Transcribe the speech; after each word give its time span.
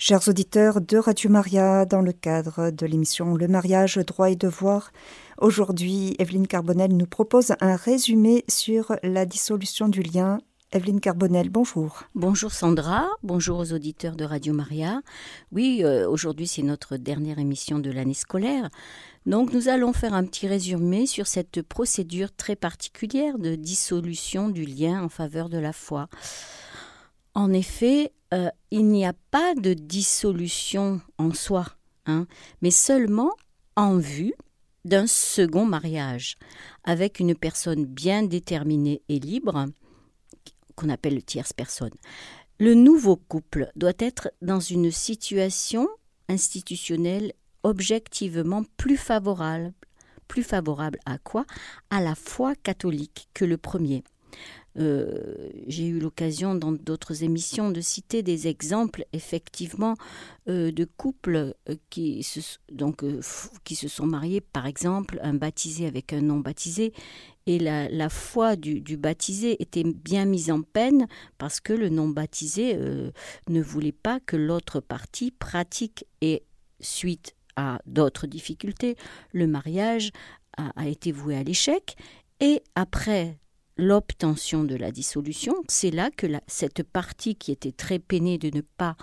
Chers 0.00 0.28
auditeurs 0.28 0.80
de 0.80 0.96
Radio 0.96 1.28
Maria, 1.28 1.84
dans 1.84 2.02
le 2.02 2.12
cadre 2.12 2.70
de 2.70 2.86
l'émission 2.86 3.34
Le 3.34 3.48
mariage, 3.48 3.98
droit 3.98 4.30
et 4.30 4.36
devoir, 4.36 4.92
aujourd'hui, 5.38 6.14
Evelyne 6.20 6.46
Carbonel 6.46 6.96
nous 6.96 7.06
propose 7.06 7.54
un 7.60 7.74
résumé 7.74 8.44
sur 8.48 8.94
la 9.02 9.26
dissolution 9.26 9.88
du 9.88 10.02
lien. 10.02 10.38
Evelyne 10.70 11.00
Carbonel, 11.00 11.50
bonjour. 11.50 12.04
Bonjour 12.14 12.52
Sandra, 12.52 13.08
bonjour 13.24 13.58
aux 13.58 13.72
auditeurs 13.72 14.14
de 14.14 14.22
Radio 14.22 14.54
Maria. 14.54 15.02
Oui, 15.50 15.80
euh, 15.82 16.08
aujourd'hui 16.08 16.46
c'est 16.46 16.62
notre 16.62 16.96
dernière 16.96 17.40
émission 17.40 17.80
de 17.80 17.90
l'année 17.90 18.14
scolaire. 18.14 18.70
Donc 19.26 19.52
nous 19.52 19.68
allons 19.68 19.92
faire 19.92 20.14
un 20.14 20.24
petit 20.24 20.46
résumé 20.46 21.06
sur 21.06 21.26
cette 21.26 21.62
procédure 21.62 22.30
très 22.30 22.54
particulière 22.54 23.36
de 23.36 23.56
dissolution 23.56 24.48
du 24.48 24.64
lien 24.64 25.02
en 25.02 25.08
faveur 25.08 25.48
de 25.48 25.58
la 25.58 25.72
foi. 25.72 26.08
En 27.38 27.52
effet, 27.52 28.10
euh, 28.34 28.50
il 28.72 28.88
n'y 28.88 29.06
a 29.06 29.12
pas 29.30 29.54
de 29.54 29.72
dissolution 29.72 31.00
en 31.18 31.32
soi, 31.32 31.66
hein, 32.06 32.26
mais 32.62 32.72
seulement 32.72 33.30
en 33.76 33.96
vue 33.96 34.34
d'un 34.84 35.06
second 35.06 35.64
mariage 35.64 36.34
avec 36.82 37.20
une 37.20 37.36
personne 37.36 37.84
bien 37.86 38.24
déterminée 38.24 39.02
et 39.08 39.20
libre, 39.20 39.66
qu'on 40.74 40.88
appelle 40.88 41.14
le 41.14 41.22
tierce 41.22 41.52
personne. 41.52 41.94
Le 42.58 42.74
nouveau 42.74 43.14
couple 43.14 43.70
doit 43.76 43.92
être 44.00 44.32
dans 44.42 44.58
une 44.58 44.90
situation 44.90 45.86
institutionnelle 46.28 47.34
objectivement 47.62 48.64
plus 48.76 48.96
favorable. 48.96 49.72
Plus 50.26 50.42
favorable 50.42 50.98
à 51.06 51.18
quoi? 51.18 51.44
À 51.90 52.00
la 52.00 52.16
foi 52.16 52.56
catholique 52.56 53.28
que 53.32 53.44
le 53.44 53.58
premier. 53.58 54.02
Euh, 54.78 55.50
j'ai 55.66 55.86
eu 55.86 55.98
l'occasion 55.98 56.54
dans 56.54 56.72
d'autres 56.72 57.24
émissions 57.24 57.70
de 57.70 57.80
citer 57.80 58.22
des 58.22 58.46
exemples 58.46 59.04
effectivement 59.12 59.94
euh, 60.48 60.70
de 60.70 60.84
couples 60.84 61.54
euh, 61.68 61.74
qui 61.90 62.22
se, 62.22 62.40
donc, 62.70 63.04
qui 63.64 63.74
se 63.74 63.88
sont 63.88 64.06
mariés, 64.06 64.40
par 64.40 64.66
exemple 64.66 65.18
un 65.22 65.34
baptisé 65.34 65.86
avec 65.86 66.12
un 66.12 66.20
non 66.20 66.38
baptisé, 66.38 66.92
et 67.46 67.58
la, 67.58 68.08
foi 68.10 68.56
du, 68.56 68.98
baptisé 68.98 69.60
était 69.62 69.82
bien 69.82 70.26
mise 70.26 70.50
en 70.50 70.60
peine 70.60 71.06
parce 71.38 71.60
que 71.60 71.72
le 71.72 71.88
non 71.88 72.06
baptisé 72.06 72.76
ne 73.48 73.62
voulait 73.62 73.90
pas 73.90 74.20
que 74.20 74.36
l'autre 74.36 74.80
partie 74.80 75.30
pratique 75.30 76.04
et 76.20 76.42
suite 76.80 77.34
à 77.56 77.80
d'autres 77.86 78.26
difficultés, 78.26 78.96
le 79.32 79.46
mariage 79.46 80.10
a, 80.58 80.72
a 80.76 80.88
été 80.88 81.10
voué 81.10 81.38
à 81.38 81.42
l'échec 81.42 81.96
et 82.40 82.62
après 82.74 83.38
l'obtention 83.78 84.64
de 84.64 84.74
la 84.74 84.90
dissolution, 84.90 85.54
c'est 85.68 85.92
là 85.92 86.10
que 86.10 86.26
cette 86.46 86.82
partie 86.82 87.36
qui 87.36 87.52
était 87.52 87.72
très 87.72 87.98
peinée 87.98 88.36
de 88.36 88.54
ne 88.54 88.60
pas 88.60 88.96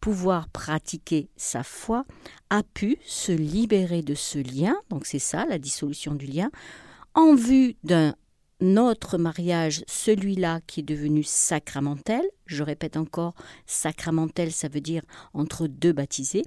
pouvoir 0.00 0.48
pratiquer 0.50 1.30
sa 1.36 1.62
foi 1.62 2.04
a 2.50 2.62
pu 2.62 2.98
se 3.04 3.32
libérer 3.32 4.02
de 4.02 4.14
ce 4.14 4.38
lien, 4.38 4.76
donc 4.90 5.06
c'est 5.06 5.18
ça 5.18 5.46
la 5.46 5.58
dissolution 5.58 6.14
du 6.14 6.26
lien, 6.26 6.50
en 7.14 7.34
vue 7.34 7.76
d'un 7.82 8.14
autre 8.76 9.16
mariage, 9.16 9.82
celui-là 9.86 10.60
qui 10.66 10.80
est 10.80 10.84
devenu 10.84 11.22
sacramentel, 11.22 12.22
je 12.46 12.62
répète 12.62 12.96
encore, 12.96 13.34
sacramentel 13.66 14.52
ça 14.52 14.68
veut 14.68 14.80
dire 14.80 15.02
entre 15.32 15.66
deux 15.66 15.92
baptisés, 15.92 16.44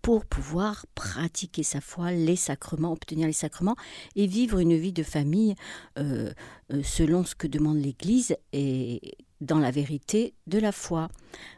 pour 0.00 0.24
pouvoir 0.24 0.86
pratiquer 0.94 1.62
sa 1.62 1.80
foi, 1.80 2.12
les 2.12 2.36
sacrements, 2.36 2.92
obtenir 2.92 3.26
les 3.26 3.32
sacrements 3.32 3.76
et 4.16 4.26
vivre 4.26 4.58
une 4.58 4.76
vie 4.76 4.92
de 4.92 5.02
famille 5.02 5.54
euh, 5.98 6.32
euh, 6.72 6.82
selon 6.82 7.24
ce 7.24 7.34
que 7.34 7.46
demande 7.46 7.78
l'Église 7.78 8.36
et 8.52 9.16
dans 9.40 9.58
la 9.58 9.70
vérité 9.70 10.34
de 10.46 10.58
la 10.58 10.72
foi. 10.72 11.08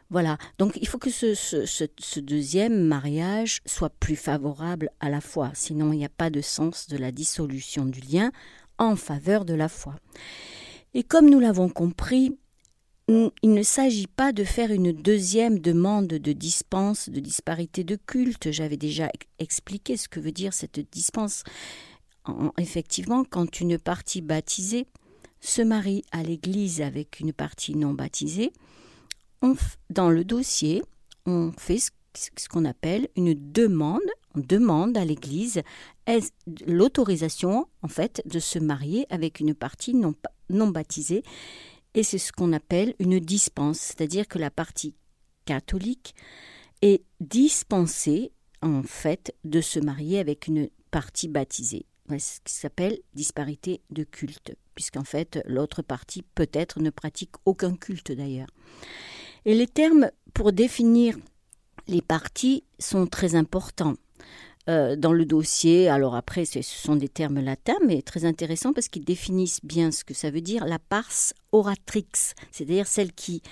Voilà, 0.09 0.37
donc 0.57 0.77
il 0.81 0.87
faut 0.87 0.97
que 0.97 1.11
ce, 1.11 1.35
ce 1.35 2.19
deuxième 2.19 2.85
mariage 2.85 3.61
soit 3.65 3.91
plus 3.91 4.15
favorable 4.15 4.89
à 4.99 5.09
la 5.09 5.21
foi, 5.21 5.51
sinon 5.53 5.93
il 5.93 5.99
n'y 5.99 6.05
a 6.05 6.09
pas 6.09 6.29
de 6.29 6.41
sens 6.41 6.87
de 6.87 6.97
la 6.97 7.11
dissolution 7.11 7.85
du 7.85 8.01
lien 8.01 8.31
en 8.77 8.95
faveur 8.95 9.45
de 9.45 9.53
la 9.53 9.69
foi. 9.69 9.95
Et 10.93 11.03
comme 11.03 11.29
nous 11.29 11.39
l'avons 11.39 11.69
compris, 11.69 12.37
il 13.07 13.31
ne 13.43 13.63
s'agit 13.63 14.07
pas 14.07 14.31
de 14.31 14.43
faire 14.43 14.71
une 14.71 14.91
deuxième 14.91 15.59
demande 15.59 16.07
de 16.07 16.31
dispense, 16.31 17.09
de 17.09 17.19
disparité 17.19 17.83
de 17.83 17.95
culte. 17.95 18.51
J'avais 18.51 18.77
déjà 18.77 19.11
expliqué 19.37 19.95
ce 19.95 20.07
que 20.07 20.19
veut 20.19 20.31
dire 20.31 20.53
cette 20.53 20.79
dispense. 20.91 21.43
effectivement, 22.57 23.23
quand 23.23 23.59
une 23.61 23.77
partie 23.77 24.21
baptisée 24.21 24.87
se 25.39 25.61
marie 25.61 26.03
à 26.11 26.23
l'Église 26.23 26.81
avec 26.81 27.19
une 27.19 27.33
partie 27.33 27.75
non 27.75 27.93
baptisée, 27.93 28.51
dans 29.91 30.09
le 30.09 30.23
dossier, 30.23 30.81
on 31.27 31.51
fait 31.55 31.77
ce 31.77 32.49
qu'on 32.49 32.65
appelle 32.65 33.07
une 33.15 33.35
demande. 33.51 34.01
On 34.35 34.39
demande 34.39 34.97
à 34.97 35.05
l'Église 35.05 35.61
l'autorisation, 36.65 37.67
en 37.83 37.87
fait, 37.87 38.23
de 38.25 38.39
se 38.39 38.57
marier 38.57 39.05
avec 39.11 39.39
une 39.39 39.53
partie 39.53 39.93
non, 39.93 40.15
non 40.49 40.67
baptisée 40.67 41.23
et 41.95 42.03
c'est 42.03 42.17
ce 42.17 42.31
qu'on 42.31 42.53
appelle 42.53 42.93
une 42.99 43.19
dispense, 43.19 43.79
c'est-à-dire 43.79 44.27
que 44.27 44.37
la 44.37 44.51
partie 44.51 44.93
catholique 45.45 46.13
est 46.81 47.03
dispensée 47.21 48.31
en 48.61 48.83
fait 48.83 49.33
de 49.45 49.61
se 49.61 49.79
marier 49.79 50.19
avec 50.19 50.47
une 50.47 50.69
partie 50.91 51.29
baptisée. 51.29 51.85
Ce 52.09 52.39
qui 52.43 52.53
s'appelle 52.53 52.99
disparité 53.13 53.81
de 53.89 54.03
culte, 54.03 54.55
puisqu'en 54.75 55.03
fait 55.03 55.41
l'autre 55.45 55.81
partie 55.81 56.21
peut-être 56.21 56.79
ne 56.79 56.89
pratique 56.91 57.31
aucun 57.45 57.75
culte 57.75 58.11
d'ailleurs. 58.11 58.49
Et 59.45 59.55
les 59.55 59.67
termes 59.67 60.11
pour 60.33 60.51
définir 60.51 61.17
les 61.87 62.01
parties 62.01 62.63
sont 62.79 63.07
très 63.07 63.35
importants. 63.35 63.95
Euh, 64.67 64.95
dans 64.95 65.13
le 65.13 65.25
dossier. 65.25 65.89
Alors 65.89 66.15
après, 66.15 66.43
ce 66.43 66.63
sont 66.63 66.95
des 66.95 67.07
termes 67.07 67.39
latins, 67.39 67.77
mais 67.85 68.01
très 68.01 68.25
intéressants 68.25 68.73
parce 68.73 68.87
qu'ils 68.87 69.05
définissent 69.05 69.63
bien 69.63 69.91
ce 69.91 70.03
que 70.03 70.15
ça 70.15 70.31
veut 70.31 70.41
dire 70.41 70.65
la 70.65 70.79
pars 70.79 71.33
oratrix, 71.51 72.33
c'est-à-dire 72.51 72.87
celle 72.87 73.13
qui, 73.13 73.43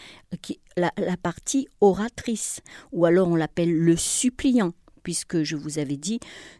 qui 0.41 0.59
la, 0.75 0.91
partie 1.22 1.68
oratrice, 1.81 2.62
ou 2.91 3.06
alors 3.06 3.28
on 3.28 3.35
l'appelle 3.35 3.72
le 3.72 3.96
suppliant 3.96 4.74
puisque 5.03 5.44
je 5.44 5.56
vous 5.56 5.78
avais 5.78 5.97
dit 5.97 6.19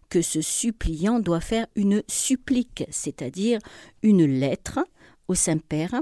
que 0.10 0.22
ce 0.22 0.42
suppliant 0.42 1.20
doit 1.20 1.42
faire 1.42 1.66
une 1.76 2.04
supplique, 2.08 2.84
c'est-à-dire 2.92 3.58
une 4.04 4.24
lettre 4.24 4.80
au 5.28 5.34
Saint-Père 5.34 5.96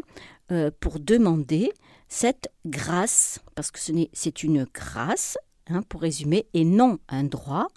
euh, 0.51 0.72
pour 0.81 1.00
demander 1.00 1.72
cette 2.09 2.50
grâce, 2.66 3.39
parce 3.56 3.72
que 3.72 3.79
c'est 4.12 4.44
une 4.44 4.66
grâce, 4.73 5.38
Hein, 5.70 5.84
pour 5.88 6.02
résumer, 6.02 6.48
et 6.54 6.66
non 6.66 6.98
un 7.08 7.24
droit. 7.24 7.68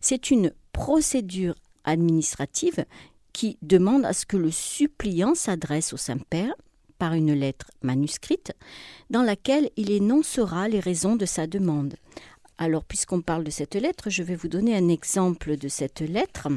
C'est 0.00 0.30
une 0.30 0.52
procédure 0.72 1.56
administrative 1.84 2.86
qui 3.32 3.58
demande 3.60 4.04
à 4.04 4.12
ce 4.12 4.24
que 4.24 4.36
le 4.36 4.52
suppliant 4.52 5.34
s'adresse 5.34 5.92
au 5.92 5.96
Saint-Père 5.96 6.54
par 6.96 7.12
une 7.14 7.32
lettre 7.32 7.70
manuscrite 7.82 8.52
dans 9.10 9.22
laquelle 9.22 9.70
il 9.76 9.90
énoncera 9.90 10.68
les 10.68 10.78
raisons 10.78 11.16
de 11.16 11.26
sa 11.26 11.48
demande. 11.48 11.96
Alors, 12.56 12.84
puisqu'on 12.84 13.20
parle 13.20 13.42
de 13.42 13.50
cette 13.50 13.74
lettre, 13.74 14.10
je 14.10 14.22
vais 14.22 14.36
vous 14.36 14.48
donner 14.48 14.76
un 14.76 14.88
exemple 14.88 15.56
de 15.56 15.68
cette 15.68 16.00
lettre 16.00 16.48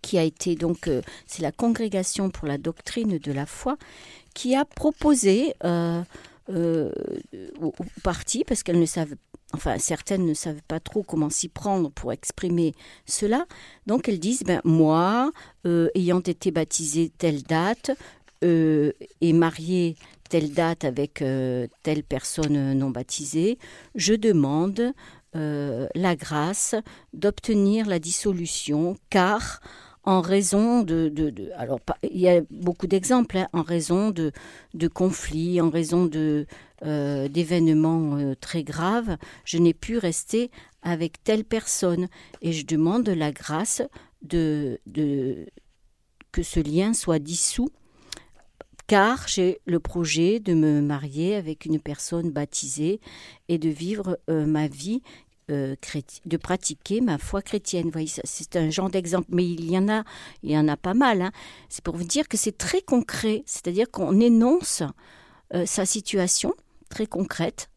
qui 0.00 0.16
a 0.16 0.22
été 0.22 0.54
donc, 0.54 0.86
euh, 0.86 1.02
c'est 1.26 1.42
la 1.42 1.50
Congrégation 1.50 2.30
pour 2.30 2.46
la 2.46 2.58
doctrine 2.58 3.18
de 3.18 3.32
la 3.32 3.46
foi 3.46 3.76
qui 4.32 4.54
a 4.54 4.64
proposé 4.64 5.54
euh, 5.64 6.02
euh, 6.50 6.92
parties, 8.02 8.44
parce 8.44 8.62
qu'elles 8.62 8.80
ne 8.80 8.86
savent 8.86 9.14
enfin 9.54 9.78
certaines 9.78 10.26
ne 10.26 10.34
savent 10.34 10.62
pas 10.66 10.80
trop 10.80 11.02
comment 11.02 11.30
s'y 11.30 11.48
prendre 11.48 11.90
pour 11.90 12.12
exprimer 12.12 12.74
cela, 13.06 13.46
donc 13.86 14.08
elles 14.08 14.18
disent, 14.18 14.42
ben, 14.42 14.60
moi, 14.64 15.32
euh, 15.66 15.88
ayant 15.94 16.20
été 16.20 16.50
baptisée 16.50 17.12
telle 17.16 17.42
date, 17.42 17.92
euh, 18.42 18.92
et 19.20 19.32
mariée 19.32 19.96
telle 20.28 20.52
date 20.52 20.84
avec 20.84 21.22
euh, 21.22 21.66
telle 21.82 22.02
personne 22.02 22.74
non 22.74 22.90
baptisée, 22.90 23.58
je 23.94 24.14
demande 24.14 24.92
la 25.36 26.14
grâce 26.14 26.76
d'obtenir 27.12 27.86
la 27.86 27.98
dissolution, 27.98 28.96
car 29.10 29.60
en 30.04 30.20
raison 30.20 30.82
de, 30.82 31.08
de, 31.08 31.50
alors 31.56 31.80
il 32.02 32.20
y 32.20 32.28
a 32.28 32.42
beaucoup 32.50 32.86
d'exemples 32.86 33.38
hein, 33.38 33.48
en 33.52 33.62
raison 33.62 34.10
de, 34.10 34.32
de 34.74 34.88
conflits, 34.88 35.60
en 35.60 35.70
raison 35.70 36.04
de 36.04 36.46
euh, 36.84 37.28
d'événements 37.28 38.16
euh, 38.16 38.34
très 38.34 38.62
graves, 38.62 39.16
je 39.44 39.56
n'ai 39.56 39.72
pu 39.72 39.96
rester 39.96 40.50
avec 40.82 41.22
telle 41.24 41.44
personne. 41.44 42.08
Et 42.42 42.52
je 42.52 42.66
demande 42.66 43.08
la 43.08 43.32
grâce 43.32 43.80
de, 44.20 44.78
de 44.86 45.46
que 46.30 46.42
ce 46.42 46.60
lien 46.60 46.92
soit 46.92 47.18
dissous 47.18 47.70
car 48.86 49.28
j'ai 49.28 49.60
le 49.64 49.80
projet 49.80 50.40
de 50.40 50.52
me 50.52 50.80
marier 50.82 51.34
avec 51.36 51.64
une 51.64 51.80
personne 51.80 52.30
baptisée 52.30 53.00
et 53.48 53.58
de 53.58 53.68
vivre 53.68 54.18
euh, 54.28 54.44
ma 54.44 54.68
vie 54.68 55.02
euh, 55.50 55.76
de 56.24 56.36
pratiquer 56.38 57.02
ma 57.02 57.18
foi 57.18 57.42
chrétienne. 57.42 57.90
c'est 58.24 58.56
un 58.56 58.70
genre 58.70 58.88
d'exemple, 58.88 59.28
mais 59.28 59.44
il 59.44 59.70
y 59.70 59.76
en 59.76 59.90
a, 59.90 60.02
il 60.42 60.50
y 60.50 60.56
en 60.56 60.68
a 60.68 60.76
pas 60.78 60.94
mal. 60.94 61.20
Hein. 61.20 61.32
C'est 61.68 61.84
pour 61.84 61.96
vous 61.96 62.04
dire 62.04 62.28
que 62.28 62.38
c'est 62.38 62.56
très 62.56 62.80
concret, 62.80 63.42
c'est-à-dire 63.44 63.90
qu'on 63.90 64.20
énonce 64.20 64.82
euh, 65.52 65.66
sa 65.66 65.84
situation 65.84 66.54
très 66.88 67.06
concrète, 67.06 67.68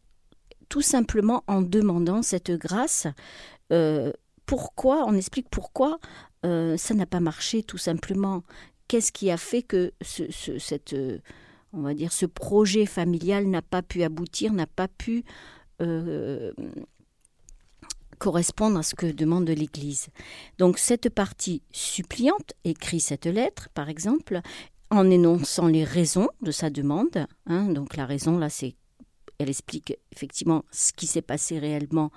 tout 0.70 0.80
simplement 0.80 1.44
en 1.46 1.60
demandant 1.60 2.22
cette 2.22 2.52
grâce. 2.52 3.06
Euh, 3.70 4.12
pourquoi 4.46 5.04
On 5.06 5.14
explique 5.14 5.50
pourquoi 5.50 5.98
ça 6.42 6.94
n'a 6.94 7.04
pas 7.04 7.20
marché, 7.20 7.62
tout 7.62 7.76
simplement. 7.76 8.44
Qu'est-ce 8.86 9.12
qui 9.12 9.30
a 9.30 9.36
fait 9.36 9.60
que 9.60 9.92
ce, 10.00 10.22
cette, 10.58 10.96
on 11.74 11.82
va 11.82 11.92
dire, 11.92 12.12
ce 12.12 12.24
projet 12.24 12.86
familial 12.86 13.46
n'a 13.46 13.60
pas 13.60 13.82
pu 13.82 14.02
aboutir, 14.04 14.54
n'a 14.54 14.66
pas 14.66 14.88
pu 14.88 15.24
correspondre 18.18 18.78
à 18.78 18.82
ce 18.82 18.94
que 18.94 19.06
demande 19.06 19.48
l'Église. 19.48 20.08
Donc 20.58 20.78
cette 20.78 21.08
partie 21.08 21.62
suppliante 21.72 22.52
écrit 22.64 23.00
cette 23.00 23.26
lettre, 23.26 23.68
par 23.74 23.88
exemple, 23.88 24.40
en 24.90 25.08
énonçant 25.10 25.66
les 25.66 25.84
raisons 25.84 26.28
de 26.42 26.50
sa 26.50 26.70
demande. 26.70 27.26
Hein. 27.46 27.64
donc 27.70 27.96
la 27.96 28.06
raison, 28.06 28.38
là, 28.38 28.50
c'est, 28.50 28.74
elle 29.38 29.48
explique 29.48 29.96
effectivement 30.12 30.64
ce 30.70 30.92
qui 30.92 31.06
s'est 31.06 31.22
passé 31.22 31.58
réellement 31.58 32.10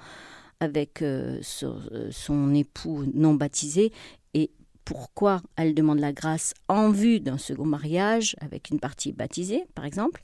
avec 0.60 1.02
euh, 1.02 1.42
euh, 1.64 2.10
son, 2.12 2.54
époux 2.54 3.04
non 3.14 3.34
baptisé 3.34 3.92
et 4.34 4.52
pourquoi 4.86 5.42
elle 5.58 5.74
demande 5.74 6.00
la 6.00 6.14
grâce 6.14 6.54
en 6.68 6.92
vue 6.92 7.20
d'un 7.20 7.38
second 7.38 7.66
mariage 7.66 8.36
avec 8.42 8.70
une 8.70 8.80
partie 8.80 9.12
baptisée, 9.12 9.66
par 9.74 9.86
exemple. 9.86 10.22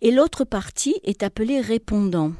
Et 0.00 0.10
l'autre 0.10 0.44
partie 0.44 0.96
est 1.02 1.22
appelée 1.22 1.60
répondant. 1.60 2.32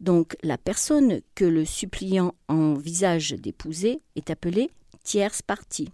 Donc 0.00 0.36
la 0.42 0.58
personne 0.58 1.20
que 1.34 1.44
le 1.44 1.64
suppliant 1.64 2.34
envisage 2.48 3.32
d'épouser 3.32 4.00
est 4.16 4.30
appelée 4.30 4.70
tierce 5.04 5.42
partie. 5.42 5.90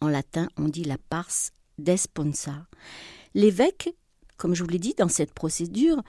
En 0.00 0.08
latin, 0.08 0.48
on 0.56 0.68
dit 0.68 0.84
la 0.84 0.98
pars 0.98 1.30
desponsa. 1.78 2.66
L'évêque, 3.34 3.94
comme 4.36 4.54
je 4.54 4.62
vous 4.62 4.68
l'ai 4.68 4.78
dit 4.78 4.94
dans 4.96 5.08
cette 5.08 5.32
procédure, 5.32 6.02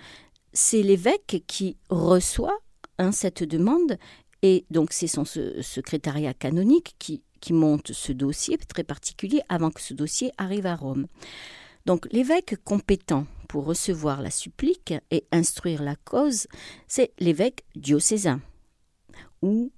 c'est 0.51 0.83
l'évêque 0.83 1.43
qui 1.47 1.77
reçoit 1.89 2.57
hein, 2.99 3.11
cette 3.11 3.43
demande 3.43 3.97
et 4.41 4.65
donc 4.69 4.93
c'est 4.93 5.07
son 5.07 5.25
secrétariat 5.25 6.33
canonique 6.33 6.95
qui, 6.99 7.23
qui 7.39 7.53
monte 7.53 7.91
ce 7.91 8.11
dossier 8.11 8.57
très 8.57 8.83
particulier 8.83 9.41
avant 9.49 9.71
que 9.71 9.81
ce 9.81 9.93
dossier 9.93 10.31
arrive 10.37 10.65
à 10.65 10.75
Rome. 10.75 11.07
Donc 11.85 12.07
l'évêque 12.11 12.55
compétent 12.63 13.25
pour 13.47 13.65
recevoir 13.65 14.21
la 14.21 14.31
supplique 14.31 14.93
et 15.11 15.25
instruire 15.31 15.83
la 15.83 15.95
cause, 15.95 16.47
c'est 16.87 17.11
l'évêque 17.19 17.63
diocésain 17.75 18.41
ou 19.41 19.71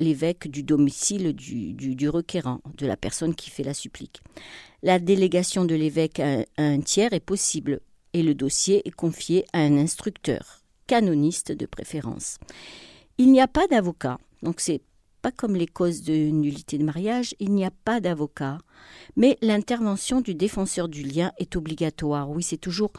l'évêque 0.00 0.48
du 0.48 0.62
domicile 0.62 1.34
du, 1.34 2.08
requérant, 2.08 2.60
de 2.76 2.86
la 2.86 2.96
personne 2.96 3.34
qui 3.34 3.50
fait 3.50 3.62
la 3.62 3.74
supplique. 3.74 4.20
La 4.82 4.98
délégation 4.98 5.64
de 5.64 5.74
l'évêque 5.74 6.20
à, 6.20 6.44
un 6.58 6.80
tiers 6.80 7.12
est 7.12 7.20
possible 7.20 7.80
et 8.12 8.22
le 8.22 8.34
dossier 8.34 8.86
est 8.86 8.94
confié 8.94 9.46
à 9.52 9.60
un 9.60 9.78
instructeur, 9.78 10.62
canoniste 10.86 11.52
de 11.52 11.66
préférence. 11.66 12.38
Il 13.18 13.32
n'y 13.32 13.40
a 13.40 13.48
pas 13.48 13.66
d'avocat, 13.68 14.18
donc 14.42 14.60
c'est 14.60 14.82
comme 15.32 15.56
les 15.56 15.66
causes 15.66 16.02
de 16.02 16.12
nullité 16.12 16.78
de 16.78 16.84
mariage, 16.84 17.34
il 17.38 17.52
n'y 17.52 17.64
a 17.64 17.70
pas 17.70 18.00
d'avocat, 18.00 18.58
mais 19.16 19.38
l'intervention 19.42 20.20
du 20.20 20.34
défenseur 20.34 20.88
du 20.88 21.02
lien 21.02 21.32
est 21.38 21.56
obligatoire. 21.56 22.30
Oui, 22.30 22.42
c'est 22.42 22.56
toujours 22.56 22.92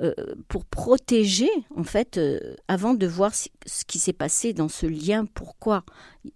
euh, 0.00 0.14
pour 0.48 0.64
protéger, 0.64 1.50
en 1.76 1.84
fait, 1.84 2.18
euh, 2.18 2.54
avant 2.68 2.94
de 2.94 3.06
voir 3.06 3.34
ce 3.34 3.84
qui 3.86 3.98
s'est 3.98 4.12
passé 4.12 4.52
dans 4.52 4.68
ce 4.68 4.86
lien, 4.86 5.24
pourquoi 5.26 5.84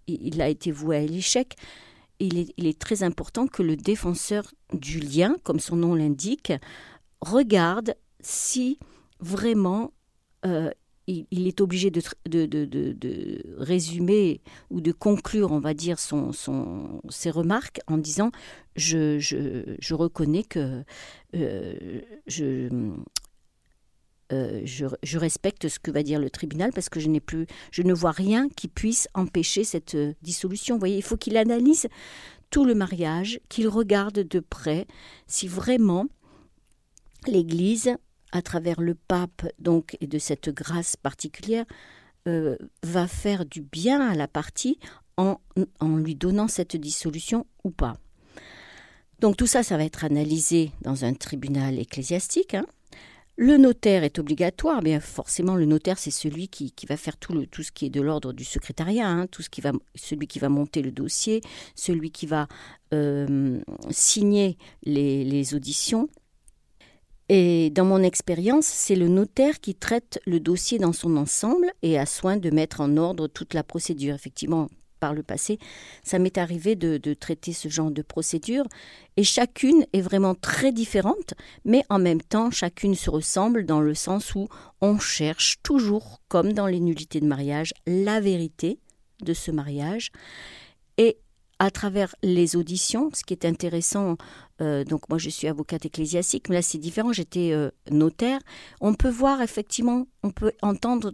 il 0.07 0.41
a 0.41 0.49
été 0.49 0.71
voué 0.71 0.97
à 0.97 1.05
l'échec. 1.05 1.55
Il 2.19 2.37
est, 2.39 2.53
il 2.57 2.65
est 2.65 2.79
très 2.79 3.03
important 3.03 3.47
que 3.47 3.61
le 3.61 3.75
défenseur 3.75 4.51
du 4.73 4.99
lien, 4.99 5.35
comme 5.43 5.59
son 5.59 5.75
nom 5.75 5.93
l'indique, 5.93 6.51
regarde 7.21 7.95
si 8.21 8.79
vraiment 9.19 9.91
euh, 10.45 10.71
il, 11.07 11.47
est 11.47 11.61
obligé 11.61 11.89
de, 11.89 12.01
de, 12.25 13.41
résumer 13.57 14.41
ou 14.69 14.81
de 14.81 14.91
conclure, 14.91 15.51
on 15.51 15.59
va 15.59 15.73
dire, 15.73 15.99
son, 15.99 16.33
son, 16.33 17.01
ses 17.09 17.31
remarques 17.31 17.79
en 17.87 17.97
disant 17.97 18.31
je, 18.75 19.17
je, 19.19 19.93
reconnais 19.93 20.43
que 20.43 20.83
euh, 21.35 22.01
je, 22.27 22.69
euh, 24.33 24.61
je, 24.65 24.85
je, 25.01 25.17
respecte 25.17 25.69
ce 25.69 25.79
que 25.79 25.91
va 25.91 26.03
dire 26.03 26.19
le 26.19 26.29
tribunal 26.29 26.71
parce 26.73 26.89
que 26.89 26.99
je 26.99 27.07
n'ai 27.07 27.21
plus, 27.21 27.47
je 27.71 27.81
ne 27.81 27.93
vois 27.93 28.11
rien 28.11 28.49
qui 28.49 28.67
puisse 28.67 29.07
empêcher 29.13 29.63
cette 29.63 29.95
euh, 29.95 30.13
dissolution. 30.21 30.75
Vous 30.75 30.79
voyez, 30.79 30.97
il 30.97 31.03
faut 31.03 31.17
qu'il 31.17 31.37
analyse 31.37 31.87
tout 32.49 32.65
le 32.65 32.75
mariage, 32.75 33.39
qu'il 33.47 33.69
regarde 33.69 34.19
de 34.27 34.39
près 34.41 34.85
si 35.25 35.47
vraiment 35.47 36.05
l'Église 37.27 37.95
à 38.31 38.41
travers 38.41 38.81
le 38.81 38.95
pape 38.95 39.45
donc 39.59 39.97
et 40.01 40.07
de 40.07 40.19
cette 40.19 40.49
grâce 40.49 40.95
particulière 40.95 41.65
euh, 42.27 42.57
va 42.83 43.07
faire 43.07 43.45
du 43.45 43.61
bien 43.61 44.01
à 44.01 44.15
la 44.15 44.27
partie 44.27 44.79
en, 45.17 45.39
lui 45.81 46.15
donnant 46.15 46.47
cette 46.47 46.75
dissolution 46.75 47.47
ou 47.63 47.71
pas. 47.71 47.97
Donc 49.19 49.35
tout 49.35 49.47
ça, 49.47 49.63
ça 49.63 49.77
va 49.77 49.83
être 49.83 50.03
analysé 50.03 50.71
dans 50.81 51.05
un 51.05 51.13
tribunal 51.13 51.79
ecclésiastique. 51.79 52.53
Hein. 52.53 52.65
Le 53.35 53.57
notaire 53.57 54.03
est 54.03 54.19
obligatoire, 54.19 54.81
bien 54.81 54.99
forcément 54.99 55.55
le 55.55 55.65
notaire 55.65 55.97
c'est 55.97 56.11
celui 56.11 56.49
qui, 56.49 56.73
va 56.87 56.97
faire 56.97 57.17
tout, 57.17 57.63
ce 57.63 57.71
qui 57.71 57.85
est 57.85 57.89
de 57.89 58.01
l'ordre 58.01 58.33
du 58.33 58.43
secrétariat, 58.43 59.07
hein, 59.07 59.27
celui 59.95 60.27
qui 60.27 60.39
va 60.39 60.49
monter 60.49 60.81
le 60.81 60.91
dossier, 60.91 61.41
celui 61.75 62.11
qui 62.11 62.25
va 62.25 62.47
euh, 62.93 63.59
signer 63.89 64.57
les 64.83 65.55
auditions, 65.55 66.09
et 67.29 67.69
dans 67.71 67.85
mon 67.85 68.03
expérience, 68.03 68.65
c'est 68.65 68.95
le 68.95 69.09
notaire 69.09 69.59
qui 69.59 69.75
traite 69.75 70.21
le 70.25 70.39
dossier 70.39 70.79
dans 70.79 70.93
son 70.93 71.17
ensemble 71.17 71.71
et 71.81 71.99
a 71.99 72.05
soin 72.05 72.37
de 72.37 72.49
mettre 72.49 72.79
en 72.79 72.95
ordre 72.95 73.27
toute 73.27 73.53
la 73.53 73.63
procédure. 73.63 74.15
Effectivement, 74.15 74.69
par 74.99 75.13
le 75.13 75.23
passé, 75.23 75.59
ça 76.03 76.19
m'est 76.19 76.37
arrivé 76.37 76.75
de, 76.75 77.13
traiter 77.13 77.53
ce 77.53 77.67
genre 77.67 77.91
de 77.91 78.01
procédure 78.01 78.65
et 79.15 79.23
chacune 79.23 79.85
est 79.93 80.01
vraiment 80.01 80.35
très 80.35 80.71
différente, 80.71 81.33
mais 81.65 81.83
en 81.89 81.99
même 81.99 82.21
temps, 82.21 82.49
chacune 82.49 82.95
se 82.95 83.09
ressemble 83.09 83.65
dans 83.65 83.81
le 83.81 83.93
sens 83.93 84.33
où 84.35 84.47
on 84.81 84.97
cherche 84.97 85.57
toujours, 85.63 86.21
comme 86.29 86.53
dans 86.53 86.67
les 86.67 86.79
nullités 86.79 87.19
de 87.19 87.27
mariage, 87.27 87.73
la 87.85 88.19
vérité 88.19 88.79
de 89.21 89.33
ce 89.33 89.51
mariage. 89.51 90.11
À 91.59 91.71
travers 91.71 92.15
les 92.21 92.55
auditions, 92.55 93.09
ce 93.13 93.23
qui 93.23 93.33
est 93.33 93.43
intéressant, 93.43 94.17
euh, 94.61 94.83
donc 94.83 95.09
moi 95.09 95.17
je 95.17 95.29
suis 95.29 95.47
avocate 95.47 95.85
ecclésiastique, 95.85 96.49
mais 96.49 96.55
là 96.55 96.61
c'est 96.61 96.77
différent, 96.77 97.11
j'étais 97.11 97.51
euh, 97.51 97.71
notaire, 97.89 98.39
on 98.79 98.93
peut 98.93 99.09
voir 99.09 99.41
effectivement, 99.41 100.05
on 100.21 100.29
peut 100.29 100.51
entendre 100.61 101.13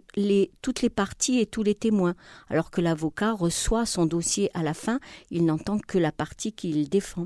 toutes 0.60 0.82
les 0.82 0.90
parties 0.90 1.40
et 1.40 1.46
tous 1.46 1.62
les 1.62 1.74
témoins, 1.74 2.14
alors 2.50 2.70
que 2.70 2.82
l'avocat 2.82 3.32
reçoit 3.32 3.86
son 3.86 4.04
dossier 4.04 4.50
à 4.52 4.62
la 4.62 4.74
fin, 4.74 5.00
il 5.30 5.46
n'entend 5.46 5.78
que 5.78 5.96
la 5.96 6.12
partie 6.12 6.52
qu'il 6.52 6.90
défend. 6.90 7.24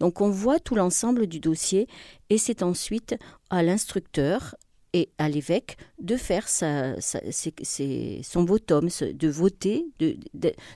Donc 0.00 0.20
on 0.20 0.30
voit 0.30 0.58
tout 0.58 0.74
l'ensemble 0.74 1.26
du 1.26 1.40
dossier 1.40 1.86
et 2.30 2.38
c'est 2.38 2.62
ensuite 2.62 3.16
à 3.50 3.62
l'instructeur 3.62 4.54
et 4.94 5.10
à 5.18 5.28
l'évêque 5.28 5.76
de 5.98 6.16
faire 6.16 6.48
sa, 6.48 6.94
son 7.00 8.44
votum, 8.44 8.88
de 8.88 9.28
voter, 9.28 9.84
de, 9.98 10.16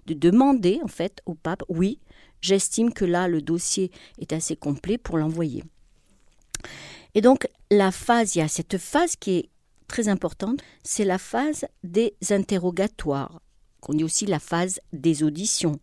demander 0.06 0.80
en 0.82 0.88
fait 0.88 1.22
au 1.24 1.34
pape, 1.34 1.62
oui, 1.68 2.00
j'estime 2.42 2.92
que 2.92 3.04
là 3.04 3.28
le 3.28 3.40
dossier 3.40 3.92
est 4.18 4.32
assez 4.32 4.56
complet 4.56 4.98
pour 4.98 5.18
l'envoyer. 5.18 5.62
Et 7.14 7.20
donc 7.20 7.48
la 7.70 7.92
phase, 7.92 8.34
il 8.34 8.40
y 8.40 8.42
a 8.42 8.48
cette 8.48 8.76
phase 8.76 9.14
qui 9.14 9.30
est 9.38 9.48
très 9.86 10.08
importante, 10.08 10.60
c'est 10.82 11.04
la 11.04 11.18
phase 11.18 11.64
des 11.84 12.14
interrogatoires, 12.30 13.40
qu'on 13.80 13.94
dit 13.94 14.04
aussi 14.04 14.26
la 14.26 14.40
phase 14.40 14.80
des 14.92 15.22
auditions. 15.22 15.78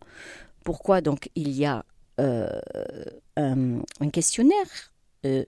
Pourquoi 0.62 1.00
donc 1.00 1.30
il 1.34 1.52
y 1.52 1.64
a 1.64 1.86
euh, 2.20 2.60
un, 3.36 3.80
questionnaire 4.12 4.92
euh, 5.24 5.44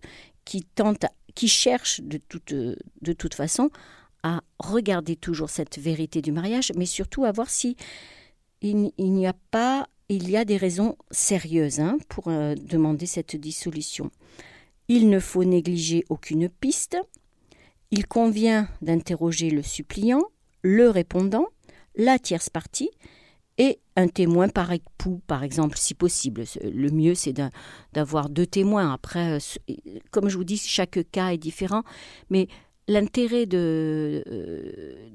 qui 0.47 0.63
tente 0.65 1.05
qui 1.39 1.47
cherche 1.47 2.01
de 2.01 2.19
toute, 2.19 2.53
de 2.53 3.13
toute 3.13 3.35
façon 3.35 3.71
à 4.25 4.41
regarder 4.59 5.15
toujours 5.15 5.51
cette 5.51 5.79
vérité 5.79 6.21
du 6.21 6.33
mariage, 6.33 6.73
mais 6.75 6.85
surtout 6.85 7.25
à 7.25 7.31
voir 7.31 7.49
si 7.49 7.77
il, 8.61 8.91
n'y 8.99 9.25
a 9.29 9.35
pas, 9.53 9.87
il 10.09 10.29
y 10.29 10.37
a 10.37 10.45
des 10.45 10.57
raisons 10.57 10.97
sérieuses 11.13 11.79
hein, 11.79 11.99
pour 12.09 12.27
euh, 12.27 12.57
demander 12.57 13.07
cette 13.07 13.37
dissolution. 13.37 14.11
Il 14.89 15.11
ne 15.11 15.21
faut 15.21 15.45
négliger 15.45 16.05
aucune 16.09 16.49
piste. 16.49 16.97
Il 17.93 18.09
convient 18.09 18.69
d'interroger 18.83 19.51
le 19.51 19.63
suppliant, 19.63 20.25
le 20.63 20.91
répondant, 20.91 21.47
la 21.95 22.19
tierce 22.19 22.51
partie, 22.51 22.91
et 23.59 23.81
un 23.97 24.07
témoin 24.07 24.49
par 24.49 24.73
époux, 24.73 25.21
par 25.27 25.43
exemple, 25.43 25.77
si 25.77 25.95
possible. 25.95 26.45
Le 26.63 26.91
mieux, 26.91 27.15
c'est 27.15 27.35
d'avoir 27.93 28.31
deux 28.31 28.47
témoins. 28.47 28.93
Après, 28.93 29.39
euh, 29.39 29.75
comme 30.11 30.29
je 30.29 30.37
vous 30.37 30.45
dis, 30.45 30.57
chaque 30.57 31.01
cas 31.11 31.31
est 31.31 31.39
différent, 31.39 31.83
mais 32.31 32.47
l'intérêt 32.87 33.47
de, 33.47 34.23
euh, 34.29 35.11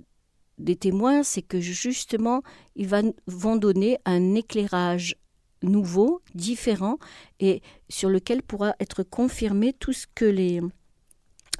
des 0.57 0.75
témoins, 0.75 1.23
c'est 1.23 1.41
que 1.41 1.62
justement, 1.62 2.43
ils 2.75 2.89
vont 3.27 3.55
donner 3.55 3.97
un 4.05 4.35
éclairage 4.35 5.15
nouveau, 5.62 6.21
différent, 6.35 6.97
et 7.39 7.62
sur 7.88 8.09
lequel 8.09 8.43
pourra 8.43 8.75
être 8.81 9.03
confirmé 9.03 9.71
tout 9.71 9.93
ce 9.93 10.05
que 10.13 10.25
les, 10.25 10.59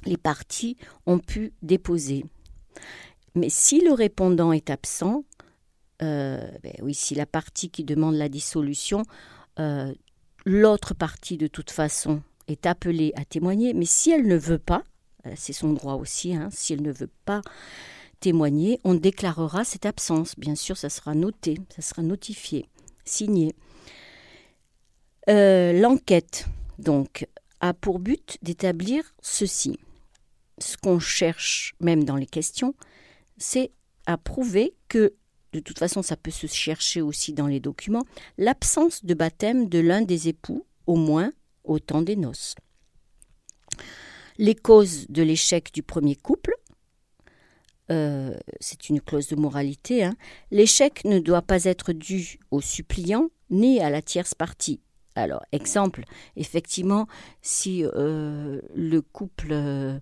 les 0.04 0.18
parties 0.18 0.76
ont 1.06 1.18
pu 1.18 1.54
déposer. 1.62 2.26
Mais 3.34 3.48
si 3.48 3.80
le 3.80 3.92
répondant 3.92 4.52
est 4.52 4.68
absent, 4.68 5.24
euh, 6.02 6.46
ben 6.62 6.74
oui, 6.82 6.94
si 6.94 7.14
la 7.14 7.26
partie 7.26 7.70
qui 7.70 7.84
demande 7.84 8.16
la 8.16 8.28
dissolution, 8.28 9.02
euh, 9.58 9.92
l'autre 10.44 10.94
partie 10.94 11.36
de 11.36 11.46
toute 11.46 11.70
façon 11.70 12.22
est 12.48 12.66
appelée 12.66 13.12
à 13.16 13.24
témoigner, 13.24 13.74
mais 13.74 13.86
si 13.86 14.10
elle 14.10 14.26
ne 14.26 14.36
veut 14.36 14.58
pas, 14.58 14.82
euh, 15.26 15.32
c'est 15.36 15.52
son 15.52 15.72
droit 15.72 15.94
aussi, 15.94 16.34
hein, 16.34 16.48
si 16.50 16.72
elle 16.72 16.82
ne 16.82 16.92
veut 16.92 17.10
pas 17.24 17.40
témoigner, 18.20 18.80
on 18.84 18.94
déclarera 18.94 19.64
cette 19.64 19.86
absence. 19.86 20.34
Bien 20.38 20.54
sûr, 20.54 20.76
ça 20.76 20.90
sera 20.90 21.14
noté, 21.14 21.58
ça 21.74 21.82
sera 21.82 22.02
notifié, 22.02 22.68
signé. 23.04 23.54
L'enquête, 25.26 26.46
donc, 26.78 27.26
a 27.60 27.72
pour 27.72 27.98
but 27.98 28.36
d'établir 28.42 29.14
ceci. 29.22 29.78
Ce 30.58 30.76
qu'on 30.76 30.98
cherche, 30.98 31.74
même 31.80 32.04
dans 32.04 32.16
les 32.16 32.26
questions, 32.26 32.74
c'est 33.38 33.72
à 34.06 34.18
prouver 34.18 34.74
que, 34.88 35.14
de 35.54 35.60
toute 35.60 35.78
façon 35.78 36.02
ça 36.02 36.16
peut 36.16 36.32
se 36.32 36.48
chercher 36.48 37.00
aussi 37.00 37.32
dans 37.32 37.46
les 37.46 37.60
documents, 37.60 38.04
l'absence 38.38 39.04
de 39.04 39.14
baptême 39.14 39.68
de 39.68 39.78
l'un 39.78 40.02
des 40.02 40.28
époux, 40.28 40.66
au 40.86 40.96
moins 40.96 41.32
au 41.62 41.78
temps 41.78 42.02
des 42.02 42.16
noces. 42.16 42.56
Les 44.36 44.56
causes 44.56 45.06
de 45.08 45.22
l'échec 45.22 45.72
du 45.72 45.84
premier 45.84 46.16
couple, 46.16 46.54
euh, 47.92 48.36
c'est 48.58 48.88
une 48.88 49.00
clause 49.00 49.28
de 49.28 49.36
moralité, 49.36 50.02
hein. 50.02 50.16
l'échec 50.50 51.04
ne 51.04 51.20
doit 51.20 51.42
pas 51.42 51.64
être 51.64 51.92
dû 51.92 52.40
au 52.50 52.60
suppliant 52.60 53.28
ni 53.50 53.80
à 53.80 53.90
la 53.90 54.02
tierce 54.02 54.34
partie. 54.34 54.80
Alors, 55.14 55.44
exemple, 55.52 56.02
effectivement, 56.34 57.06
si 57.42 57.84
euh, 57.84 58.60
le 58.74 59.00
couple 59.00 59.52
euh, 59.52 60.00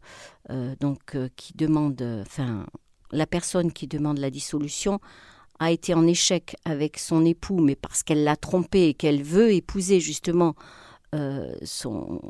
donc 0.81 1.19
qui 1.37 1.53
demande, 1.55 2.01
enfin, 2.23 2.67
la 3.11 3.27
personne 3.27 3.73
qui 3.73 3.87
demande 3.87 4.19
la 4.19 4.31
dissolution 4.31 4.99
a 5.63 5.71
été 5.71 5.95
en 5.95 6.07
échec 6.07 6.57
avec 6.65 6.99
son 6.99 7.25
époux, 7.25 7.61
mais 7.61 7.77
parce 7.77 8.03
qu'elle 8.03 8.25
l'a 8.25 8.37
trompé 8.37 8.89
et 8.89 8.95
qu'elle 8.95 9.23
veut 9.23 9.53
épouser 9.53 10.01
justement 10.01 10.55
euh, 11.15 11.55
son, 11.63 12.21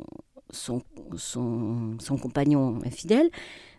compagnon 2.21 2.79
infidèle, 2.85 3.29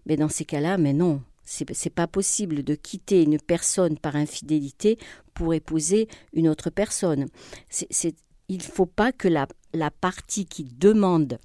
mais 0.07 0.17
dans 0.17 0.29
ces 0.29 0.45
cas-là, 0.45 0.77
mais 0.79 0.93
non, 0.93 1.23
c'est 1.45 1.95
pas 1.95 2.07
possible 2.07 2.63
de 2.63 2.75
quitter 2.75 3.23
une 3.23 3.39
personne 3.39 3.99
par 3.99 4.17
infidélité 4.17 4.99
pour 5.35 5.55
épouser 5.55 6.09
une 6.33 6.49
autre 6.49 6.71
personne. 6.71 7.27
il 8.49 8.59
ne 8.59 8.63
faut 8.63 8.87
pas 8.87 9.13
que 9.13 9.29
la 9.29 9.91
partie 9.91 10.47
qui 10.47 10.65
demande 10.65 11.39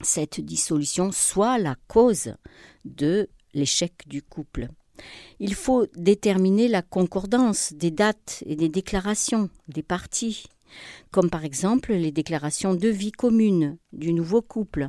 cette 0.00 0.40
dissolution 0.40 1.12
soit 1.12 1.58
la 1.58 1.76
cause 1.86 2.34
de 2.84 3.28
l'échec 3.52 3.92
du 4.06 4.22
couple. 4.22 4.68
Il 5.40 5.54
faut 5.54 5.86
déterminer 5.96 6.68
la 6.68 6.82
concordance 6.82 7.72
des 7.72 7.90
dates 7.90 8.42
et 8.46 8.56
des 8.56 8.68
déclarations 8.68 9.50
des 9.68 9.82
parties, 9.82 10.44
comme 11.10 11.30
par 11.30 11.44
exemple 11.44 11.92
les 11.92 12.12
déclarations 12.12 12.74
de 12.74 12.88
vie 12.88 13.12
commune 13.12 13.78
du 13.92 14.12
nouveau 14.12 14.42
couple. 14.42 14.86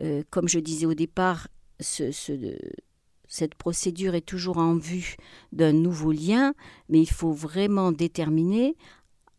Euh, 0.00 0.22
comme 0.30 0.48
je 0.48 0.58
disais 0.58 0.86
au 0.86 0.94
départ, 0.94 1.48
cette 1.80 3.54
procédure 3.54 4.14
est 4.14 4.26
toujours 4.26 4.58
en 4.58 4.76
vue 4.76 5.16
d'un 5.52 5.72
nouveau 5.72 6.12
lien, 6.12 6.54
mais 6.88 7.00
il 7.00 7.10
faut 7.10 7.32
vraiment 7.32 7.92
déterminer 7.92 8.76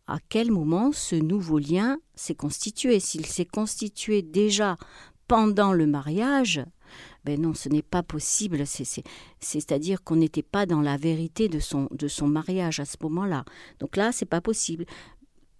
à 0.06 0.18
quel 0.28 0.50
moment 0.50 0.90
ce 0.92 1.16
nouveau 1.16 1.58
lien 1.58 1.98
s'est 2.14 2.34
constitué. 2.34 2.98
S'il 2.98 3.26
s'est 3.26 3.44
constitué 3.44 4.22
déjà 4.22 4.76
pendant 5.28 5.72
le 5.72 5.86
mariage, 5.86 6.64
ben 7.24 7.40
non, 7.40 7.54
ce 7.54 7.68
n'est 7.68 7.82
pas 7.82 8.02
possible. 8.02 8.64
C'est-à-dire 9.40 10.02
qu'on 10.02 10.16
n'était 10.16 10.42
pas 10.42 10.66
dans 10.66 10.80
la 10.80 10.96
vérité 10.96 11.48
de 11.48 11.58
son, 11.58 11.88
mariage 12.26 12.80
à 12.80 12.84
ce 12.84 12.96
moment-là. 13.02 13.44
Donc 13.78 13.96
là, 13.96 14.12
c'est 14.12 14.26
pas 14.26 14.40
possible. 14.40 14.86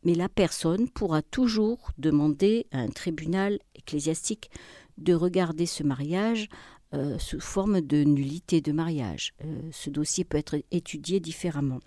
Mais 0.05 0.15
la 0.15 0.29
personne 0.29 0.89
pourra 0.89 1.21
toujours 1.23 1.91
demander 1.99 2.67
à 2.73 2.79
un 2.79 2.89
tribunal 2.89 3.59
ecclésiastique 3.75 4.51
de 4.97 5.15
regarder 5.15 5.67
ce 5.67 5.83
mariage 5.83 6.49
euh, 6.95 7.19
sous 7.19 7.41
forme 7.41 7.81
de 7.83 8.03
nullité 8.03 8.61
de 8.61 8.73
mariage. 8.73 9.33
Euh, 9.45 9.61
ce 9.73 9.91
dossier 9.91 10.25
peut 10.25 10.39
être 10.39 10.57
étudié 10.71 11.21
différemment. 11.21 11.81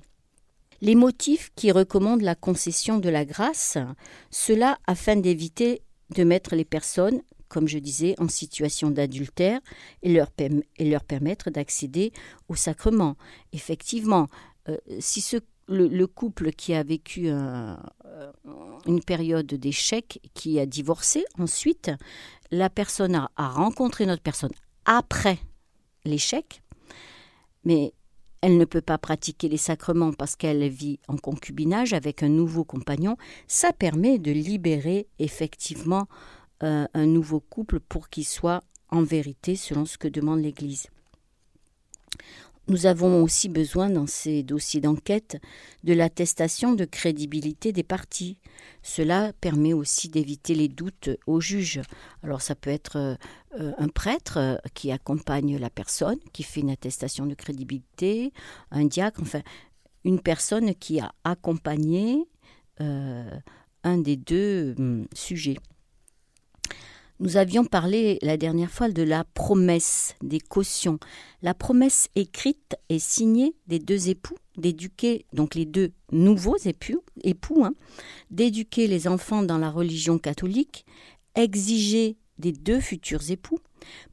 Les 0.81 0.95
motifs 0.95 1.49
qui 1.55 1.71
recommandent 1.71 2.21
la 2.21 2.35
concession 2.35 2.99
de 2.99 3.09
la 3.09 3.25
grâce, 3.25 3.77
cela 4.29 4.77
afin 4.85 5.15
d'éviter 5.15 5.81
de 6.13 6.23
mettre 6.23 6.55
les 6.55 6.65
personnes 6.65 7.21
comme 7.53 7.67
je 7.67 7.77
disais, 7.77 8.15
en 8.17 8.27
situation 8.27 8.89
d'adultère 8.89 9.59
et 10.01 10.11
leur, 10.11 10.29
et 10.39 10.89
leur 10.89 11.03
permettre 11.03 11.51
d'accéder 11.51 12.11
au 12.49 12.55
sacrement. 12.55 13.15
Effectivement, 13.51 14.27
euh, 14.69 14.77
si 14.99 15.23
le, 15.67 16.05
couple 16.07 16.51
qui 16.51 16.73
a 16.73 16.81
vécu 16.81 17.25
euh, 17.27 17.75
une 18.87 19.03
période 19.03 19.45
d'échec, 19.45 20.19
qui 20.33 20.59
a 20.59 20.65
divorcé 20.65 21.25
ensuite, 21.37 21.91
la 22.49 22.71
personne 22.71 23.13
a 23.15 23.29
rencontré 23.47 24.07
notre 24.07 24.23
personne 24.23 24.51
après 24.85 25.37
l'échec, 26.03 26.63
mais 27.65 27.93
elle 28.41 28.57
ne 28.57 28.65
peut 28.65 28.81
pas 28.81 28.97
pratiquer 28.97 29.47
les 29.47 29.57
sacrements 29.57 30.11
parce 30.11 30.35
qu'elle 30.35 30.67
vit 30.69 30.99
en 31.07 31.17
concubinage 31.17 31.93
avec 31.93 32.23
un 32.23 32.29
nouveau 32.29 32.63
compagnon, 32.63 33.15
ça 33.47 33.73
permet 33.73 34.17
de 34.17 34.31
libérer 34.31 35.07
effectivement 35.19 36.07
euh, 36.63 36.85
un 36.93 37.05
nouveau 37.05 37.41
couple 37.41 37.79
pour 37.81 38.09
qu'il 38.09 38.25
soit 38.25 38.63
en 38.89 39.03
vérité 39.03 39.55
selon 39.57 39.85
ce 39.85 39.97
que 39.97 40.07
demande 40.07 40.41
l'Église. 40.41 40.87
Nous 42.69 42.85
avons 42.85 43.21
aussi 43.21 43.49
besoin 43.49 43.89
dans 43.89 44.07
ces 44.07 44.43
dossiers 44.43 44.79
d'enquête 44.79 45.41
de 45.83 45.93
l'attestation 45.93 46.73
de 46.73 46.85
crédibilité 46.85 47.73
des 47.73 47.83
parties. 47.83 48.37
Cela 48.81 49.33
permet 49.41 49.73
aussi 49.73 50.07
d'éviter 50.07 50.55
les 50.55 50.69
doutes 50.69 51.09
aux 51.27 51.41
juges. 51.41 51.81
Alors 52.23 52.41
ça 52.41 52.55
peut 52.55 52.69
être 52.69 53.17
euh, 53.59 53.73
un 53.77 53.89
prêtre 53.89 54.37
euh, 54.37 54.55
qui 54.73 54.91
accompagne 54.91 55.57
la 55.57 55.69
personne, 55.69 56.19
qui 56.31 56.43
fait 56.43 56.61
une 56.61 56.69
attestation 56.69 57.25
de 57.25 57.33
crédibilité, 57.33 58.31
un 58.71 58.85
diacre, 58.85 59.21
enfin 59.21 59.41
une 60.05 60.21
personne 60.21 60.73
qui 60.75 61.01
a 61.01 61.11
accompagné 61.25 62.25
un 62.79 63.97
des 63.97 64.17
deux 64.17 64.75
hum, 64.77 65.07
sujets. 65.13 65.57
Nous 67.23 67.37
avions 67.37 67.63
parlé 67.63 68.19
la 68.21 68.35
dernière 68.35 68.69
fois 68.69 68.89
de 68.89 69.01
la 69.01 69.23
promesse 69.23 70.13
des 70.21 70.41
cautions. 70.41 70.99
La 71.41 71.53
promesse 71.53 72.09
écrite 72.15 72.75
et 72.89 72.99
signée 72.99 73.55
des 73.65 73.79
deux 73.79 74.09
époux 74.09 74.35
d'éduquer, 74.57 75.25
donc 75.31 75.55
les 75.55 75.65
deux 75.65 75.93
nouveaux 76.11 76.57
époux, 76.57 77.63
hein, 77.63 77.73
d'éduquer 78.29 78.87
les 78.87 79.07
enfants 79.07 79.41
dans 79.41 79.57
la 79.57 79.71
religion 79.71 80.19
catholique, 80.19 80.85
exiger 81.33 82.17
des 82.39 82.51
deux 82.51 82.81
futurs 82.81 83.31
époux, 83.31 83.59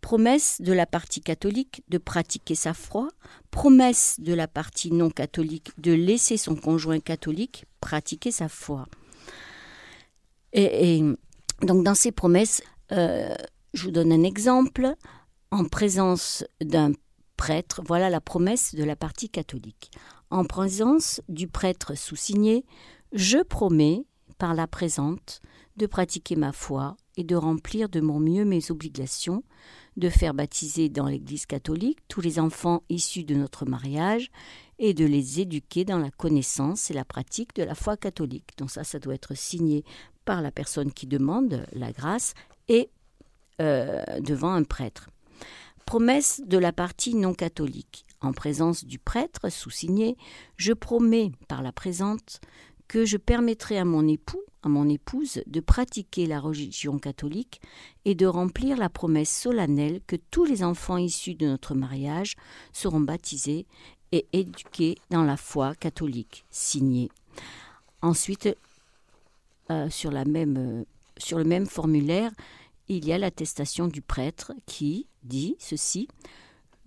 promesse 0.00 0.60
de 0.60 0.72
la 0.72 0.86
partie 0.86 1.20
catholique 1.20 1.82
de 1.88 1.98
pratiquer 1.98 2.54
sa 2.54 2.74
foi, 2.74 3.08
promesse 3.50 4.20
de 4.20 4.34
la 4.34 4.46
partie 4.46 4.92
non 4.92 5.10
catholique 5.10 5.72
de 5.78 5.92
laisser 5.92 6.36
son 6.36 6.54
conjoint 6.54 7.00
catholique 7.00 7.64
pratiquer 7.80 8.30
sa 8.30 8.48
foi. 8.48 8.86
et 10.52 11.02
donc 11.62 11.84
dans 11.84 11.94
ces 11.94 12.10
promesses, 12.10 12.62
euh, 12.92 13.34
je 13.74 13.84
vous 13.84 13.90
donne 13.90 14.12
un 14.12 14.22
exemple. 14.22 14.94
En 15.50 15.64
présence 15.64 16.44
d'un 16.60 16.92
prêtre, 17.36 17.80
voilà 17.86 18.10
la 18.10 18.20
promesse 18.20 18.74
de 18.74 18.84
la 18.84 18.96
partie 18.96 19.28
catholique. 19.28 19.90
En 20.30 20.44
présence 20.44 21.20
du 21.28 21.48
prêtre 21.48 21.96
sous-signé, 21.96 22.64
je 23.12 23.38
promets, 23.38 24.04
par 24.38 24.54
la 24.54 24.66
présente, 24.66 25.40
de 25.76 25.86
pratiquer 25.86 26.36
ma 26.36 26.52
foi 26.52 26.96
et 27.16 27.24
de 27.24 27.34
remplir 27.34 27.88
de 27.88 28.00
mon 28.00 28.20
mieux 28.20 28.44
mes 28.44 28.70
obligations, 28.70 29.42
de 29.96 30.08
faire 30.08 30.34
baptiser 30.34 30.88
dans 30.88 31.06
l'Église 31.06 31.46
catholique 31.46 31.98
tous 32.08 32.20
les 32.20 32.38
enfants 32.38 32.82
issus 32.88 33.24
de 33.24 33.34
notre 33.34 33.66
mariage 33.66 34.30
et 34.78 34.94
de 34.94 35.04
les 35.04 35.40
éduquer 35.40 35.84
dans 35.84 35.98
la 35.98 36.10
connaissance 36.10 36.90
et 36.90 36.94
la 36.94 37.04
pratique 37.04 37.54
de 37.56 37.62
la 37.62 37.74
foi 37.74 37.96
catholique. 37.96 38.50
Donc 38.56 38.70
ça, 38.70 38.84
ça 38.84 38.98
doit 38.98 39.14
être 39.14 39.36
signé 39.36 39.84
par 40.24 40.42
la 40.42 40.52
personne 40.52 40.92
qui 40.92 41.06
demande 41.06 41.66
la 41.72 41.92
grâce 41.92 42.34
et 42.70 42.88
euh, 43.60 44.02
devant 44.20 44.52
un 44.52 44.62
prêtre. 44.62 45.10
Promesse 45.84 46.40
de 46.46 46.56
la 46.56 46.72
partie 46.72 47.14
non 47.14 47.34
catholique. 47.34 48.06
En 48.22 48.32
présence 48.32 48.84
du 48.84 48.98
prêtre 48.98 49.50
sous-signé, 49.50 50.16
je 50.56 50.72
promets 50.72 51.32
par 51.48 51.62
la 51.62 51.72
présente 51.72 52.40
que 52.86 53.04
je 53.04 53.16
permettrai 53.16 53.78
à 53.78 53.84
mon 53.84 54.06
époux, 54.06 54.42
à 54.62 54.68
mon 54.68 54.88
épouse, 54.88 55.42
de 55.46 55.60
pratiquer 55.60 56.26
la 56.26 56.38
religion 56.38 56.98
catholique 56.98 57.60
et 58.04 58.14
de 58.14 58.26
remplir 58.26 58.76
la 58.76 58.88
promesse 58.88 59.30
solennelle 59.30 60.00
que 60.06 60.16
tous 60.30 60.44
les 60.44 60.62
enfants 60.62 60.96
issus 60.96 61.34
de 61.34 61.46
notre 61.46 61.74
mariage 61.74 62.36
seront 62.72 63.00
baptisés 63.00 63.66
et 64.12 64.26
éduqués 64.32 64.96
dans 65.10 65.24
la 65.24 65.36
foi 65.36 65.74
catholique. 65.74 66.44
Signé. 66.50 67.10
Ensuite, 68.02 68.46
euh, 68.46 68.54
euh, 69.70 69.90
sur 69.90 70.10
le 70.10 71.44
même 71.44 71.66
formulaire, 71.66 72.32
il 72.96 73.06
y 73.06 73.12
a 73.12 73.18
l'attestation 73.18 73.86
du 73.86 74.02
prêtre 74.02 74.52
qui 74.66 75.06
dit 75.22 75.56
ceci 75.58 76.08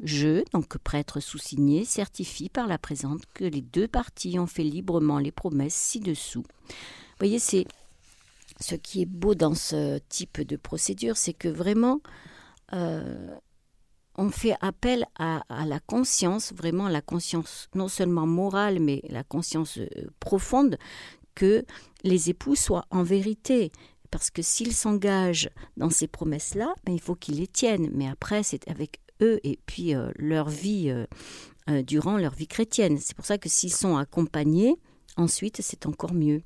Je, 0.04 0.44
donc 0.52 0.78
prêtre 0.78 1.20
sous-signé, 1.20 1.86
certifie 1.86 2.50
par 2.50 2.68
la 2.68 2.78
présente 2.78 3.26
que 3.34 3.46
les 3.46 3.62
deux 3.62 3.88
parties 3.88 4.38
ont 4.40 4.48
fait 4.48 4.64
librement 4.64 5.20
les 5.20 5.32
promesses 5.32 5.76
ci-dessous. 5.76 6.44
Vous 6.44 7.20
voyez, 7.20 7.40
c'est 7.40 7.66
ce 8.60 8.76
qui 8.76 9.02
est 9.02 9.06
beau 9.06 9.36
dans 9.36 9.56
ce 9.56 10.00
type 10.10 10.42
de 10.42 10.56
procédure, 10.56 11.18
c'est 11.18 11.34
que 11.34 11.48
vraiment, 11.48 12.02
euh, 12.74 13.36
on 14.16 14.30
fait 14.30 14.56
appel 14.62 15.06
à, 15.18 15.44
la 15.50 15.80
conscience, 15.80 16.54
vraiment 16.54 16.88
la 16.88 17.02
conscience 17.02 17.70
non 17.74 17.88
seulement 17.88 18.28
morale, 18.28 18.80
mais 18.80 19.02
la 19.10 19.24
conscience 19.24 19.78
euh, 19.78 19.88
profonde, 20.20 20.78
que 21.36 21.66
les 22.04 22.30
époux 22.30 22.56
soient 22.56 22.86
en 22.92 23.04
vérité. 23.04 23.72
Parce 24.14 24.30
que 24.30 24.44
s'ils 24.44 24.74
s'engagent 24.74 25.50
dans 25.76 25.90
ces 25.90 26.08
promesses-là, 26.08 26.76
ben, 26.86 26.94
il 26.94 27.02
faut 27.02 27.16
qu'ils 27.16 27.40
les 27.40 27.48
tiennent. 27.48 27.90
Mais 27.94 28.08
après, 28.08 28.44
c'est 28.44 28.70
avec 28.70 29.00
eux 29.22 29.40
et 29.44 29.58
puis 29.66 29.96
euh, 29.96 30.12
leur 30.18 30.50
vie 30.50 30.94
durant 31.88 32.18
leur 32.18 32.36
vie 32.36 32.48
chrétienne. 32.48 33.00
C'est 33.00 33.16
pour 33.16 33.26
ça 33.26 33.40
que 33.40 33.50
s'ils 33.50 33.74
sont 33.74 33.98
accompagnés, 33.98 34.76
ensuite, 35.18 35.62
c'est 35.62 35.88
encore 35.88 36.14
mieux. 36.14 36.44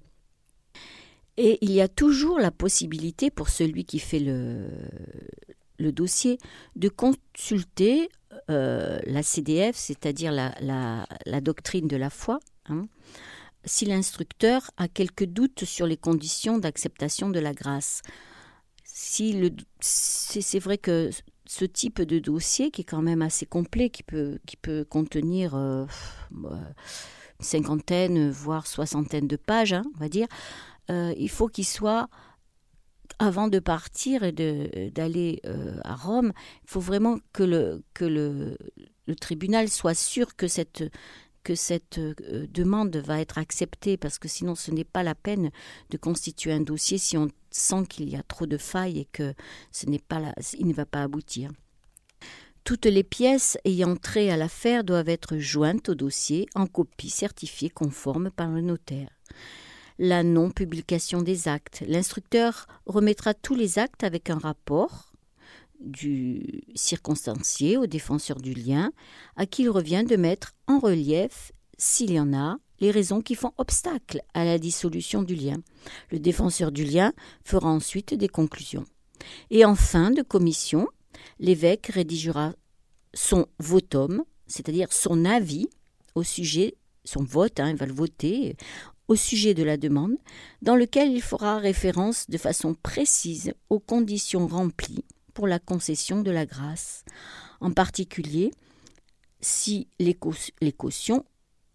Et 1.38 1.60
il 1.62 1.72
y 1.72 1.82
a 1.82 1.88
toujours 1.88 2.40
la 2.40 2.52
possibilité 2.52 3.30
pour 3.30 3.50
celui 3.50 3.86
qui 3.86 4.00
fait 4.00 4.20
le, 4.20 4.70
dossier 5.92 6.40
de 6.76 6.90
consulter 6.90 8.10
euh, 8.50 9.00
la 9.06 9.22
CDF, 9.22 9.76
c'est-à-dire 9.76 10.32
la, 10.32 10.56
la, 10.62 11.42
doctrine 11.42 11.88
de 11.88 11.96
la 11.96 12.10
foi, 12.10 12.40
hein, 12.66 12.88
si 13.68 13.86
l'instructeur 13.86 14.72
a 14.78 14.88
quelques 14.88 15.26
doutes 15.26 15.66
sur 15.66 15.86
les 15.86 15.98
conditions 15.98 16.58
d'acceptation 16.58 17.30
de 17.30 17.40
la 17.40 17.54
grâce. 17.54 18.02
Si 18.84 19.54
c'est 19.80 20.60
vrai 20.60 20.78
que 20.78 21.12
ce 21.46 21.66
type 21.66 22.02
de 22.02 22.20
dossier, 22.20 22.72
qui 22.72 22.82
est 22.82 22.86
quand 22.86 23.02
même 23.02 23.22
assez 23.22 23.46
complet, 23.46 23.90
qui 23.90 24.04
peut, 24.04 24.40
qui 24.46 24.58
peut 24.58 24.86
contenir 24.86 25.56
euh, 25.56 25.86
une 26.32 26.66
cinquantaine, 27.40 28.30
voire 28.30 28.68
soixantaine 28.68 29.28
de 29.28 29.36
pages, 29.36 29.74
hein, 29.74 29.84
on 29.96 30.00
va 30.00 30.10
dire, 30.10 30.28
euh, 30.90 31.14
il 31.18 31.30
faut 31.30 31.48
qu'il 31.48 31.66
soit 31.66 32.10
avant 33.20 33.48
de 33.48 33.60
partir 33.60 34.24
et 34.24 34.32
d'aller 34.32 35.42
euh, 35.46 35.80
à 35.84 35.96
Rome, 35.96 36.34
il 36.64 36.70
faut 36.70 36.80
vraiment 36.80 37.18
que 37.34 37.44
le, 37.44 37.84
que 37.94 38.06
le 38.06 39.16
tribunal 39.16 39.70
soit 39.70 39.96
sûr 39.96 40.36
que 40.36 40.48
cette, 40.48 40.84
que 41.48 41.56
cette 41.56 41.98
euh, 41.98 42.46
demande 42.50 42.98
va 42.98 43.22
être 43.22 43.38
acceptée, 43.38 43.96
parce 43.96 44.20
que 44.20 44.28
sinon 44.28 44.54
ce 44.54 44.70
n'est 44.70 44.84
pas 44.84 45.02
la 45.02 45.16
peine 45.16 45.50
de 45.92 45.98
constituer 45.98 46.52
un 46.52 46.60
dossier 46.60 46.98
si 46.98 47.18
on 47.18 47.30
sent 47.52 47.86
qu'il 47.88 48.10
y 48.10 48.18
a 48.18 48.24
trop 48.24 48.46
de 48.46 48.58
failles 48.58 49.00
et 49.00 49.06
que 49.06 49.34
ce 49.72 49.86
n'est 49.86 49.98
pas 49.98 50.34
il 50.60 50.68
ne 50.68 50.74
va 50.74 50.86
pas 50.86 51.04
aboutir. 51.04 51.50
Toutes 52.66 52.86
les 52.86 53.06
pièces 53.06 53.58
ayant 53.64 53.96
trait 53.96 54.30
à 54.30 54.36
l'affaire 54.36 54.84
doivent 54.84 55.08
être 55.08 55.38
jointes 55.38 55.88
au 55.88 55.96
dossier 55.96 56.48
en 56.54 56.68
copie 56.68 57.10
certifiée 57.10 57.70
conforme 57.70 58.30
par 58.30 58.50
le 58.50 58.60
notaire 58.60 59.10
la 60.00 60.22
non-publication 60.22 61.24
des 61.24 61.48
actes. 61.48 61.84
L'instructeur 61.88 62.68
remettra 62.86 63.34
tous 63.34 63.56
les 63.56 63.80
actes 63.80 64.04
avec 64.04 64.30
un 64.30 64.38
rapport 64.38 65.07
du 65.80 66.64
circonstancié 66.76 67.78
au 67.78 67.86
défenseur 67.86 68.38
du 68.42 68.54
lien, 68.54 68.92
à 69.36 69.46
qui 69.46 69.64
il 69.64 69.70
revient 69.70 70.04
de 70.08 70.16
mettre 70.16 70.56
en 70.68 70.80
relief, 70.80 71.52
s'il 71.78 72.12
y 72.12 72.20
en 72.20 72.34
a, 72.34 72.58
les 72.80 72.92
raisons 72.92 73.22
qui 73.22 73.36
font 73.36 73.54
obstacle 73.58 74.22
à 74.34 74.46
la 74.46 74.60
dissolution 74.60 75.24
du 75.24 75.36
lien. 75.36 75.58
Le 76.12 76.20
défenseur 76.20 76.72
du 76.72 76.84
lien 76.84 77.14
fera 77.44 77.70
ensuite 77.70 78.14
des 78.14 78.28
conclusions. 78.28 78.86
Et 79.50 79.66
en 79.66 79.76
fin 79.76 80.12
de 80.12 80.22
commission, 80.22 80.88
l'évêque 81.40 81.88
rédigera 81.88 82.54
son 83.14 83.48
votum, 83.60 84.24
c'est-à-dire 84.46 84.94
son 84.94 85.26
avis 85.26 85.68
au 86.16 86.24
sujet, 86.24 86.76
son 87.04 87.24
vote, 87.24 87.60
hein, 87.60 87.70
il 87.70 87.76
va 87.76 87.86
le 87.86 87.94
voter, 87.94 88.56
au 89.08 89.16
sujet 89.16 89.54
de 89.54 89.64
la 89.64 89.78
demande, 89.78 90.18
dans 90.62 90.76
lequel 90.76 91.12
il 91.12 91.22
fera 91.22 91.58
référence 91.58 92.30
de 92.30 92.38
façon 92.38 92.74
précise 92.76 93.54
aux 93.70 93.80
conditions 93.80 94.48
remplies 94.48 95.06
pour 95.38 95.46
la 95.46 95.60
concession 95.60 96.24
de 96.24 96.32
la 96.32 96.48
grâce, 96.48 97.06
en 97.62 97.72
particulier 97.72 98.50
si 99.40 99.88
les, 100.00 100.16
cautions 100.16 101.26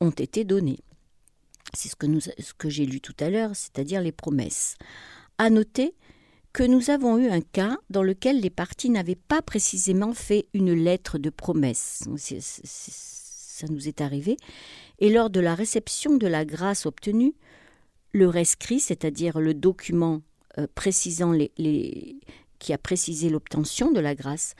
ont 0.00 0.10
été 0.10 0.42
données. 0.42 0.80
C'est 1.72 1.88
ce 1.88 2.54
que, 2.54 2.68
j'ai 2.68 2.86
lu 2.86 3.00
tout 3.00 3.14
à 3.20 3.30
l'heure, 3.30 3.54
c'est-à-dire 3.54 4.00
les 4.00 4.10
promesses. 4.10 4.74
À 5.38 5.48
noter 5.48 5.94
que 6.52 6.64
nous 6.64 6.90
avons 6.90 7.18
eu 7.18 7.28
un 7.28 7.40
cas 7.40 7.78
dans 7.88 8.02
lequel 8.02 8.40
les 8.40 8.50
parties 8.50 8.90
n'avaient 8.90 9.14
pas 9.14 9.42
précisément 9.42 10.12
fait 10.12 10.48
une 10.54 10.72
lettre 10.72 11.18
de 11.18 11.30
promesse. 11.30 12.02
ça 12.64 13.66
nous 13.68 13.86
est 13.86 14.00
arrivé, 14.00 14.38
et 14.98 15.08
lors 15.08 15.30
de 15.30 15.38
la 15.38 15.54
réception 15.54 16.16
de 16.16 16.26
la 16.26 16.44
grâce 16.44 16.84
obtenue, 16.84 17.36
le 18.10 18.28
rescrit, 18.28 18.80
c'est-à-dire 18.80 19.38
le 19.38 19.54
document 19.54 20.20
euh, 20.58 20.66
précisant 20.74 21.32
les, 21.32 22.20
qui 22.62 22.72
a 22.72 22.78
précisé 22.78 23.28
l'obtention 23.28 23.90
de 23.90 23.98
la 23.98 24.14
grâce, 24.14 24.54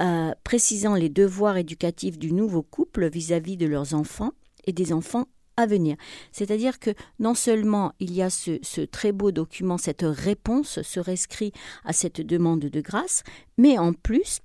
euh, 0.00 0.32
précisant 0.44 0.94
les 0.94 1.10
devoirs 1.10 1.58
éducatifs 1.58 2.18
du 2.18 2.32
nouveau 2.32 2.62
couple 2.62 3.10
vis-à-vis 3.10 3.58
de 3.58 3.66
leurs 3.66 3.92
enfants 3.92 4.32
et 4.64 4.72
des 4.72 4.94
enfants 4.94 5.26
à 5.58 5.66
venir. 5.66 5.96
C'est-à-dire 6.32 6.78
que 6.78 6.90
non 7.18 7.34
seulement 7.34 7.92
il 8.00 8.14
y 8.14 8.22
a 8.22 8.30
ce, 8.30 8.58
ce, 8.62 8.80
très 8.80 9.12
beau 9.12 9.30
document, 9.30 9.76
cette 9.76 10.06
réponse, 10.06 10.80
ce 10.80 11.00
rescrit 11.00 11.52
à 11.84 11.92
cette 11.92 12.22
demande 12.22 12.60
de 12.60 12.80
grâce, 12.80 13.24
mais 13.58 13.78
en 13.78 13.92
plus, 13.92 14.40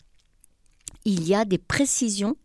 il 1.06 1.26
y 1.26 1.34
a 1.34 1.46
des 1.46 1.58
précisions 1.58 2.36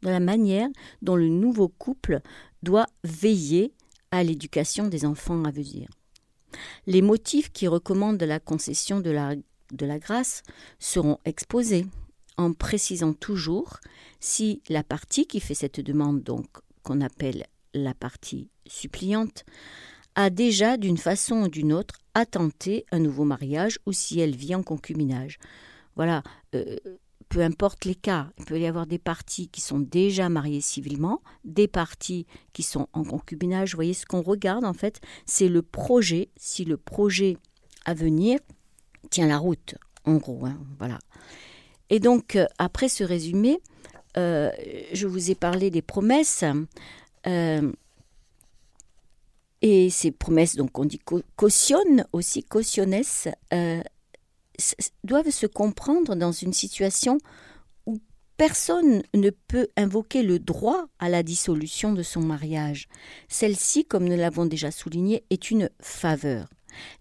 de 0.00 0.08
la 0.08 0.20
manière 0.20 0.68
dont 1.02 1.16
le 1.16 1.28
nouveau 1.28 1.68
couple 1.68 2.20
doit 2.62 2.86
veiller 3.04 3.74
à 4.10 4.24
l'éducation 4.24 4.88
des 4.88 5.04
enfants 5.04 5.44
à 5.44 5.50
venir. 5.50 5.90
Les 6.86 7.02
motifs 7.02 7.52
qui 7.52 7.68
recommandent 7.68 8.22
la 8.22 8.40
concession 8.40 9.00
de 9.00 9.10
la, 9.10 9.34
de 9.72 9.86
la 9.86 9.98
grâce 9.98 10.42
seront 10.78 11.18
exposés 11.24 11.86
en 12.36 12.52
précisant 12.52 13.12
toujours 13.12 13.78
si 14.20 14.62
la 14.68 14.82
partie 14.82 15.26
qui 15.26 15.40
fait 15.40 15.54
cette 15.54 15.80
demande, 15.80 16.22
donc 16.22 16.46
qu'on 16.82 17.00
appelle 17.00 17.46
la 17.74 17.94
partie 17.94 18.48
suppliante, 18.66 19.44
a 20.14 20.30
déjà 20.30 20.76
d'une 20.76 20.98
façon 20.98 21.42
ou 21.42 21.48
d'une 21.48 21.72
autre 21.72 21.96
attenté 22.14 22.86
un 22.90 22.98
nouveau 22.98 23.24
mariage 23.24 23.78
ou 23.86 23.92
si 23.92 24.20
elle 24.20 24.34
vit 24.34 24.54
en 24.54 24.62
concubinage. 24.62 25.38
Voilà, 25.96 26.22
euh, 26.54 26.76
peu 27.28 27.42
importe 27.42 27.84
les 27.84 27.94
cas, 27.94 28.30
il 28.38 28.44
peut 28.44 28.58
y 28.58 28.66
avoir 28.66 28.86
des 28.86 28.98
parties 28.98 29.48
qui 29.48 29.60
sont 29.60 29.78
déjà 29.78 30.28
mariées 30.28 30.60
civilement, 30.60 31.22
des 31.44 31.68
parties 31.68 32.26
qui 32.52 32.62
sont 32.62 32.88
en 32.92 33.04
concubinage. 33.04 33.72
Vous 33.72 33.76
voyez, 33.76 33.94
ce 33.94 34.06
qu'on 34.06 34.22
regarde 34.22 34.64
en 34.64 34.72
fait, 34.72 35.00
c'est 35.26 35.48
le 35.48 35.62
projet, 35.62 36.30
si 36.36 36.64
le 36.64 36.76
projet 36.76 37.36
à 37.84 37.94
venir 37.94 38.38
tient 39.10 39.26
la 39.26 39.38
route, 39.38 39.76
en 40.04 40.16
gros. 40.16 40.46
Hein, 40.46 40.58
voilà. 40.78 40.98
Et 41.90 42.00
donc, 42.00 42.36
euh, 42.36 42.46
après 42.58 42.88
ce 42.88 43.04
résumé, 43.04 43.60
euh, 44.16 44.50
je 44.92 45.06
vous 45.06 45.30
ai 45.30 45.34
parlé 45.34 45.70
des 45.70 45.82
promesses. 45.82 46.44
Euh, 47.26 47.72
et 49.60 49.90
ces 49.90 50.12
promesses, 50.12 50.54
donc 50.56 50.78
on 50.78 50.84
dit 50.84 51.00
cautionne 51.36 52.06
aussi, 52.12 52.44
cautionnes, 52.44 53.02
doivent 55.02 55.30
se 55.30 55.46
comprendre 55.46 56.14
dans 56.14 56.30
une 56.30 56.52
situation 56.52 57.18
où 57.86 57.98
personne 58.36 59.02
ne 59.14 59.30
peut 59.30 59.66
invoquer 59.76 60.22
le 60.22 60.38
droit 60.38 60.86
à 61.00 61.08
la 61.08 61.24
dissolution 61.24 61.92
de 61.92 62.04
son 62.04 62.20
mariage. 62.20 62.88
Celle-ci, 63.28 63.84
comme 63.84 64.08
nous 64.08 64.16
l'avons 64.16 64.46
déjà 64.46 64.70
souligné, 64.70 65.24
est 65.30 65.50
une 65.50 65.70
faveur. 65.80 66.48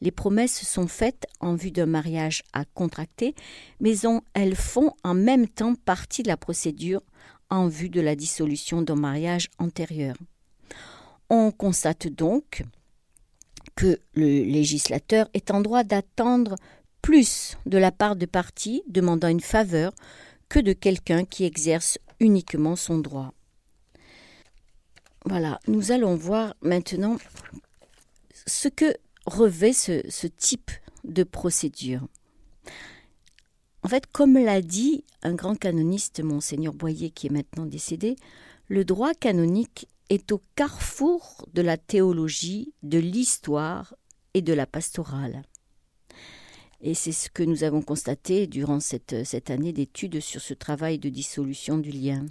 Les 0.01 0.11
promesses 0.11 0.63
sont 0.63 0.87
faites 0.87 1.25
en 1.39 1.55
vue 1.55 1.71
d'un 1.71 1.85
mariage 1.85 2.43
à 2.53 2.65
contracter, 2.65 3.35
mais 3.79 3.95
elles 4.33 4.55
font 4.55 4.93
en 5.03 5.13
même 5.13 5.47
temps 5.47 5.75
partie 5.75 6.23
de 6.23 6.27
la 6.27 6.37
procédure 6.37 7.01
en 7.49 7.67
vue 7.67 7.89
de 7.89 8.01
la 8.01 8.15
dissolution 8.15 8.81
d'un 8.81 8.95
mariage 8.95 9.49
antérieur. 9.59 10.15
On 11.29 11.51
constate 11.51 12.07
donc 12.07 12.63
que 13.75 13.99
le 14.13 14.43
législateur 14.43 15.29
est 15.33 15.51
en 15.51 15.61
droit 15.61 15.83
d'attendre 15.83 16.55
plus 17.01 17.57
de 17.65 17.77
la 17.77 17.91
part 17.91 18.15
de 18.15 18.25
parties 18.25 18.81
demandant 18.87 19.27
une 19.27 19.39
faveur 19.39 19.93
que 20.49 20.59
de 20.59 20.73
quelqu'un 20.73 21.25
qui 21.25 21.45
exerce 21.45 21.99
uniquement 22.19 22.75
son 22.75 22.97
droit. 22.97 23.33
Voilà, 25.25 25.59
nous 25.67 25.91
allons 25.91 26.15
voir 26.15 26.55
maintenant 26.61 27.17
ce 28.45 28.67
que 28.69 28.95
revêt 29.27 29.73
ce, 29.73 30.27
type 30.27 30.71
de 31.03 31.23
procédure. 31.23 32.07
En 33.83 33.89
fait, 33.89 34.07
comme 34.07 34.33
l'a 34.33 34.61
dit 34.61 35.03
un 35.21 35.35
grand 35.35 35.55
canoniste, 35.55 36.23
monseigneur 36.23 36.73
Boyer, 36.73 37.11
qui 37.11 37.27
est 37.27 37.31
maintenant 37.31 37.65
décédé, 37.65 38.15
le 38.67 38.83
droit 38.83 39.13
canonique 39.13 39.87
est 40.09 40.31
au 40.31 40.41
carrefour 40.55 41.45
de 41.53 41.61
la 41.61 41.77
théologie, 41.77 42.73
de 42.83 42.97
l'histoire 42.97 43.93
et 44.33 44.41
de 44.41 44.53
la 44.53 44.65
pastorale. 44.65 45.43
Et 46.81 46.93
c'est 46.93 47.11
ce 47.11 47.29
que 47.29 47.43
nous 47.43 47.63
avons 47.63 47.81
constaté 47.81 48.47
durant 48.47 48.79
cette, 48.79 49.25
cette 49.25 49.49
année 49.49 49.73
d'études 49.73 50.19
sur 50.19 50.41
ce 50.41 50.53
travail 50.53 50.99
de 50.99 51.09
dissolution 51.09 51.77
du 51.77 51.91
lien. 51.91 52.25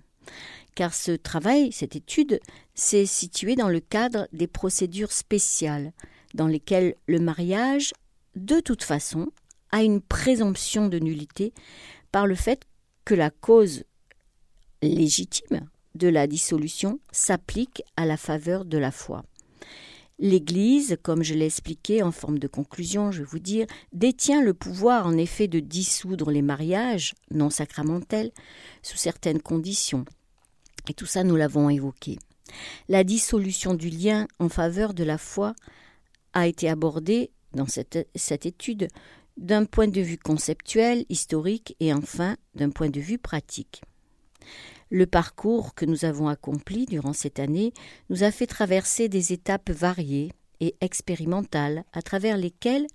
Car 0.75 0.95
ce 0.95 1.13
travail, 1.13 1.73
cette 1.73 1.97
étude, 1.97 2.41
s'est 2.75 3.07
situé 3.07 3.55
dans 3.57 3.69
le 3.69 3.81
cadre 3.81 4.29
des 4.33 4.47
procédures 4.47 5.13
spéciales, 5.13 5.93
dans 6.37 6.47
lesquelles 6.47 6.95
le 7.09 7.19
mariage, 7.19 7.93
de 8.37 8.61
toute 8.61 8.85
façon, 8.85 9.33
a 9.73 9.83
une 9.83 10.01
présomption 10.01 10.89
de 10.89 10.99
nullité 10.99 11.53
par 12.13 12.27
le 12.27 12.35
fait 12.35 12.63
que 13.05 13.15
la 13.15 13.31
cause 13.31 13.85
légitime 14.83 15.69
de 15.95 16.09
la 16.09 16.27
dissolution 16.27 17.01
s'applique 17.11 17.83
à 17.97 18.05
la 18.05 18.17
faveur 18.17 18.65
de 18.65 18.79
la 18.79 18.91
foi. 18.91 19.25
L'Église, 20.19 20.97
comme 21.03 21.23
je 21.23 21.35
l'ai 21.35 21.47
expliqué 21.47 22.03
en 22.03 22.13
forme 22.13 22.39
de 22.39 22.49
conclusion, 22.49 23.11
je 23.11 23.19
vais 23.19 23.29
vous 23.29 23.39
dire, 23.39 23.67
détient 23.93 24.43
le 24.43 24.55
pouvoir 24.55 25.07
en 25.07 25.17
effet 25.17 25.49
de 25.49 25.61
dissoudre 25.61 26.31
les 26.31 26.43
mariages 26.43 27.15
non 27.31 27.51
sacramentels 27.51 28.33
sous 28.83 28.97
certaines 28.97 29.43
conditions. 29.43 30.05
Et 30.89 30.95
tout 30.95 31.07
ça, 31.07 31.23
nous 31.23 31.37
l'avons 31.37 31.69
évoqué. 31.69 32.19
La 32.89 33.05
dissolution 33.05 33.75
du 33.75 33.91
lien 33.91 34.27
en 34.39 34.49
faveur 34.49 34.95
de 34.95 35.05
la 35.05 35.19
foi 35.19 35.55
a 36.37 36.47
été 36.47 36.69
abordée 36.69 37.31
dans 37.55 37.67
cette, 37.67 38.07
cette 38.15 38.45
étude 38.45 38.89
d'un 39.39 39.65
point 39.65 39.89
de 39.89 40.03
vue 40.03 40.19
conceptuel, 40.19 41.07
historique 41.09 41.75
et 41.81 41.95
enfin 41.95 42.37
d'un 42.55 42.69
point 42.69 42.91
de 42.91 43.01
vue 43.01 43.17
pratique. 43.17 43.81
Le 44.91 45.07
parcours 45.07 45.75
que 45.75 45.87
nous 45.87 46.05
avons 46.05 46.29
accompli 46.29 46.85
durant 46.85 47.15
cette 47.15 47.41
année 47.41 47.73
nous 48.11 48.23
a 48.23 48.31
fait 48.31 48.47
traverser 48.47 49.09
des 49.09 49.33
étapes 49.33 49.71
variées 49.71 50.31
et 50.61 50.77
expérimentales 50.83 51.85
à 51.95 52.03
travers 52.03 52.37
lesquelles 52.37 52.87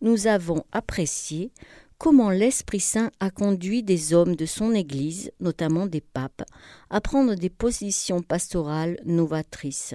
nous 0.00 0.28
avons 0.28 0.64
apprécié 0.70 1.50
comment 1.98 2.30
l'Esprit 2.30 2.80
Saint 2.80 3.10
a 3.18 3.30
conduit 3.30 3.82
des 3.82 4.14
hommes 4.14 4.36
de 4.36 4.46
son 4.46 4.72
Église, 4.72 5.32
notamment 5.40 5.86
des 5.86 6.00
papes, 6.00 6.44
à 6.90 7.00
prendre 7.00 7.34
des 7.34 7.50
positions 7.50 8.22
pastorales 8.22 8.98
novatrices. 9.04 9.94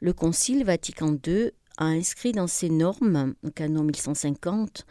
Le 0.00 0.12
Concile 0.12 0.64
Vatican 0.64 1.16
II 1.26 1.50
a 1.76 1.86
inscrit 1.86 2.32
dans 2.32 2.46
ses 2.46 2.68
normes, 2.68 3.34
canon 3.54 3.84
1150, 3.84 4.86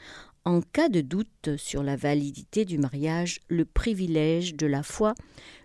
en 0.46 0.62
cas 0.62 0.90
de 0.90 1.02
doute 1.02 1.56
sur 1.58 1.84
la 1.84 1.96
validité 1.96 2.66
du 2.66 2.78
mariage, 2.78 3.40
le 3.48 3.64
privilège 3.64 4.56
de 4.56 4.68
la 4.68 4.84
foi 4.84 5.14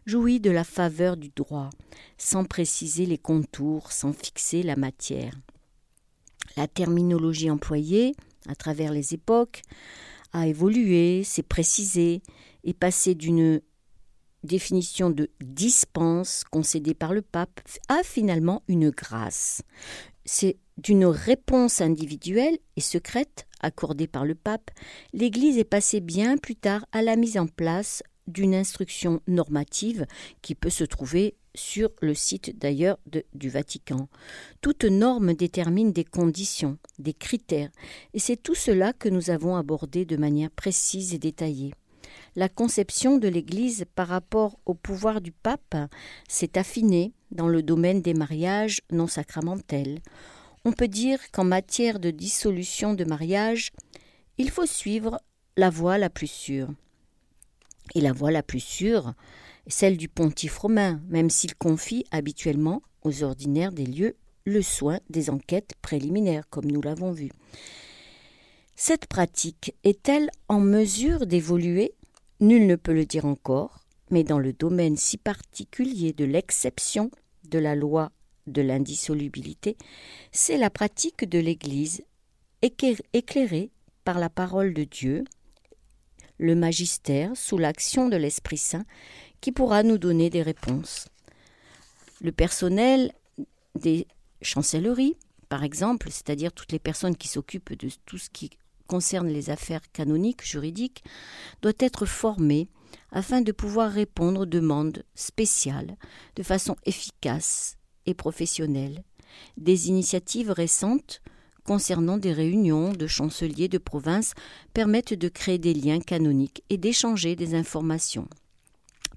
jouit 0.06 0.40
de 0.40 0.50
la 0.50 0.64
faveur 0.64 1.16
du 1.16 1.30
droit, 1.30 1.70
sans 2.16 2.44
préciser 2.44 3.04
les 3.04 3.18
contours, 3.18 3.90
sans 3.90 4.12
fixer 4.12 4.62
la 4.62 4.76
matière. 4.76 5.34
La 6.56 6.68
terminologie 6.68 7.50
employée, 7.50 8.14
à 8.48 8.54
travers 8.54 8.92
les 8.92 9.14
époques, 9.14 9.62
a 10.32 10.46
évolué, 10.46 11.24
s'est 11.24 11.42
précisée, 11.42 12.22
et 12.64 12.74
passé 12.74 13.14
d'une 13.14 13.60
définition 14.44 15.10
de 15.10 15.30
dispense 15.40 16.44
concédée 16.44 16.94
par 16.94 17.12
le 17.12 17.22
pape 17.22 17.60
à 17.88 18.02
finalement 18.02 18.62
une 18.68 18.90
grâce. 18.90 19.62
D'une 20.78 21.06
réponse 21.06 21.80
individuelle 21.80 22.58
et 22.76 22.80
secrète 22.80 23.46
accordée 23.60 24.06
par 24.06 24.24
le 24.24 24.34
pape, 24.34 24.70
l'Église 25.12 25.58
est 25.58 25.64
passée 25.64 26.00
bien 26.00 26.36
plus 26.38 26.56
tard 26.56 26.86
à 26.92 27.02
la 27.02 27.16
mise 27.16 27.36
en 27.36 27.46
place 27.46 28.02
d'une 28.28 28.54
instruction 28.54 29.20
normative 29.26 30.06
qui 30.42 30.54
peut 30.54 30.70
se 30.70 30.84
trouver 30.84 31.34
sur 31.54 31.90
le 32.00 32.14
site 32.14 32.58
d'ailleurs 32.58 32.98
du 33.34 33.48
Vatican. 33.48 34.08
Toute 34.60 34.84
norme 34.84 35.34
détermine 35.34 35.92
des 35.92 36.04
conditions, 36.04 36.78
des 36.98 37.14
critères, 37.14 37.70
et 38.14 38.18
c'est 38.18 38.36
tout 38.36 38.54
cela 38.54 38.92
que 38.92 39.08
nous 39.08 39.30
avons 39.30 39.56
abordé 39.56 40.04
de 40.04 40.16
manière 40.16 40.50
précise 40.50 41.14
et 41.14 41.18
détaillée. 41.18 41.72
La 42.36 42.48
conception 42.48 43.18
de 43.18 43.28
l'Église 43.28 43.84
par 43.94 44.08
rapport 44.08 44.58
au 44.66 44.74
pouvoir 44.74 45.20
du 45.20 45.32
pape 45.32 45.76
s'est 46.28 46.56
affinée 46.56 47.12
dans 47.32 47.48
le 47.48 47.62
domaine 47.62 48.02
des 48.02 48.14
mariages 48.14 48.80
non 48.92 49.06
sacramentels. 49.06 50.00
On 50.64 50.72
peut 50.72 50.88
dire 50.88 51.18
qu'en 51.30 51.44
matière 51.44 51.98
de 51.98 52.10
dissolution 52.10 52.94
de 52.94 53.04
mariage, 53.04 53.70
il 54.38 54.50
faut 54.50 54.66
suivre 54.66 55.20
la 55.56 55.70
voie 55.70 55.98
la 55.98 56.10
plus 56.10 56.30
sûre. 56.30 56.68
Et 57.94 58.00
la 58.00 58.12
voie 58.12 58.30
la 58.30 58.42
plus 58.42 58.60
sûre 58.60 59.14
est 59.66 59.70
celle 59.70 59.96
du 59.96 60.08
pontife 60.08 60.58
romain, 60.58 61.00
même 61.08 61.30
s'il 61.30 61.54
confie 61.54 62.04
habituellement 62.10 62.82
aux 63.02 63.22
ordinaires 63.22 63.72
des 63.72 63.86
lieux 63.86 64.16
le 64.44 64.62
soin 64.62 64.98
des 65.10 65.30
enquêtes 65.30 65.72
préliminaires, 65.82 66.48
comme 66.48 66.70
nous 66.70 66.80
l'avons 66.80 67.12
vu. 67.12 67.30
Cette 68.76 69.06
pratique 69.06 69.74
est-elle 69.84 70.30
en 70.48 70.60
mesure 70.60 71.26
d'évoluer? 71.26 71.94
Nul 72.40 72.66
ne 72.66 72.76
peut 72.76 72.94
le 72.94 73.04
dire 73.04 73.26
encore, 73.26 73.80
mais 74.10 74.22
dans 74.22 74.38
le 74.38 74.52
domaine 74.52 74.96
si 74.96 75.16
particulier 75.16 76.12
de 76.12 76.24
l'exception 76.24 77.10
de 77.48 77.58
la 77.58 77.74
loi 77.74 78.12
de 78.52 78.62
l'indissolubilité, 78.62 79.76
c'est 80.32 80.58
la 80.58 80.70
pratique 80.70 81.28
de 81.28 81.38
l'Église 81.38 82.02
éclairée 82.62 83.70
par 84.04 84.18
la 84.18 84.30
parole 84.30 84.74
de 84.74 84.84
Dieu, 84.84 85.24
le 86.38 86.54
magistère 86.54 87.36
sous 87.36 87.58
l'action 87.58 88.08
de 88.08 88.16
l'Esprit 88.16 88.58
Saint, 88.58 88.84
qui 89.40 89.52
pourra 89.52 89.82
nous 89.82 89.98
donner 89.98 90.30
des 90.30 90.42
réponses. 90.42 91.08
Le 92.20 92.32
personnel 92.32 93.12
des 93.74 94.06
chancelleries, 94.42 95.16
par 95.48 95.64
exemple, 95.64 96.10
c'est-à-dire 96.10 96.52
toutes 96.52 96.72
les 96.72 96.78
personnes 96.78 97.16
qui 97.16 97.28
s'occupent 97.28 97.74
de 97.74 97.88
tout 98.06 98.18
ce 98.18 98.30
qui 98.30 98.50
concerne 98.86 99.28
les 99.28 99.50
affaires 99.50 99.92
canoniques, 99.92 100.44
juridiques, 100.44 101.04
doit 101.62 101.72
être 101.78 102.06
formé 102.06 102.68
afin 103.12 103.40
de 103.40 103.52
pouvoir 103.52 103.90
répondre 103.90 104.42
aux 104.42 104.46
demandes 104.46 105.04
spéciales 105.14 105.96
de 106.36 106.42
façon 106.42 106.76
efficace 106.84 107.77
et 108.08 108.14
professionnelle. 108.14 109.04
Des 109.56 109.88
initiatives 109.88 110.50
récentes 110.50 111.20
concernant 111.64 112.16
des 112.16 112.32
réunions 112.32 112.92
de 112.92 113.06
chanceliers 113.06 113.68
de 113.68 113.78
province 113.78 114.32
permettent 114.72 115.14
de 115.14 115.28
créer 115.28 115.58
des 115.58 115.74
liens 115.74 116.00
canoniques 116.00 116.64
et 116.70 116.78
d'échanger 116.78 117.36
des 117.36 117.54
informations 117.54 118.26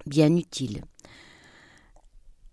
bien 0.06 0.36
utiles. 0.36 0.82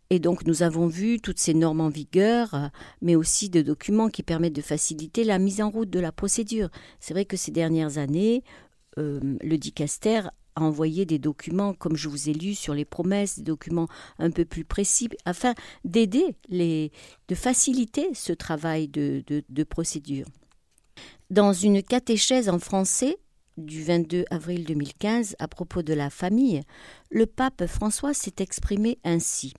Et 0.10 0.19
donc 0.19 0.45
nous 0.45 0.63
avons 0.63 0.88
vu 0.88 1.19
toutes 1.19 1.38
ces 1.38 1.54
normes 1.54 1.82
en 1.82 1.89
vigueur, 1.89 2.71
mais 3.02 3.15
aussi 3.15 3.49
de 3.49 3.62
documents 3.62 4.10
qui 4.10 4.23
permettent 4.23 4.56
de 4.56 4.62
faciliter 4.62 5.23
la 5.23 5.38
mise 5.38 5.62
en 5.62 5.69
route 5.69 5.89
de 5.89 5.99
la 5.99 6.12
procédure. 6.12 6.69
C'est 6.99 7.13
vrai 7.13 7.25
que 7.25 7.38
ces 7.38 7.52
dernières 7.52 7.97
années, 7.97 8.43
euh, 8.97 9.19
le 9.41 9.58
dicaster 9.58 10.21
a 10.55 10.62
envoyé 10.62 11.05
des 11.05 11.19
documents, 11.19 11.73
comme 11.73 11.95
je 11.95 12.09
vous 12.09 12.29
ai 12.29 12.33
lu, 12.33 12.55
sur 12.55 12.73
les 12.73 12.85
promesses, 12.85 13.38
des 13.38 13.45
documents 13.45 13.88
un 14.17 14.31
peu 14.31 14.45
plus 14.45 14.65
précis, 14.65 15.09
afin 15.25 15.53
d'aider, 15.83 16.35
les, 16.49 16.91
de 17.27 17.35
faciliter 17.35 18.09
ce 18.13 18.33
travail 18.33 18.88
de, 18.88 19.23
de 19.27 19.63
procédure. 19.63 20.25
Dans 21.29 21.53
une 21.53 21.83
catéchèse 21.83 22.49
en 22.49 22.59
français 22.59 23.17
du 23.57 23.83
22 23.83 24.25
avril 24.31 24.65
2015 24.65 25.35
à 25.39 25.47
propos 25.47 25.83
de 25.83 25.93
la 25.93 26.09
famille, 26.09 26.62
le 27.12 27.25
pape 27.25 27.65
François 27.67 28.13
s'est 28.13 28.35
exprimé 28.39 28.97
ainsi 29.03 29.53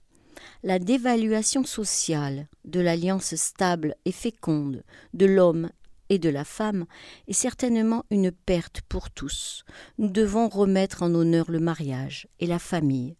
la 0.63 0.79
dévaluation 0.79 1.63
sociale 1.63 2.47
de 2.65 2.79
l'alliance 2.79 3.35
stable 3.35 3.95
et 4.05 4.11
féconde 4.11 4.83
de 5.13 5.25
l'homme 5.25 5.69
et 6.11 6.19
de 6.19 6.27
la 6.27 6.43
femme 6.43 6.85
est 7.29 7.33
certainement 7.33 8.03
une 8.11 8.33
perte 8.33 8.81
pour 8.81 9.11
tous. 9.11 9.63
Nous 9.97 10.09
devons 10.09 10.49
remettre 10.49 11.03
en 11.03 11.15
honneur 11.15 11.49
le 11.49 11.61
mariage 11.61 12.27
et 12.41 12.47
la 12.47 12.59
famille. 12.59 13.15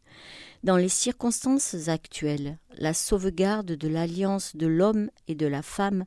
Dans 0.66 0.76
les 0.76 0.90
circonstances 0.90 1.88
actuelles, 1.88 2.60
la 2.78 2.94
sauvegarde 2.94 3.72
de 3.72 3.88
l'alliance 3.88 4.58
de 4.58 4.68
l'homme 4.68 5.10
et 5.30 5.36
de 5.36 5.48
la 5.48 5.62
femme, 5.62 6.04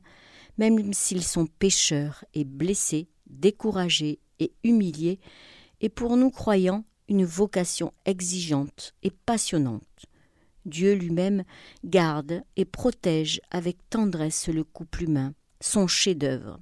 même 0.59 0.93
s'ils 0.93 1.23
sont 1.23 1.47
pécheurs 1.47 2.23
et 2.35 2.43
blessés, 2.43 3.09
découragés 3.25 4.19
et 4.39 4.53
humiliés, 4.63 5.19
est 5.81 5.89
pour 5.89 6.17
nous 6.17 6.29
croyants 6.29 6.85
une 7.09 7.25
vocation 7.25 7.93
exigeante 8.05 8.93
et 9.01 9.09
passionnante. 9.09 10.05
Dieu 10.65 10.93
lui-même 10.93 11.45
garde 11.83 12.43
et 12.57 12.65
protège 12.65 13.41
avec 13.49 13.77
tendresse 13.89 14.49
le 14.49 14.63
couple 14.63 15.05
humain, 15.05 15.33
son 15.61 15.87
chef-d'œuvre. 15.87 16.59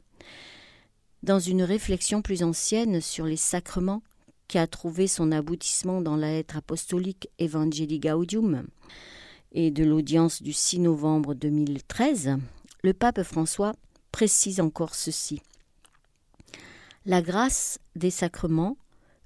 Dans 1.24 1.40
une 1.40 1.64
réflexion 1.64 2.22
plus 2.22 2.44
ancienne 2.44 3.00
sur 3.00 3.26
les 3.26 3.38
sacrements, 3.38 4.04
qui 4.50 4.58
a 4.58 4.68
trouvé 4.68 5.08
son 5.08 5.32
aboutissement 5.32 6.02
dans 6.02 6.18
la 6.18 6.34
lettre 6.34 6.58
apostolique 6.58 7.30
Evangelii 7.40 8.02
Gaudium 8.02 8.68
et 9.54 9.72
de 9.72 9.86
l'audience 9.86 10.44
du 10.44 10.52
6 10.52 10.80
novembre 10.80 11.34
2013, 11.34 12.40
le 12.84 12.94
pape 12.94 13.24
François 13.24 13.72
précise 14.12 14.60
encore 14.60 14.96
ceci. 14.96 15.42
La 17.06 17.22
grâce 17.22 17.80
des 17.96 18.12
sacrements 18.12 18.76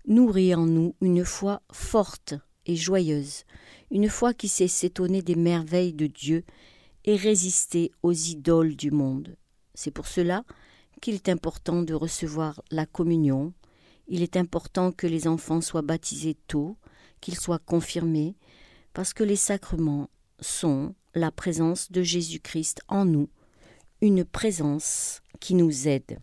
nourrit 0.05 0.53
en 0.53 0.67
nous 0.67 0.93
une 1.01 1.25
foi 1.25 1.63
forte 1.71 2.36
et 2.67 2.75
joyeuse, 2.75 3.43
une 3.89 4.07
foi 4.07 4.36
qui 4.36 4.49
sait 4.49 4.67
s'étonner 4.67 5.23
des 5.23 5.36
merveilles 5.36 5.93
de 5.93 6.05
Dieu 6.05 6.43
et 7.05 7.15
résister 7.15 7.91
aux 8.03 8.13
idoles 8.13 8.75
du 8.75 8.91
monde. 8.91 9.36
C'est 9.73 9.89
pour 9.89 10.05
cela 10.05 10.43
qu'il 11.01 11.15
est 11.15 11.29
important 11.29 11.81
de 11.81 11.93
recevoir 11.93 12.62
la 12.71 12.86
communion, 12.86 13.53
il 14.07 14.21
est 14.21 14.38
important 14.38 14.91
que 14.91 15.07
les 15.07 15.27
enfants 15.27 15.62
soient 15.62 15.81
baptisés 15.81 16.38
tôt, 16.47 16.77
qu'ils 17.21 17.38
soient 17.38 17.60
confirmés, 17.60 18.36
parce 18.93 19.13
que 19.13 19.23
les 19.23 19.36
sacrements 19.36 20.10
sont 20.39 20.95
la 21.13 21.31
présence 21.31 21.91
de 21.91 22.01
Jésus-Christ 22.01 22.81
en 22.88 23.05
nous, 23.05 23.29
une 24.01 24.23
présence 24.23 25.21
qui 25.39 25.55
nous 25.55 25.88
aide. 25.88 26.19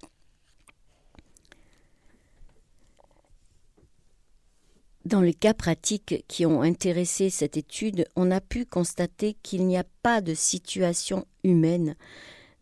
Dans 5.04 5.20
les 5.20 5.34
cas 5.34 5.52
pratiques 5.52 6.24
qui 6.28 6.46
ont 6.46 6.62
intéressé 6.62 7.28
cette 7.28 7.58
étude, 7.58 8.06
on 8.16 8.30
a 8.30 8.40
pu 8.40 8.64
constater 8.64 9.36
qu'il 9.42 9.66
n'y 9.66 9.76
a 9.76 9.84
pas 10.02 10.22
de 10.22 10.32
situation 10.32 11.26
humaine 11.42 11.94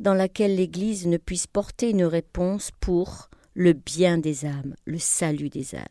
dans 0.03 0.15
laquelle 0.15 0.57
l'Église 0.57 1.07
ne 1.07 1.17
puisse 1.17 1.47
porter 1.47 1.91
une 1.91 2.05
réponse 2.05 2.73
pour 2.81 3.31
le 3.55 3.73
bien 3.73 4.19
des 4.19 4.45
âmes, 4.45 4.75
le 4.85 4.99
salut 4.99 5.49
des 5.49 5.77
âmes. 5.77 5.85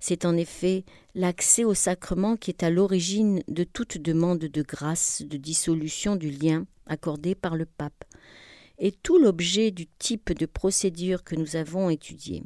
C'est 0.00 0.24
en 0.24 0.36
effet 0.36 0.84
l'accès 1.14 1.62
au 1.62 1.74
sacrement 1.74 2.36
qui 2.36 2.50
est 2.50 2.64
à 2.64 2.70
l'origine 2.70 3.42
de 3.46 3.62
toute 3.62 3.98
demande 3.98 4.40
de 4.40 4.62
grâce, 4.62 5.22
de 5.22 5.36
dissolution 5.36 6.16
du 6.16 6.30
lien 6.30 6.66
accordé 6.86 7.36
par 7.36 7.54
le 7.54 7.66
pape, 7.66 8.04
et 8.78 8.90
tout 8.90 9.18
l'objet 9.18 9.70
du 9.70 9.86
type 9.86 10.32
de 10.32 10.46
procédure 10.46 11.22
que 11.22 11.36
nous 11.36 11.54
avons 11.54 11.88
étudié. 11.88 12.42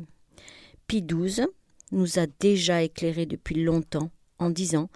Pie 0.87 1.03
XII 1.03 1.47
nous 1.93 2.19
a 2.19 2.27
déjà 2.27 2.83
éclairé 2.83 3.25
depuis 3.25 3.63
longtemps 3.63 4.11
en 4.39 4.51
disant 4.51 4.91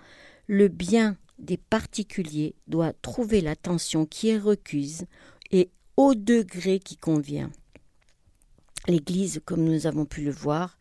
le 0.48 0.68
bien 0.68 1.16
des 1.38 1.56
particuliers 1.56 2.56
doit 2.66 2.92
trouver 2.92 3.40
l'attention 3.40 4.04
qui 4.04 4.28
est 4.28 4.38
recuse 4.38 5.06
et 5.50 5.70
au 5.98 6.14
degré 6.14 6.78
qui 6.78 6.96
convient. 6.96 7.50
L'Église, 8.86 9.42
comme 9.44 9.64
nous 9.64 9.88
avons 9.88 10.06
pu 10.06 10.22
le 10.22 10.30
voir, 10.30 10.78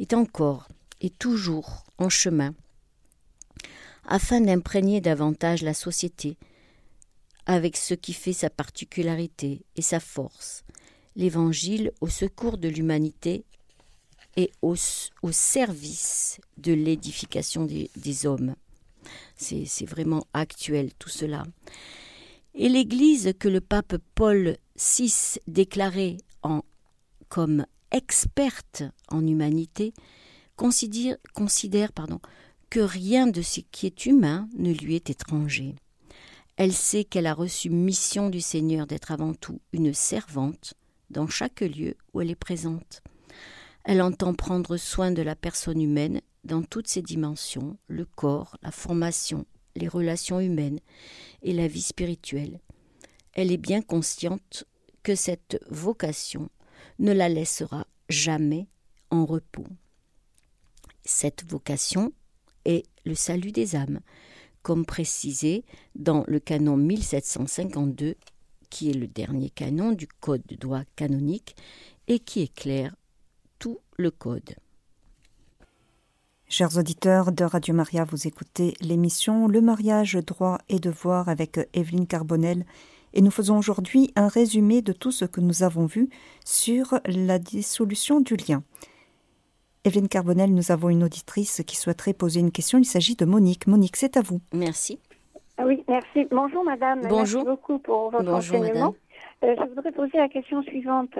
est 0.00 0.12
encore 0.12 0.66
et 1.00 1.08
toujours 1.08 1.84
en 1.98 2.08
chemin 2.08 2.52
afin 4.04 4.40
d'imprégner 4.40 5.00
davantage 5.00 5.62
la 5.62 5.72
société 5.72 6.36
avec 7.46 7.76
ce 7.76 7.94
qui 7.94 8.12
fait 8.12 8.32
sa 8.32 8.50
particularité 8.50 9.64
et 9.76 9.82
sa 9.82 10.00
force, 10.00 10.64
l'Évangile 11.14 11.92
au 12.00 12.08
secours 12.08 12.58
de 12.58 12.68
l'humanité 12.68 13.44
et 14.36 14.50
au, 14.62 14.74
service 15.30 16.40
de 16.56 16.72
l'édification 16.72 17.66
des, 17.66 17.88
des, 17.94 18.26
hommes. 18.26 18.56
C'est 19.36 19.86
vraiment 19.86 20.26
actuel 20.34 20.92
tout 20.98 21.08
cela. 21.08 21.44
Et 22.58 22.70
l'Église 22.70 23.34
que 23.38 23.48
le 23.48 23.60
pape 23.60 23.96
Paul 24.14 24.56
VI 24.76 25.38
déclarait 25.46 26.16
en, 26.42 26.62
comme 27.28 27.66
experte 27.90 28.82
en 29.08 29.26
humanité 29.26 29.92
considère, 30.56 31.18
que 32.70 32.80
rien 32.80 33.26
de 33.26 33.42
ce 33.42 33.60
qui 33.60 33.84
est 33.84 34.06
humain 34.06 34.48
ne 34.56 34.72
lui 34.72 34.94
est 34.94 35.10
étranger. 35.10 35.74
Elle 36.56 36.72
sait 36.72 37.04
qu'elle 37.04 37.26
a 37.26 37.34
reçu 37.34 37.68
mission 37.68 38.30
du 38.30 38.40
Seigneur 38.40 38.86
d'être 38.86 39.12
avant 39.12 39.34
tout 39.34 39.60
une 39.74 39.92
servante 39.92 40.72
dans 41.10 41.28
chaque 41.28 41.60
lieu 41.60 41.94
où 42.14 42.22
elle 42.22 42.30
est 42.30 42.34
présente. 42.34 43.02
Elle 43.84 44.00
entend 44.00 44.32
prendre 44.32 44.78
soin 44.78 45.10
de 45.10 45.20
la 45.20 45.36
personne 45.36 45.82
humaine 45.82 46.22
dans 46.44 46.62
toutes 46.62 46.88
ses 46.88 47.02
dimensions, 47.02 47.76
le 47.86 48.06
corps, 48.06 48.56
la 48.62 48.70
formation, 48.70 49.44
les 49.76 49.88
relations 49.88 50.40
humaines 50.40 50.80
et 51.42 51.52
la 51.52 51.68
vie 51.68 51.82
spirituelle. 51.82 52.60
Elle 53.32 53.52
est 53.52 53.58
bien 53.58 53.82
consciente 53.82 54.64
que 55.02 55.14
cette 55.14 55.60
vocation 55.70 56.48
ne 56.98 57.12
la 57.12 57.28
laissera 57.28 57.86
jamais 58.08 58.66
en 59.10 59.24
repos. 59.24 59.66
Cette 61.04 61.44
vocation 61.48 62.12
est 62.64 62.84
le 63.04 63.14
salut 63.14 63.52
des 63.52 63.76
âmes, 63.76 64.00
comme 64.62 64.84
précisé 64.84 65.64
dans 65.94 66.24
le 66.26 66.40
canon 66.40 66.76
1752, 66.76 68.16
qui 68.70 68.90
est 68.90 68.94
le 68.94 69.06
dernier 69.06 69.50
canon 69.50 69.92
du 69.92 70.08
Code 70.08 70.42
de 70.48 70.56
droit 70.56 70.82
canonique 70.96 71.54
et 72.08 72.18
qui 72.18 72.40
éclaire 72.40 72.96
tout 73.58 73.78
le 73.96 74.10
Code. 74.10 74.56
Chers 76.48 76.78
auditeurs 76.78 77.32
de 77.32 77.42
Radio 77.42 77.74
Maria, 77.74 78.04
vous 78.04 78.28
écoutez 78.28 78.74
l'émission 78.80 79.48
Le 79.48 79.60
mariage, 79.60 80.14
droit 80.14 80.58
et 80.68 80.78
devoir 80.78 81.28
avec 81.28 81.58
Evelyne 81.74 82.06
Carbonel 82.06 82.64
et 83.14 83.20
nous 83.20 83.32
faisons 83.32 83.58
aujourd'hui 83.58 84.12
un 84.14 84.28
résumé 84.28 84.80
de 84.80 84.92
tout 84.92 85.10
ce 85.10 85.24
que 85.24 85.40
nous 85.40 85.64
avons 85.64 85.86
vu 85.86 86.08
sur 86.44 87.00
la 87.04 87.40
dissolution 87.40 88.20
du 88.20 88.36
lien. 88.36 88.62
Evelyne 89.84 90.06
Carbonel, 90.06 90.54
nous 90.54 90.70
avons 90.70 90.88
une 90.88 91.02
auditrice 91.02 91.62
qui 91.66 91.76
souhaiterait 91.76 92.12
poser 92.12 92.38
une 92.38 92.52
question. 92.52 92.78
Il 92.78 92.84
s'agit 92.84 93.16
de 93.16 93.24
Monique. 93.24 93.66
Monique, 93.66 93.96
c'est 93.96 94.16
à 94.16 94.22
vous. 94.22 94.40
Merci. 94.52 95.00
Ah 95.58 95.64
oui, 95.66 95.82
merci. 95.88 96.28
Bonjour 96.30 96.62
madame. 96.62 97.00
Bonjour. 97.08 97.44
Merci 97.44 97.56
beaucoup 97.56 97.78
pour 97.80 98.10
votre 98.12 98.24
Bonjour, 98.24 98.60
enseignement. 98.60 98.94
Euh, 99.42 99.56
je 99.58 99.68
voudrais 99.74 99.92
poser 99.92 100.18
la 100.18 100.28
question 100.28 100.62
suivante. 100.62 101.18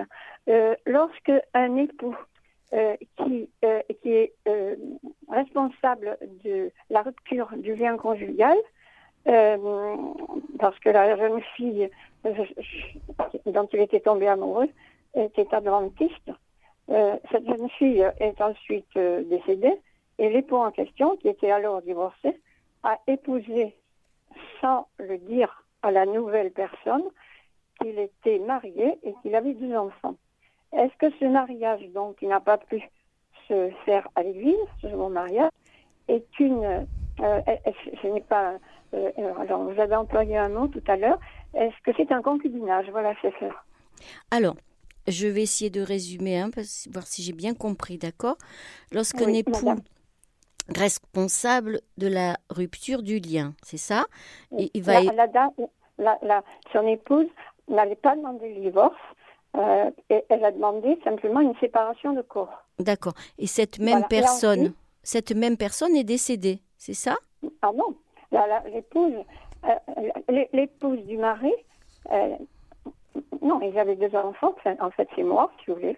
Euh, 0.48 0.76
lorsque 0.86 1.32
un 1.52 1.76
époux 1.76 2.14
euh, 2.72 2.96
qui, 3.16 3.48
qui 4.02 4.12
est 4.12 4.32
responsable 5.28 6.18
de 6.44 6.70
la 6.90 7.02
rupture 7.02 7.48
du 7.56 7.74
lien 7.74 7.96
conjugal, 7.96 8.56
parce 9.24 10.78
que 10.80 10.90
la 10.90 11.16
jeune 11.16 11.40
fille 11.56 11.90
dont 13.46 13.68
il 13.72 13.80
était 13.80 14.00
tombé 14.00 14.28
amoureux 14.28 14.68
était 15.14 15.52
adventiste, 15.52 16.30
euh, 16.88 17.16
cette 17.32 17.46
jeune 17.46 17.68
fille 17.70 18.06
est 18.20 18.40
ensuite 18.40 18.96
euh, 18.96 19.24
décédée 19.24 19.74
et 20.18 20.30
l'époux 20.30 20.56
en 20.56 20.70
question, 20.70 21.16
qui 21.16 21.28
était 21.28 21.50
alors 21.50 21.82
divorcé, 21.82 22.40
a 22.84 22.98
épousé 23.06 23.74
sans 24.60 24.86
le 24.98 25.18
dire 25.18 25.64
à 25.82 25.90
la 25.90 26.06
nouvelle 26.06 26.52
personne 26.52 27.02
qu'il 27.80 27.98
était 27.98 28.38
marié 28.38 28.98
et 29.02 29.14
qu'il 29.20 29.34
avait 29.34 29.54
deux 29.54 29.76
enfants. 29.76 30.14
Est-ce 30.72 30.96
que 30.98 31.14
ce 31.18 31.24
mariage, 31.24 31.82
donc, 31.94 32.16
qui 32.16 32.26
n'a 32.26 32.40
pas 32.40 32.58
pu 32.58 32.82
se 33.48 33.70
faire 33.84 34.08
à 34.14 34.22
l'église, 34.22 34.56
ce 34.82 34.88
second 34.88 35.10
mariage, 35.10 35.50
est 36.08 36.26
une... 36.40 36.86
Euh, 37.20 37.40
ce 38.02 38.06
n'est 38.08 38.20
pas... 38.20 38.54
alors, 39.38 39.64
vous 39.64 39.80
avez 39.80 39.94
employé 39.94 40.36
un 40.36 40.48
mot 40.48 40.68
tout 40.68 40.82
à 40.86 40.96
l'heure. 40.96 41.18
Est-ce 41.54 41.74
que 41.84 41.92
c'est 41.96 42.12
un 42.12 42.22
concubinage? 42.22 42.90
Voilà, 42.90 43.14
c'est 43.22 43.32
ça. 43.40 43.48
Alors, 44.30 44.56
je 45.06 45.26
vais 45.26 45.42
essayer 45.42 45.70
de 45.70 45.80
résumer, 45.80 46.38
hein, 46.38 46.50
pour 46.50 46.62
voir 46.92 47.06
si 47.06 47.22
j'ai 47.22 47.32
bien 47.32 47.54
compris, 47.54 47.96
d'accord? 47.96 48.36
Lorsqu'un 48.92 49.32
époux 49.32 49.74
responsable 50.74 51.80
de 51.96 52.08
la 52.08 52.38
rupture 52.50 53.02
du 53.02 53.20
lien, 53.20 53.54
c'est 53.62 53.76
ça? 53.76 54.06
Et 54.58 54.70
il 54.74 54.82
va 54.82 55.00
la, 55.98 56.18
la, 56.22 56.42
son 56.72 56.86
épouse 56.86 57.28
n'avait 57.68 57.96
pas 57.96 58.16
demandé 58.16 58.52
le 58.52 58.60
divorce, 58.60 58.96
euh, 59.56 59.90
et 60.10 60.24
elle 60.28 60.44
a 60.44 60.52
demandé 60.52 60.98
simplement 61.02 61.40
une 61.40 61.56
séparation 61.56 62.12
de 62.12 62.22
corps. 62.22 62.64
D'accord. 62.78 63.14
Et 63.38 63.46
cette 63.46 63.78
même 63.78 64.04
personne, 64.08 64.74
cette 65.02 65.34
même 65.34 65.56
personne 65.56 65.96
est 65.96 66.04
décédée, 66.04 66.60
c'est 66.76 66.94
ça? 66.94 67.16
Ah 67.62 67.70
non, 67.74 67.94
l'épouse, 68.72 69.14
euh, 69.64 70.42
l'épouse 70.52 71.00
du 71.06 71.16
mari, 71.16 71.52
euh, 72.12 72.36
non, 73.40 73.60
ils 73.62 73.78
avaient 73.78 73.96
deux 73.96 74.14
enfants. 74.14 74.54
en 74.80 74.90
fait, 74.90 75.08
c'est 75.16 75.22
moi, 75.22 75.50
si 75.58 75.70
vous 75.70 75.76
voulez. 75.76 75.96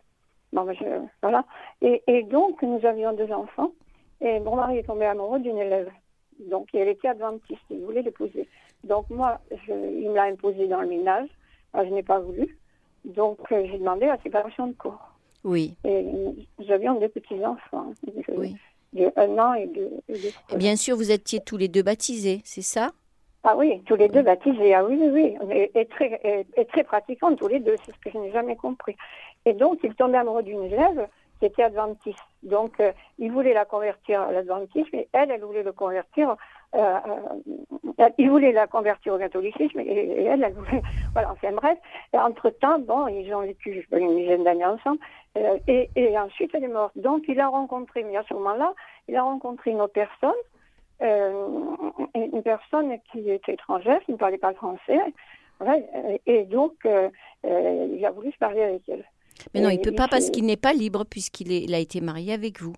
Bon, 0.52 0.62
ben, 0.62 0.74
je, 0.74 0.84
voilà. 1.22 1.44
Et, 1.82 2.02
et, 2.06 2.22
donc, 2.22 2.62
nous 2.62 2.84
avions 2.86 3.12
deux 3.12 3.32
enfants. 3.32 3.72
Et 4.20 4.40
mon 4.40 4.56
mari 4.56 4.78
est 4.78 4.84
tombé 4.84 5.06
amoureux 5.06 5.40
d'une 5.40 5.58
élève. 5.58 5.90
Donc, 6.48 6.68
elle 6.74 6.88
était 6.88 7.08
adventiste. 7.08 7.60
Il 7.70 7.84
voulait 7.84 8.02
l'épouser. 8.02 8.48
Donc, 8.84 9.10
moi, 9.10 9.40
je, 9.50 9.72
il 9.72 10.10
me 10.10 10.14
l'a 10.14 10.24
imposé 10.24 10.68
dans 10.68 10.80
le 10.80 10.88
ménage. 10.88 11.28
je 11.74 11.88
n'ai 11.88 12.02
pas 12.02 12.20
voulu. 12.20 12.57
Donc, 13.08 13.38
euh, 13.52 13.66
j'ai 13.66 13.78
demandé 13.78 14.06
la 14.06 14.18
séparation 14.18 14.68
de 14.68 14.74
corps. 14.74 15.12
Oui. 15.42 15.74
Et 15.84 16.02
nous 16.02 16.70
avions 16.70 17.00
deux 17.00 17.08
petits-enfants. 17.08 17.92
Oui. 18.36 18.56
De 18.92 19.10
un 19.16 19.38
an 19.38 19.54
et 19.54 19.66
deux. 19.66 19.90
Et 20.50 20.56
bien 20.56 20.76
sûr, 20.76 20.96
vous 20.96 21.10
étiez 21.10 21.40
tous 21.40 21.56
les 21.56 21.68
deux 21.68 21.82
baptisés, 21.82 22.40
c'est 22.44 22.62
ça? 22.62 22.90
Ah 23.44 23.54
oui, 23.56 23.82
tous 23.86 23.96
les 23.96 24.08
deux 24.08 24.22
baptisés. 24.22 24.74
Ah 24.74 24.84
oui, 24.84 24.98
oui, 25.00 25.36
oui. 25.42 25.70
Et, 25.74 25.86
très, 25.86 26.46
et, 26.56 26.64
très 26.66 26.84
pratiquants 26.84 27.34
tous 27.34 27.48
les 27.48 27.60
deux. 27.60 27.76
C'est 27.84 27.92
ce 27.92 27.98
que 27.98 28.10
je 28.10 28.18
n'ai 28.18 28.32
jamais 28.32 28.56
compris. 28.56 28.96
Et 29.44 29.52
donc, 29.52 29.78
il 29.84 29.94
tombait 29.94 30.18
amoureux 30.18 30.42
d'une 30.42 30.64
élève 30.64 31.08
qui 31.38 31.46
était 31.46 31.62
adventiste. 31.62 32.18
Donc, 32.42 32.80
euh, 32.80 32.92
il 33.18 33.30
voulait 33.30 33.54
la 33.54 33.64
convertir 33.64 34.22
à 34.22 34.32
l'adventisme 34.32 34.94
et 34.94 35.08
elle, 35.12 35.30
elle 35.30 35.42
voulait 35.42 35.62
le 35.62 35.72
convertir. 35.72 36.36
Euh, 36.74 36.98
euh, 37.98 38.08
il 38.18 38.30
voulait 38.30 38.52
la 38.52 38.66
convertir 38.66 39.14
au 39.14 39.18
catholicisme 39.18 39.80
et, 39.80 40.24
elle, 40.24 40.44
elle 40.44 40.52
voulait. 40.52 40.82
Voilà, 41.12 41.32
enfin 41.32 41.52
bref. 41.52 41.78
entre-temps, 42.12 42.78
bon, 42.80 43.08
ils 43.08 43.32
ont 43.34 43.40
vécu 43.40 43.86
une 43.92 44.16
dizaine 44.16 44.44
d'années 44.44 44.66
ensemble. 44.66 44.98
et, 45.66 45.90
et 45.96 46.18
ensuite, 46.18 46.50
elle 46.54 46.64
est 46.64 46.68
morte. 46.68 46.92
Donc, 46.96 47.24
il 47.28 47.40
a 47.40 47.48
rencontré, 47.48 48.04
mais 48.04 48.16
à 48.16 48.24
ce 48.28 48.34
moment-là, 48.34 48.74
il 49.08 49.16
a 49.16 49.22
rencontré 49.22 49.70
une 49.70 49.80
autre 49.80 49.94
personne 49.94 50.32
euh, 51.00 51.46
une 52.14 52.42
personne 52.42 52.98
qui 53.12 53.30
était 53.30 53.54
étrangère, 53.54 54.00
qui 54.04 54.12
ne 54.12 54.16
parlait 54.16 54.38
pas 54.38 54.52
français. 54.54 54.98
et 56.26 56.44
donc, 56.44 56.74
euh, 56.86 57.08
euh, 57.44 57.88
il 57.96 58.04
a 58.04 58.10
voulu 58.10 58.32
se 58.32 58.38
parler 58.38 58.62
avec 58.62 58.82
elle. 58.88 59.04
Mais 59.54 59.60
non, 59.60 59.70
il 59.70 59.78
ne 59.78 59.84
peut 59.84 59.94
pas 59.94 60.08
parce 60.08 60.30
qu'il 60.30 60.44
n'est 60.44 60.56
pas 60.56 60.72
libre 60.72 61.04
puisqu'il 61.04 61.52
il 61.52 61.72
a 61.74 61.78
été 61.78 62.00
marié 62.00 62.32
avec 62.32 62.60
vous. 62.60 62.74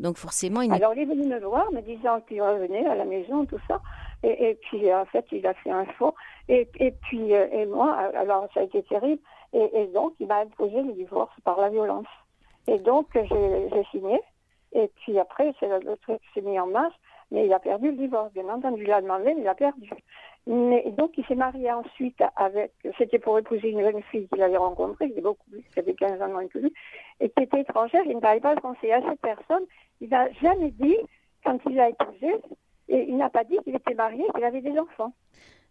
Donc 0.00 0.16
forcément, 0.16 0.62
il 0.62 0.72
Alors 0.72 0.94
il 0.94 1.02
est 1.02 1.04
venu 1.04 1.26
me 1.26 1.38
voir, 1.40 1.70
me 1.72 1.82
disant 1.82 2.20
qu'il 2.22 2.42
revenait 2.42 2.86
à 2.86 2.94
la 2.94 3.04
maison, 3.04 3.44
tout 3.44 3.60
ça. 3.68 3.80
Et, 4.22 4.58
puis 4.62 4.92
en 4.92 5.04
fait, 5.06 5.24
il 5.30 5.46
a 5.46 5.54
fait 5.54 5.70
un 5.70 5.84
faux. 5.98 6.14
Et, 6.48 6.66
puis 7.02 7.34
euh, 7.34 7.46
et 7.52 7.66
moi, 7.66 7.92
alors 8.14 8.48
ça 8.52 8.60
a 8.60 8.62
été 8.64 8.82
terrible. 8.84 9.22
Et, 9.52 9.86
donc 9.94 10.14
il 10.18 10.26
m'a 10.26 10.40
imposé 10.40 10.82
le 10.82 10.92
divorce 10.94 11.32
par 11.44 11.60
la 11.60 11.68
violence. 11.68 12.06
Et 12.66 12.78
donc 12.78 13.06
j'ai 13.12 13.84
signé. 13.90 14.20
Et 14.72 14.90
puis 14.96 15.18
après, 15.18 15.52
c'est 15.60 15.68
le 15.68 15.96
truc 15.98 16.20
s'est 16.34 16.40
mis 16.40 16.58
en 16.58 16.66
masse. 16.66 16.94
Mais 17.30 17.46
il 17.46 17.52
a 17.52 17.60
perdu 17.60 17.90
le 17.90 17.96
divorce. 17.96 18.32
Bien 18.32 18.48
entendu, 18.48 18.82
il 18.82 18.92
a 18.92 19.00
demandé, 19.00 19.34
mais 19.34 19.42
il 19.42 19.48
a 19.48 19.54
perdu. 19.54 19.90
Mais 20.46 20.90
donc, 20.96 21.12
il 21.16 21.24
s'est 21.26 21.34
marié 21.34 21.70
ensuite 21.70 22.20
avec, 22.36 22.72
c'était 22.98 23.18
pour 23.18 23.38
épouser 23.38 23.68
une 23.68 23.82
jeune 23.82 24.02
fille 24.04 24.26
qu'il 24.28 24.42
avait 24.42 24.56
rencontrée, 24.56 25.06
qui 25.06 25.12
était 25.12 25.20
beaucoup 25.20 25.48
plus, 25.50 25.62
qui 25.72 25.78
avait 25.78 25.94
15 25.94 26.20
ans 26.22 26.28
moins 26.28 26.48
que 26.48 26.58
lui, 26.58 26.72
et 27.20 27.28
qui 27.30 27.42
était 27.42 27.60
étrangère. 27.60 28.02
Il 28.06 28.16
ne 28.16 28.20
parlait 28.20 28.40
pas 28.40 28.54
le 28.54 28.60
conseiller 28.60 28.94
à 28.94 29.02
cette 29.02 29.20
personne. 29.20 29.64
Il 30.00 30.08
n'a 30.08 30.30
jamais 30.42 30.70
dit, 30.70 30.96
quand 31.44 31.58
il 31.68 31.78
a 31.78 31.90
épousé, 31.90 32.34
et 32.88 33.04
il 33.08 33.16
n'a 33.16 33.30
pas 33.30 33.44
dit 33.44 33.58
qu'il 33.62 33.76
était 33.76 33.94
marié, 33.94 34.24
qu'il 34.34 34.44
avait 34.44 34.62
des 34.62 34.78
enfants. 34.78 35.12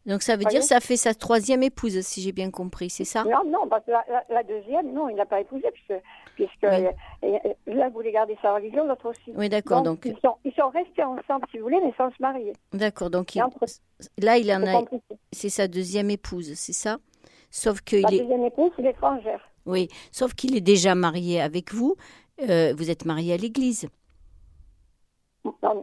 Donc 0.05 0.21
ça 0.21 0.35
veut 0.35 0.45
dire 0.45 0.61
que 0.61 0.65
ça 0.65 0.79
fait 0.79 0.97
sa 0.97 1.13
troisième 1.13 1.61
épouse, 1.61 1.99
si 2.01 2.21
j'ai 2.21 2.31
bien 2.31 2.51
compris, 2.51 2.89
c'est 2.89 3.05
ça? 3.05 3.23
Non, 3.25 3.43
non, 3.45 3.67
parce 3.67 3.85
que 3.85 3.91
la, 3.91 4.43
deuxième, 4.43 4.91
non, 4.93 5.09
il 5.09 5.15
n'a 5.15 5.25
pas 5.25 5.41
épousé, 5.41 5.67
puisque, 5.73 6.01
puisque 6.35 6.63
l'un 6.63 7.85
euh, 7.85 7.89
voulait 7.89 8.11
garder 8.11 8.37
sa 8.41 8.55
religion, 8.55 8.87
l'autre 8.87 9.09
aussi. 9.09 9.33
Oui, 9.35 9.49
d'accord. 9.49 9.83
Donc, 9.83 10.05
Ils, 10.05 10.17
sont, 10.23 10.35
ils, 10.45 10.53
sont, 10.53 10.69
restés 10.69 11.03
ensemble, 11.03 11.45
si 11.51 11.57
vous 11.57 11.63
voulez, 11.63 11.79
mais 11.83 11.93
sans 11.97 12.09
se 12.09 12.21
marier. 12.21 12.53
D'accord, 12.73 13.09
donc 13.09 13.35
là, 14.17 14.37
il 14.37 14.51
en 14.51 14.65
a... 14.65 14.83
C'est 15.31 15.49
sa 15.49 15.67
deuxième 15.67 16.09
épouse, 16.09 16.53
c'est 16.55 16.73
ça? 16.73 16.97
Sauf 17.51 17.81
qu'il 17.81 18.05
est... 18.13 18.19
deuxième 18.19 18.45
épouse, 18.45 18.71
c'est 18.75 18.83
l'étrangère. 18.83 19.41
Oui, 19.65 19.89
sauf 20.11 20.33
qu'il 20.33 20.55
est 20.55 20.61
déjà 20.61 20.95
marié 20.95 21.41
avec 21.41 21.73
vous. 21.73 21.95
Euh, 22.47 22.73
vous 22.75 22.89
êtes 22.89 23.05
marié 23.05 23.33
à 23.33 23.37
l'église 23.37 23.89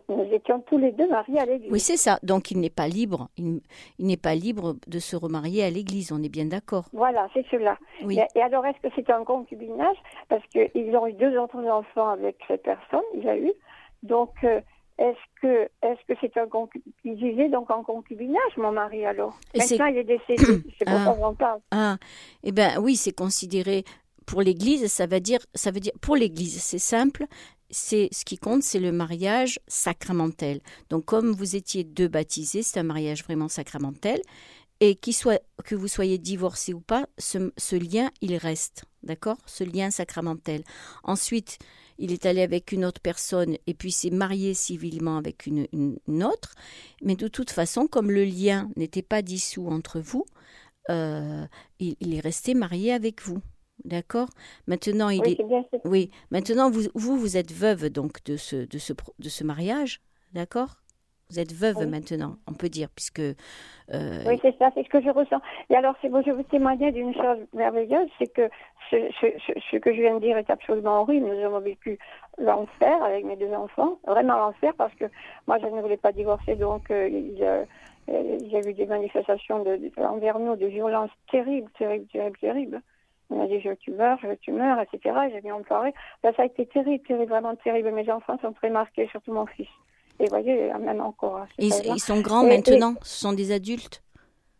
nous 0.08 0.24
étions 0.32 0.60
tous 0.60 0.78
les 0.78 0.92
deux 0.92 1.08
mariés 1.08 1.40
à 1.40 1.46
l'église. 1.46 1.72
Oui, 1.72 1.80
c'est 1.80 1.96
ça. 1.96 2.18
Donc 2.22 2.50
il 2.50 2.60
n'est 2.60 2.70
pas 2.70 2.88
libre. 2.88 3.28
Il, 3.36 3.60
n'est 3.98 4.16
pas 4.16 4.34
libre 4.34 4.76
de 4.86 4.98
se 4.98 5.16
remarier 5.16 5.64
à 5.64 5.70
l'église. 5.70 6.12
On 6.12 6.22
est 6.22 6.28
bien 6.28 6.46
d'accord. 6.46 6.84
Voilà, 6.92 7.28
c'est 7.34 7.46
cela. 7.50 7.76
Oui. 8.04 8.18
Et, 8.34 8.42
alors, 8.42 8.64
est-ce 8.66 8.80
que 8.80 8.88
c'est 8.94 9.10
un 9.10 9.24
concubinage? 9.24 9.96
Parce 10.28 10.44
qu'ils 10.48 10.96
ont 10.96 11.06
eu 11.06 11.12
deux 11.14 11.36
autres 11.38 11.64
enfants 11.64 12.08
avec 12.08 12.36
cette 12.48 12.62
personne. 12.62 13.04
Il 13.14 13.28
a 13.28 13.36
eu. 13.36 13.52
Donc, 14.02 14.32
euh, 14.44 14.60
est-ce 14.98 15.42
que 15.42 15.68
est-ce 15.82 16.00
que 16.08 16.18
c'est 16.20 16.36
un 16.38 16.46
concubinage 16.46 17.50
donc 17.50 17.70
en 17.70 17.82
concubinage 17.82 18.56
mon 18.56 18.72
mari 18.72 19.04
alors? 19.04 19.38
Maintenant 19.54 19.86
il 19.86 19.98
est 19.98 20.04
décédé. 20.04 20.62
c'est 20.78 20.86
pour 20.86 20.98
ça 20.98 21.14
qu'on 21.14 21.34
parle. 21.34 21.60
Ah, 21.70 21.96
eh 22.42 22.52
ben 22.52 22.78
oui, 22.80 22.96
c'est 22.96 23.12
considéré 23.14 23.84
pour 24.26 24.42
l'Église, 24.42 24.86
ça 24.88 25.06
veut 25.06 25.20
dire, 25.20 25.38
ça 25.54 25.70
veut 25.70 25.80
dire 25.80 25.92
pour 26.00 26.16
l'Église, 26.16 26.60
c'est 26.60 26.78
simple, 26.78 27.26
c'est 27.70 28.08
ce 28.12 28.24
qui 28.24 28.38
compte, 28.38 28.62
c'est 28.62 28.80
le 28.80 28.92
mariage 28.92 29.58
sacramentel. 29.66 30.60
Donc, 30.90 31.04
comme 31.04 31.32
vous 31.32 31.56
étiez 31.56 31.84
deux 31.84 32.08
baptisés, 32.08 32.62
c'est 32.62 32.80
un 32.80 32.84
mariage 32.84 33.24
vraiment 33.24 33.48
sacramentel. 33.48 34.20
Et 34.80 34.98
soit, 35.10 35.42
que 35.64 35.74
vous 35.74 35.88
soyez 35.88 36.18
divorcé 36.18 36.74
ou 36.74 36.80
pas, 36.80 37.06
ce, 37.18 37.76
lien, 37.76 38.10
il 38.20 38.36
reste. 38.36 38.84
D'accord? 39.02 39.38
Ce 39.46 39.64
lien 39.64 39.90
sacramentel. 39.90 40.64
Ensuite, 41.02 41.58
il 41.98 42.12
est 42.12 42.26
allé 42.26 42.42
avec 42.42 42.72
une 42.72 42.84
autre 42.84 43.00
personne 43.00 43.56
et 43.66 43.72
puis 43.72 43.90
s'est 43.90 44.10
marié 44.10 44.52
civilement 44.52 45.16
avec 45.16 45.46
une, 45.46 45.66
autre. 46.22 46.54
Mais 47.02 47.16
de 47.16 47.28
toute 47.28 47.50
façon, 47.50 47.86
comme 47.86 48.10
le 48.10 48.24
lien 48.24 48.68
n'était 48.76 49.02
pas 49.02 49.22
dissous 49.22 49.68
entre 49.68 50.00
vous, 50.00 50.26
euh, 50.90 51.46
il 51.80 52.14
est 52.14 52.20
resté 52.20 52.52
marié 52.52 52.92
avec 52.92 53.22
vous. 53.22 53.40
D'accord? 53.86 54.28
Maintenant, 54.66 55.10
il 55.10 55.26
est. 55.26 55.38
oui, 55.84 56.10
maintenant, 56.30 56.70
vous, 56.70 56.82
vous, 56.94 57.16
vous 57.16 57.36
êtes 57.36 57.52
veuve 57.52 57.88
donc 57.88 58.22
de 58.24 58.36
ce, 58.36 58.56
de 58.66 58.78
ce, 58.78 58.92
de 58.92 59.28
ce 59.28 59.44
mariage, 59.44 60.00
d'accord? 60.32 60.76
Vous 61.30 61.40
êtes 61.40 61.52
veuve 61.52 61.88
maintenant, 61.88 62.36
on 62.46 62.52
peut 62.52 62.68
dire, 62.68 62.88
puisque. 62.94 63.18
Euh, 63.18 64.24
oui, 64.26 64.38
c'est 64.42 64.56
ça, 64.58 64.70
c'est 64.74 64.84
ce 64.84 64.88
que 64.88 65.00
je 65.00 65.10
ressens. 65.10 65.40
Et 65.70 65.74
alors, 65.74 65.94
c'est 66.00 66.08
bon, 66.08 66.22
je 66.24 66.30
vous 66.30 66.44
témoigner 66.44 66.92
d'une 66.92 67.14
chose 67.14 67.38
merveilleuse, 67.52 68.08
c'est 68.18 68.32
que 68.32 68.48
ce, 68.90 68.96
ce, 69.20 69.76
que 69.76 69.92
je 69.92 70.00
viens 70.00 70.14
de 70.14 70.20
dire 70.20 70.36
est 70.36 70.50
absolument 70.50 71.00
horrible. 71.00 71.26
Nous 71.26 71.44
avons 71.44 71.58
vécu 71.58 71.98
l'enfer 72.38 73.02
avec 73.02 73.24
mes 73.24 73.36
deux 73.36 73.52
enfants, 73.52 73.98
vraiment 74.06 74.36
l'enfer, 74.36 74.72
parce 74.78 74.94
que 74.94 75.06
moi, 75.48 75.58
je 75.58 75.66
ne 75.66 75.80
voulais 75.80 75.96
pas 75.96 76.12
divorcer, 76.12 76.54
donc 76.54 76.90
euh, 76.92 77.08
il, 77.08 77.42
euh, 77.42 77.64
il, 78.08 78.46
y 78.46 78.56
a 78.56 78.60
eu 78.60 78.72
des 78.72 78.86
manifestations 78.86 79.64
de, 79.64 79.90
envers 80.00 80.38
nous 80.38 80.54
de 80.54 80.66
violence 80.66 81.10
terribles, 81.30 81.70
terribles, 81.76 82.06
terribles, 82.06 82.38
terribles. 82.38 82.82
On 83.30 83.38
m'a 83.38 83.46
dit 83.46 83.60
je 83.60 83.70
tu 83.74 83.90
meurs, 83.90 84.18
je 84.22 84.32
tu 84.34 84.52
meurs, 84.52 84.78
etc. 84.80 85.14
Et 85.28 85.32
j'ai 85.32 85.42
mis 85.42 85.52
en 85.52 85.62
pleurer. 85.62 85.92
ça 86.22 86.30
a 86.36 86.44
été 86.44 86.66
terrible, 86.66 87.04
terrible, 87.06 87.30
vraiment 87.30 87.54
terrible. 87.56 87.90
Mes 87.92 88.10
enfants 88.10 88.38
sont 88.40 88.52
très 88.52 88.70
marqués, 88.70 89.08
surtout 89.10 89.32
mon 89.32 89.46
fils. 89.46 89.68
Et 90.18 90.24
vous 90.24 90.30
voyez, 90.30 90.72
même 90.80 91.00
encore. 91.00 91.38
Hein, 91.38 91.48
ils, 91.58 91.72
sont 92.00 92.20
grands 92.20 92.44
maintenant 92.44 92.94
Ce 93.02 93.20
sont 93.20 93.32
des 93.32 93.52
adultes 93.52 94.02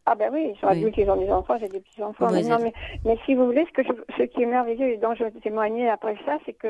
ah 0.08 0.14
ben 0.14 0.30
oui, 0.32 0.52
ils 0.54 0.60
sont 0.60 0.68
adultes, 0.68 0.96
ils 0.96 1.10
ont 1.10 1.16
des 1.16 1.30
enfants, 1.32 1.56
j'ai 1.58 1.68
des 1.68 1.80
petits-enfants. 1.80 2.28
mais, 2.30 2.72
mais, 3.04 3.18
si 3.26 3.34
vous 3.34 3.44
voulez, 3.46 3.66
ce, 3.66 3.72
que 3.72 3.82
je, 3.82 3.90
ce 4.16 4.22
qui 4.22 4.42
est 4.42 4.46
merveilleux 4.46 4.90
et 4.92 4.98
dont 4.98 5.12
je 5.16 5.24
vais 5.24 5.32
témoigner 5.32 5.88
après 5.88 6.16
ça, 6.24 6.38
c'est 6.46 6.52
que 6.52 6.68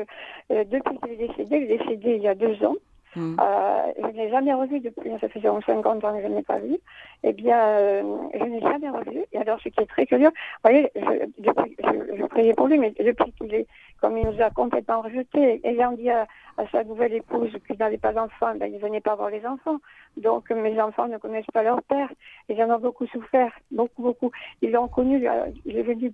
euh, 0.51 0.63
depuis 0.63 0.97
qu'il 0.97 1.11
est 1.11 1.27
décédé, 1.27 1.57
il 1.57 1.71
est 1.71 1.77
décédé 1.77 2.15
il 2.15 2.23
y 2.23 2.27
a 2.27 2.33
deux 2.33 2.63
ans, 2.65 2.73
Hmm. 3.17 3.35
Euh, 3.41 3.93
je 3.97 4.05
ne 4.05 4.11
l'ai 4.11 4.29
jamais 4.29 4.53
revu 4.53 4.79
depuis, 4.79 5.09
ça 5.19 5.27
fait 5.27 5.41
50 5.41 5.87
ans 5.87 6.13
que 6.13 6.21
je 6.21 6.27
ne 6.27 6.35
l'ai 6.35 6.43
pas 6.43 6.59
vu. 6.59 6.77
Eh 7.23 7.33
bien, 7.33 7.57
euh, 7.59 8.03
je 8.31 8.43
ne 8.43 8.49
l'ai 8.51 8.61
jamais 8.61 8.89
revu. 8.89 9.23
Et 9.33 9.37
alors, 9.39 9.59
ce 9.59 9.69
qui 9.69 9.79
est 9.81 9.87
très 9.87 10.05
curieux, 10.05 10.27
vous 10.27 10.69
voyez, 10.69 10.91
je, 10.95 11.25
depuis, 11.39 11.75
je, 12.15 12.25
priais 12.25 12.53
pour 12.53 12.67
lui, 12.67 12.77
mais 12.77 12.93
depuis 12.99 13.31
qu'il 13.31 13.55
est, 13.55 13.65
comme 14.01 14.17
il 14.17 14.27
nous 14.27 14.41
a 14.41 14.49
complètement 14.49 15.01
rejetés, 15.01 15.61
ayant 15.63 15.91
dit 15.91 16.09
à, 16.09 16.27
sa 16.71 16.83
nouvelle 16.83 17.13
épouse 17.13 17.51
qu'il 17.67 17.77
n'avait 17.77 17.97
pas 17.97 18.13
d'enfants, 18.13 18.55
ben, 18.55 18.65
il 18.65 18.73
ne 18.73 18.79
venait 18.79 19.01
pas 19.01 19.15
voir 19.15 19.29
les 19.29 19.45
enfants. 19.45 19.77
Donc, 20.17 20.49
mes 20.49 20.79
enfants 20.81 21.07
ne 21.07 21.17
connaissent 21.17 21.45
pas 21.53 21.63
leur 21.63 21.83
père. 21.83 22.11
Ils 22.49 22.61
en 22.63 22.75
ont 22.75 22.79
beaucoup 22.79 23.05
souffert, 23.07 23.51
beaucoup, 23.71 24.01
beaucoup. 24.01 24.31
Ils 24.61 24.71
l'ont 24.71 24.87
connu, 24.87 25.27
il 25.65 25.77
est 25.77 25.83
venu, 25.83 26.13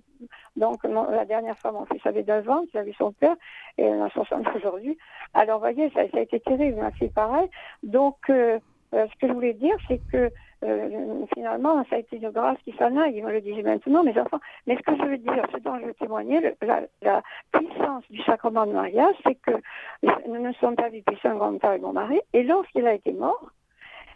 donc, 0.56 0.84
la 0.84 1.24
dernière 1.24 1.58
fois, 1.58 1.72
mon 1.72 1.84
fils 1.86 2.04
avait 2.06 2.22
9 2.22 2.48
ans, 2.48 2.64
il 2.72 2.78
avait 2.78 2.94
son 2.96 3.12
père, 3.12 3.36
et 3.78 3.86
il 3.86 3.94
en 3.94 4.04
a 4.04 4.10
60 4.10 4.46
aujourd'hui. 4.56 4.96
Alors, 5.32 5.58
vous 5.58 5.72
voyez, 5.72 5.90
ça, 5.90 6.00
a 6.00 6.20
été 6.20 6.40
terrible, 6.40 6.78
ma 6.80 6.90
fille 6.92 7.08
pareil. 7.08 7.48
Donc, 7.82 8.16
euh, 8.30 8.58
euh, 8.94 9.06
ce 9.12 9.18
que 9.18 9.28
je 9.28 9.32
voulais 9.32 9.54
dire, 9.54 9.76
c'est 9.88 10.00
que 10.10 10.30
euh, 10.64 11.26
finalement, 11.34 11.84
ça 11.90 11.96
a 11.96 11.98
été 11.98 12.16
une 12.16 12.30
grâce 12.30 12.58
qui 12.64 12.72
s'en 12.72 12.96
aille. 12.96 13.16
Il 13.16 13.24
me 13.24 13.32
le 13.32 13.40
disait 13.40 13.62
maintenant, 13.62 14.02
mes 14.02 14.18
enfants. 14.18 14.40
Mais 14.66 14.76
ce 14.76 14.82
que 14.82 14.96
je 14.96 15.02
veux 15.02 15.18
dire, 15.18 15.44
ce 15.52 15.58
dont 15.58 15.78
je 15.80 15.86
veux 15.86 15.94
témoigner, 15.94 16.54
la, 16.62 17.22
puissance 17.52 18.04
du 18.10 18.22
sacrement 18.22 18.66
de 18.66 18.72
mariage, 18.72 19.14
c'est 19.24 19.34
que 19.34 19.60
nous 20.02 20.40
ne 20.40 20.52
sommes 20.54 20.76
pas 20.76 20.90
depuis 20.90 21.18
50 21.22 21.64
ans 21.64 21.68
avec 21.68 21.82
mon 21.82 21.92
mari. 21.92 22.20
Et 22.32 22.42
lorsqu'il 22.44 22.86
a 22.86 22.94
été 22.94 23.12
mort, 23.12 23.50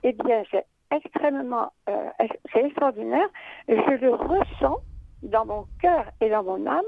eh 0.04 0.12
bien, 0.12 0.42
c'est 0.50 0.64
extrêmement, 0.90 1.70
c'est 2.52 2.64
extraordinaire. 2.64 3.28
Je 3.68 3.94
le 4.00 4.14
ressens 4.14 4.78
dans 5.22 5.44
mon 5.44 5.66
cœur 5.80 6.04
et 6.20 6.30
dans 6.30 6.42
mon 6.42 6.66
âme. 6.66 6.82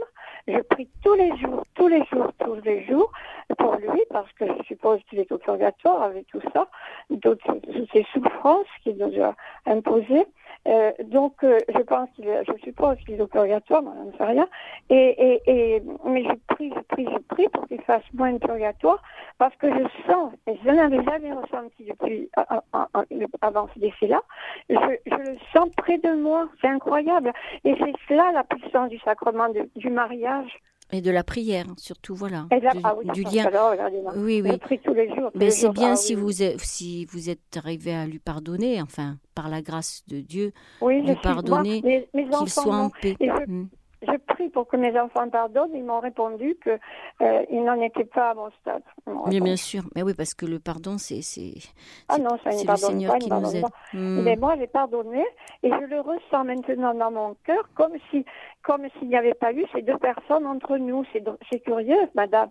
Je 0.46 0.58
prie 0.60 0.88
tous 1.02 1.14
les 1.14 1.36
jours, 1.38 1.64
tous 1.74 1.88
les 1.88 2.04
jours, 2.06 2.32
tous 2.38 2.56
les 2.64 2.84
jours 2.86 3.12
pour 3.58 3.76
lui, 3.76 4.02
parce 4.10 4.30
que 4.32 4.46
je 4.46 4.62
suppose 4.64 5.00
qu'il 5.08 5.18
est 5.18 5.30
au 5.32 5.38
purgatoire 5.38 6.02
avec 6.02 6.26
tout 6.28 6.40
ça, 6.54 6.68
toutes 7.20 7.42
ces 7.92 8.06
souffrances 8.12 8.66
qu'il 8.82 8.96
nous 8.96 9.22
a 9.22 9.34
imposées. 9.66 10.26
Euh, 10.68 10.92
donc, 11.04 11.42
euh, 11.42 11.58
je 11.74 11.80
pense 11.82 12.08
qu'il, 12.14 12.26
je 12.26 12.52
suppose 12.62 12.96
qu'il 12.98 13.14
est 13.14 13.20
au 13.20 13.26
purgatoire, 13.26 13.82
mais 13.82 13.90
on 13.96 14.04
ne 14.06 14.12
sait 14.12 14.24
rien. 14.24 14.48
Et, 14.90 14.94
et, 14.96 15.42
et, 15.46 15.82
mais 16.04 16.24
je 16.24 16.54
prie, 16.54 16.72
je 16.74 16.80
prie, 16.82 17.06
je 17.10 17.18
prie 17.34 17.48
pour 17.48 17.66
qu'il 17.66 17.80
fasse 17.82 18.02
moins 18.14 18.32
de 18.32 18.38
purgatoire, 18.38 19.02
parce 19.38 19.56
que 19.56 19.68
je 19.68 19.84
sens, 20.06 20.32
et 20.46 20.58
je 20.62 20.70
n'avais 20.70 21.02
jamais 21.04 21.32
ressenti 21.32 21.84
depuis 21.84 22.30
avant 23.40 23.68
ce 23.74 23.78
décès-là, 23.78 24.22
je, 24.68 24.74
je, 25.06 25.14
le 25.14 25.38
sens 25.54 25.70
près 25.76 25.98
de 25.98 26.12
moi. 26.20 26.48
C'est 26.60 26.68
incroyable. 26.68 27.32
Et 27.64 27.74
c'est 27.78 27.92
cela 28.08 28.32
la 28.32 28.44
puissance 28.44 28.90
du 28.90 28.98
sacrement 28.98 29.48
du 29.76 29.90
mariage. 29.90 30.60
Et 30.92 31.00
de 31.00 31.10
la 31.10 31.22
prière, 31.22 31.66
surtout, 31.76 32.14
voilà. 32.14 32.46
du, 33.14 33.22
lien. 33.22 33.48
oui, 34.16 34.42
oui. 34.42 34.78
tous 34.84 34.94
les 34.94 35.08
jours. 35.14 35.30
Mais 35.34 35.50
c'est 35.50 35.70
bien 35.70 35.92
ah 35.92 35.96
si, 35.96 36.14
vous 36.14 36.42
êtes, 36.42 36.60
si 36.60 37.04
vous 37.06 37.30
êtes 37.30 37.56
arrivé 37.56 37.94
à 37.94 38.06
lui 38.06 38.18
pardonner, 38.18 38.82
enfin, 38.82 39.16
par 39.34 39.48
la 39.48 39.62
grâce 39.62 40.02
de 40.08 40.20
Dieu, 40.20 40.52
lui 40.82 41.14
pardonner, 41.22 42.08
qu'il 42.12 42.50
soit 42.50 42.74
en 42.74 42.90
paix. 42.90 43.16
Hmm 43.46 43.66
je 43.79 43.79
prie 44.26 44.48
pour 44.48 44.66
que 44.66 44.76
mes 44.76 44.98
enfants 44.98 45.28
pardonnent. 45.28 45.74
Ils 45.74 45.84
m'ont 45.84 46.00
répondu 46.00 46.56
qu'ils 46.62 46.78
euh, 47.22 47.62
n'en 47.64 47.80
étaient 47.80 48.04
pas 48.04 48.30
à 48.30 48.34
mon 48.34 48.50
stade. 48.60 48.82
Bien, 49.26 49.40
bien 49.40 49.56
sûr. 49.56 49.82
Mais 49.94 50.02
oui, 50.02 50.14
parce 50.14 50.34
que 50.34 50.46
le 50.46 50.58
pardon, 50.58 50.98
c'est 50.98 51.20
ah 52.08 52.18
non, 52.18 52.38
ça 52.42 52.50
le 52.50 52.76
Seigneur 52.76 53.18
qui 53.18 53.30
nous 53.30 53.56
aide. 53.56 53.64
Mais 53.92 54.36
moi, 54.36 54.56
j'ai 54.58 54.66
pardonné 54.66 55.24
et 55.62 55.70
je 55.70 55.86
le 55.86 56.00
ressens 56.00 56.44
maintenant 56.44 56.94
dans 56.94 57.10
mon 57.10 57.36
cœur 57.44 57.68
comme 57.74 57.92
si, 58.10 58.24
comme 58.62 58.86
s'il 58.98 59.08
n'y 59.08 59.16
avait 59.16 59.34
pas 59.34 59.52
eu 59.52 59.64
ces 59.74 59.82
deux 59.82 59.98
personnes 59.98 60.46
entre 60.46 60.76
nous. 60.76 61.04
C'est 61.50 61.60
curieux, 61.60 62.08
madame. 62.14 62.50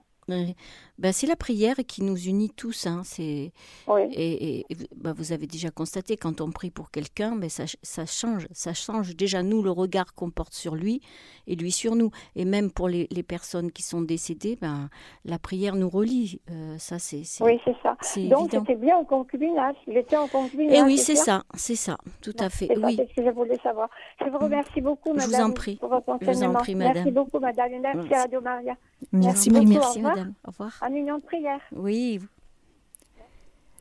Ben, 1.00 1.14
c'est 1.14 1.28
la 1.28 1.38
prière 1.38 1.78
qui 1.88 2.04
nous 2.04 2.18
unit 2.18 2.50
tous. 2.50 2.86
Hein. 2.86 3.02
C'est 3.06 3.52
et, 3.88 4.66
ben, 4.96 5.14
vous 5.14 5.32
avez 5.32 5.48
déjà 5.48 5.72
constaté 5.72 6.18
quand 6.18 6.42
on 6.42 6.52
prie 6.52 6.72
pour 6.72 6.92
quelqu'un, 6.92 7.36
ben, 7.36 7.50
ça, 7.50 7.64
ça, 7.82 8.06
change, 8.06 8.48
ça 8.52 8.74
change 8.74 9.16
déjà 9.16 9.42
nous 9.42 9.64
le 9.64 9.72
regard 9.72 10.14
qu'on 10.14 10.30
porte 10.30 10.54
sur 10.54 10.76
lui 10.76 11.02
et 11.48 11.56
lui 11.56 11.72
sur 11.72 11.96
nous. 11.96 12.12
Et 12.36 12.44
même 12.44 12.70
pour 12.70 12.90
les, 12.90 13.08
les 13.12 13.24
personnes 13.24 13.72
qui 13.72 13.82
sont 13.82 14.02
décédées, 14.02 14.58
ben 14.60 14.90
la 15.24 15.40
prière 15.40 15.76
nous 15.76 15.90
relie. 15.90 16.42
Euh, 16.52 16.78
ça 16.78 17.00
c'est 17.00 17.24
oui 17.42 17.60
c'est 17.64 17.76
ça. 17.82 17.96
Donc 18.30 18.52
c'était 18.52 18.76
bien 18.76 18.98
en 18.98 19.06
concubinage. 19.06 19.76
Il 19.88 19.98
était 19.98 20.18
en 20.18 20.28
concubinage. 20.28 20.76
Et 20.76 20.80
eh 20.80 20.84
oui 20.84 20.98
c'est 20.98 21.16
ça, 21.16 21.44
c'est 21.56 21.76
ça, 21.76 21.98
tout 22.22 22.36
à 22.40 22.50
fait. 22.50 22.68
Oui. 22.78 22.96
C'est 22.98 23.10
ce 23.10 23.14
que 23.16 23.24
je 23.26 23.30
voulais 23.30 23.58
savoir. 23.64 23.90
Je 24.20 24.30
vous 24.30 24.38
remercie 24.38 24.82
beaucoup, 24.82 25.14
madame. 25.14 25.32
Je 25.32 25.36
vous 25.38 25.44
en 25.44 25.52
prie. 25.52 25.76
Pour 25.78 25.90
votre 25.90 26.18
je 26.22 26.32
vous 26.32 26.44
en 26.44 26.54
prie, 26.54 26.76
madame. 26.76 26.94
Merci 26.96 27.12
beaucoup, 27.12 27.40
madame. 27.40 27.72
Merci 27.82 28.14
à 28.14 28.22
Radio 28.24 28.42
Maria. 28.42 28.76
Merci, 29.12 29.50
merci, 29.50 29.68
merci 29.68 30.02
madame. 30.02 30.34
Au 30.46 30.52
revoir. 30.52 30.89
De 30.90 31.22
prière. 31.22 31.62
Oui. 31.76 32.20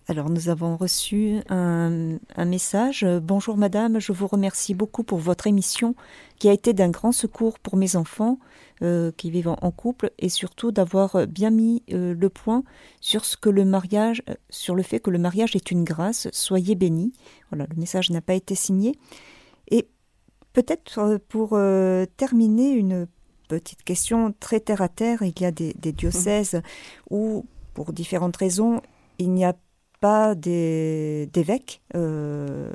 Alors 0.08 0.28
nous 0.28 0.50
avons 0.50 0.76
reçu 0.76 1.38
un, 1.48 2.18
message. 2.36 3.06
Bonjour 3.22 3.56
madame, 3.56 3.98
je 3.98 4.12
vous 4.12 4.26
remercie 4.26 4.74
beaucoup 4.74 5.04
pour 5.04 5.16
votre 5.16 5.46
émission 5.46 5.94
qui 6.38 6.50
a 6.50 6.52
été 6.52 6.74
d'un 6.74 6.90
grand 6.90 7.12
secours 7.12 7.60
pour 7.60 7.78
mes 7.78 7.96
enfants 7.96 8.38
euh, 8.82 9.10
qui 9.16 9.30
vivent 9.30 9.48
en 9.48 9.70
couple 9.70 10.10
et 10.18 10.28
surtout 10.28 10.70
d'avoir 10.70 11.26
bien 11.26 11.48
mis 11.48 11.82
euh, 11.92 12.14
le 12.14 12.28
point 12.28 12.62
sur 13.00 13.24
ce 13.24 13.38
que 13.38 13.48
le 13.48 13.64
mariage, 13.64 14.22
sur 14.50 14.74
le 14.74 14.82
fait 14.82 15.00
que 15.00 15.10
le 15.10 15.18
mariage 15.18 15.56
est 15.56 15.70
une 15.70 15.84
grâce. 15.84 16.28
Soyez 16.32 16.74
bénis. 16.74 17.14
Voilà, 17.50 17.66
le 17.70 17.76
message 17.80 18.10
n'a 18.10 18.20
pas 18.20 18.34
été 18.34 18.54
signé. 18.54 18.94
Et 19.70 19.88
peut-être 20.52 20.98
euh, 20.98 21.18
pour 21.26 21.58
terminer 22.18 22.72
une 22.72 23.06
petite 23.48 23.82
question 23.82 24.34
très 24.38 24.60
terre 24.60 24.82
à 24.82 24.88
terre, 24.88 25.22
il 25.22 25.40
y 25.40 25.44
a 25.44 25.50
des, 25.50 25.74
des 25.78 25.92
diocèses 25.92 26.60
où, 27.10 27.44
pour 27.74 27.92
différentes 27.92 28.36
raisons, 28.36 28.82
il 29.18 29.32
n'y 29.32 29.44
a 29.44 29.54
pas 30.00 30.34
d'évêques 30.34 31.82
euh, 31.96 32.70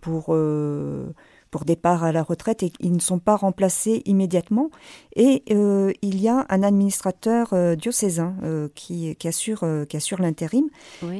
pour, 0.00 0.26
euh, 0.28 1.12
pour 1.50 1.64
départ 1.64 2.04
à 2.04 2.12
la 2.12 2.22
retraite 2.22 2.62
et 2.62 2.72
ils 2.80 2.92
ne 2.92 3.00
sont 3.00 3.18
pas 3.18 3.36
remplacés 3.36 4.02
immédiatement. 4.04 4.70
Et 5.16 5.44
euh, 5.50 5.92
il 6.02 6.20
y 6.20 6.28
a 6.28 6.46
un 6.48 6.62
administrateur 6.62 7.76
diocésain 7.76 8.34
qui, 8.74 9.16
qui, 9.16 9.28
assure, 9.28 9.64
qui 9.88 9.96
assure 9.96 10.20
l'intérim. 10.20 10.66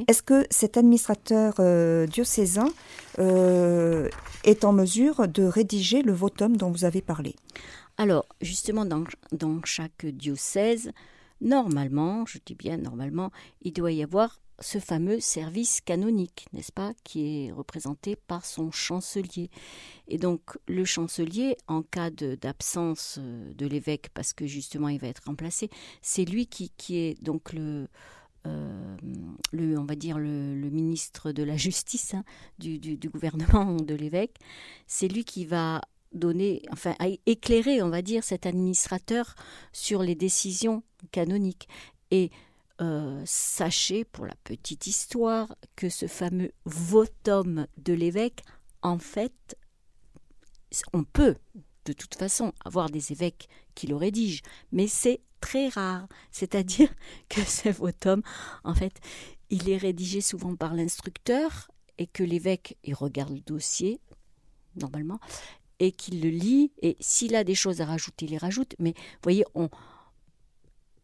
Est-ce 0.07 0.23
que 0.23 0.45
cet 0.49 0.77
administrateur 0.77 1.55
diocésain 2.07 2.69
est 3.17 4.65
en 4.65 4.73
mesure 4.73 5.27
de 5.27 5.43
rédiger 5.43 6.01
le 6.01 6.13
votum 6.13 6.57
dont 6.57 6.71
vous 6.71 6.85
avez 6.85 7.01
parlé? 7.01 7.35
Alors, 7.97 8.25
justement, 8.41 8.85
dans, 8.85 9.03
dans 9.31 9.61
chaque 9.63 10.05
diocèse, 10.05 10.91
normalement, 11.41 12.25
je 12.25 12.39
dis 12.43 12.55
bien 12.55 12.77
normalement, 12.77 13.31
il 13.61 13.73
doit 13.73 13.91
y 13.91 14.01
avoir 14.01 14.39
ce 14.59 14.79
fameux 14.79 15.19
service 15.19 15.81
canonique, 15.81 16.47
n'est-ce 16.53 16.71
pas, 16.71 16.93
qui 17.03 17.47
est 17.47 17.51
représenté 17.51 18.15
par 18.15 18.45
son 18.45 18.71
chancelier. 18.71 19.49
Et 20.07 20.17
donc 20.17 20.41
le 20.67 20.85
chancelier, 20.85 21.57
en 21.67 21.81
cas 21.81 22.09
d'absence 22.09 23.17
euh, 23.19 23.53
de, 23.53 23.65
l'évêque, 23.65 24.09
parce 24.13 24.33
que 24.33 24.45
justement 24.45 24.89
il 24.89 24.99
va 24.99 25.07
être 25.07 25.23
remplacé, 25.25 25.69
c'est 26.01 26.25
lui 26.25 26.47
qui, 26.47 26.71
qui, 26.77 26.97
est 26.97 27.21
donc 27.23 27.53
le, 27.53 27.87
euh, 28.45 28.97
le, 29.51 29.77
on 29.77 29.85
va 29.85 29.95
dire 29.95 30.19
le, 30.19 30.69
ministre 30.69 31.31
de 31.31 31.43
la 31.43 31.57
justice 31.57 32.13
hein, 32.13 32.23
du, 32.59 32.79
du, 32.79 33.09
gouvernement 33.09 33.75
de 33.75 33.95
l'évêque, 33.95 34.37
c'est 34.87 35.07
lui 35.07 35.25
qui 35.25 35.45
va 35.45 35.81
donner, 36.13 36.61
enfin, 36.71 36.95
éclairer, 37.25 37.81
on 37.81 37.89
va 37.89 38.01
dire, 38.01 38.23
cet 38.23 38.45
administrateur 38.45 39.35
sur 39.71 40.03
les 40.03 40.15
décisions 40.15 40.83
canoniques. 41.11 41.67
Et 42.11 42.31
euh, 42.81 43.21
sachez, 43.25 44.03
pour 44.03 44.25
la 44.25 44.35
petite 44.43 44.87
histoire, 44.87 45.55
que 45.75 45.89
ce 45.89 46.07
fameux 46.07 46.51
votum 46.65 47.67
de 47.77 47.93
l'évêque, 47.93 48.41
en 48.81 48.97
fait, 48.97 49.57
on 50.93 51.03
peut 51.03 51.35
de 51.85 51.93
toute 51.93 52.15
façon 52.15 52.53
avoir 52.63 52.89
des 52.89 53.11
évêques 53.11 53.49
qui 53.75 53.87
le 53.87 53.95
rédigent, 53.95 54.41
mais 54.71 54.87
c'est 54.87 55.21
très 55.39 55.67
rare. 55.67 56.07
C'est-à-dire 56.31 56.89
que 57.29 57.41
ce 57.41 57.69
votum, 57.69 58.21
en 58.63 58.73
fait, 58.73 58.99
il 59.49 59.69
est 59.69 59.77
rédigé 59.77 60.21
souvent 60.21 60.55
par 60.55 60.73
l'instructeur 60.73 61.69
et 61.97 62.07
que 62.07 62.23
l'évêque, 62.23 62.77
il 62.83 62.95
regarde 62.95 63.33
le 63.33 63.41
dossier, 63.41 63.99
normalement, 64.75 65.19
et 65.79 65.91
qu'il 65.91 66.21
le 66.21 66.29
lit, 66.29 66.71
et 66.81 66.95
s'il 66.99 67.35
a 67.35 67.43
des 67.43 67.55
choses 67.55 67.81
à 67.81 67.85
rajouter, 67.85 68.25
il 68.25 68.31
les 68.31 68.37
rajoute. 68.37 68.75
Mais 68.79 68.93
vous 68.95 69.19
voyez, 69.23 69.45
on, 69.55 69.69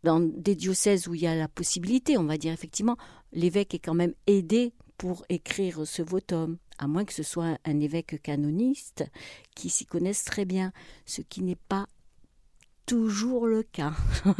dans 0.03 0.19
des 0.19 0.55
diocèses 0.55 1.07
où 1.07 1.15
il 1.15 1.21
y 1.21 1.27
a 1.27 1.35
la 1.35 1.47
possibilité, 1.47 2.17
on 2.17 2.23
va 2.23 2.37
dire 2.37 2.53
effectivement, 2.53 2.97
l'évêque 3.33 3.73
est 3.73 3.79
quand 3.79 3.93
même 3.93 4.13
aidé 4.27 4.73
pour 4.97 5.25
écrire 5.29 5.87
ce 5.87 6.01
votum, 6.01 6.57
à 6.77 6.87
moins 6.87 7.05
que 7.05 7.13
ce 7.13 7.23
soit 7.23 7.57
un 7.65 7.79
évêque 7.79 8.21
canoniste 8.21 9.05
qui 9.55 9.69
s'y 9.69 9.85
connaisse 9.85 10.23
très 10.23 10.45
bien, 10.45 10.71
ce 11.05 11.21
qui 11.21 11.41
n'est 11.41 11.55
pas 11.55 11.87
toujours 12.89 13.45
le 13.47 13.63
cas. 13.63 13.93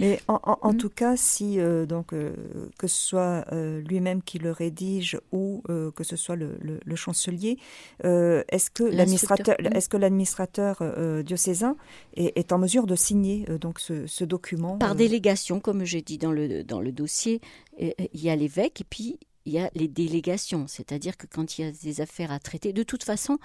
Mais 0.00 0.20
en, 0.26 0.72
hmm. 0.72 0.76
tout 0.76 0.88
cas, 0.88 1.16
si 1.16 1.60
euh, 1.60 1.86
donc 1.86 2.12
euh, 2.12 2.34
que 2.78 2.88
ce 2.88 2.96
soit 2.96 3.44
euh, 3.52 3.80
lui-même 3.80 4.22
qui 4.22 4.38
le 4.38 4.50
rédige 4.50 5.18
ou 5.30 5.62
que 5.94 6.02
ce 6.04 6.16
soit 6.16 6.36
le, 6.36 6.50
chancelier, 6.96 7.58
est-ce 8.02 8.70
que 8.70 8.82
l'administrateur, 8.82 9.56
est-ce 9.74 9.88
que 9.88 9.96
l'administrateur 9.96 10.82
diocésain 11.22 11.76
est, 12.14 12.52
en 12.52 12.58
mesure 12.58 12.86
de 12.86 12.96
signer 12.96 13.46
donc 13.60 13.78
ce, 13.80 14.24
document 14.24 14.78
Par 14.78 14.94
délégation, 14.94 15.60
comme 15.60 15.84
j'ai 15.84 16.02
dit 16.02 16.18
dans 16.18 16.32
le 16.32 16.64
dans 16.64 16.80
le 16.80 16.92
dossier, 16.92 17.40
il 17.78 18.20
y 18.20 18.28
a 18.30 18.36
l'évêque 18.36 18.80
et 18.80 18.86
puis 18.88 19.18
il 19.46 19.52
y 19.52 19.58
a 19.58 19.70
les 19.74 19.88
délégations, 19.88 20.66
c'est-à-dire 20.66 21.16
que 21.16 21.26
quand 21.26 21.58
il 21.58 21.64
y 21.64 21.68
a 21.68 21.72
des 21.72 22.00
affaires 22.00 22.32
à 22.32 22.38
traiter, 22.38 22.72
de 22.72 22.82
toute 22.82 23.04
façon, 23.04 23.38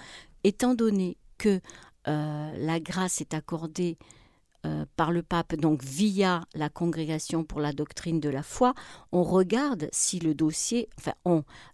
étant 0.44 0.74
donné 0.74 1.18
que 1.38 1.62
la 2.06 2.80
grâce 2.80 3.22
est 3.22 3.34
accordée 3.34 3.98
euh, 4.66 4.86
par 4.96 5.12
le 5.12 5.22
pape, 5.22 5.56
donc 5.56 5.84
via 5.84 6.44
la 6.56 6.70
congrégation 6.70 7.44
pour 7.44 7.60
la 7.60 7.72
doctrine 7.72 8.20
de 8.20 8.30
la 8.30 8.42
foi, 8.42 8.74
on 9.12 9.22
regarde 9.22 9.90
si 9.92 10.20
le 10.20 10.34
dossier, 10.34 10.90
enfin, 10.98 11.14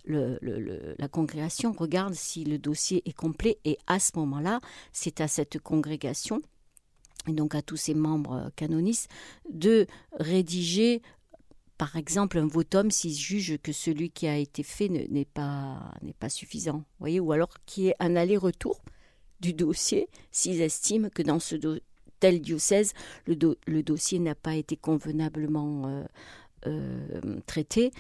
la 0.06 1.08
congrégation 1.08 1.72
regarde 1.72 2.16
si 2.16 2.44
le 2.44 2.58
dossier 2.58 3.02
est 3.08 3.14
complet 3.14 3.60
et 3.64 3.78
à 3.88 4.00
ce 4.00 4.12
moment-là, 4.16 4.60
c'est 4.92 5.22
à 5.22 5.30
cette 5.30 5.60
congrégation 5.60 6.42
et 7.28 7.34
donc 7.34 7.56
à 7.56 7.62
tous 7.62 7.78
ses 7.78 7.94
membres 7.94 8.52
canonistes 8.56 9.10
de 9.50 9.86
rédiger 10.20 11.02
par 11.78 11.96
exemple 11.96 12.40
un 12.40 12.48
votum 12.48 12.92
s'ils 12.92 13.16
jugent 13.16 13.60
que 13.60 13.72
celui 13.72 14.10
qui 14.10 14.28
a 14.28 14.38
été 14.38 14.64
fait 14.64 14.90
n'est 14.90 15.26
pas, 15.26 15.94
pas 16.20 16.30
suffisant, 16.30 16.84
voyez, 17.00 17.20
ou 17.22 17.32
alors 17.32 17.54
qu'il 17.66 17.84
y 17.84 17.88
ait 17.90 17.96
un 18.00 18.16
aller-retour 18.18 18.82
du 19.42 19.54
dossier 19.54 20.08
s'ils 20.32 20.62
estiment 20.62 21.10
que 21.10 21.22
dans 21.22 21.40
ce 21.40 21.56
tel 22.20 22.40
diocèse, 22.40 22.94
le, 23.26 23.36
le 23.66 23.84
dossier 23.84 24.20
n'a 24.20 24.36
pas 24.36 24.56
été 24.56 24.78
convenablement 24.78 25.88
euh, 25.88 26.04
euh, 26.68 27.40
traité. 27.48 27.92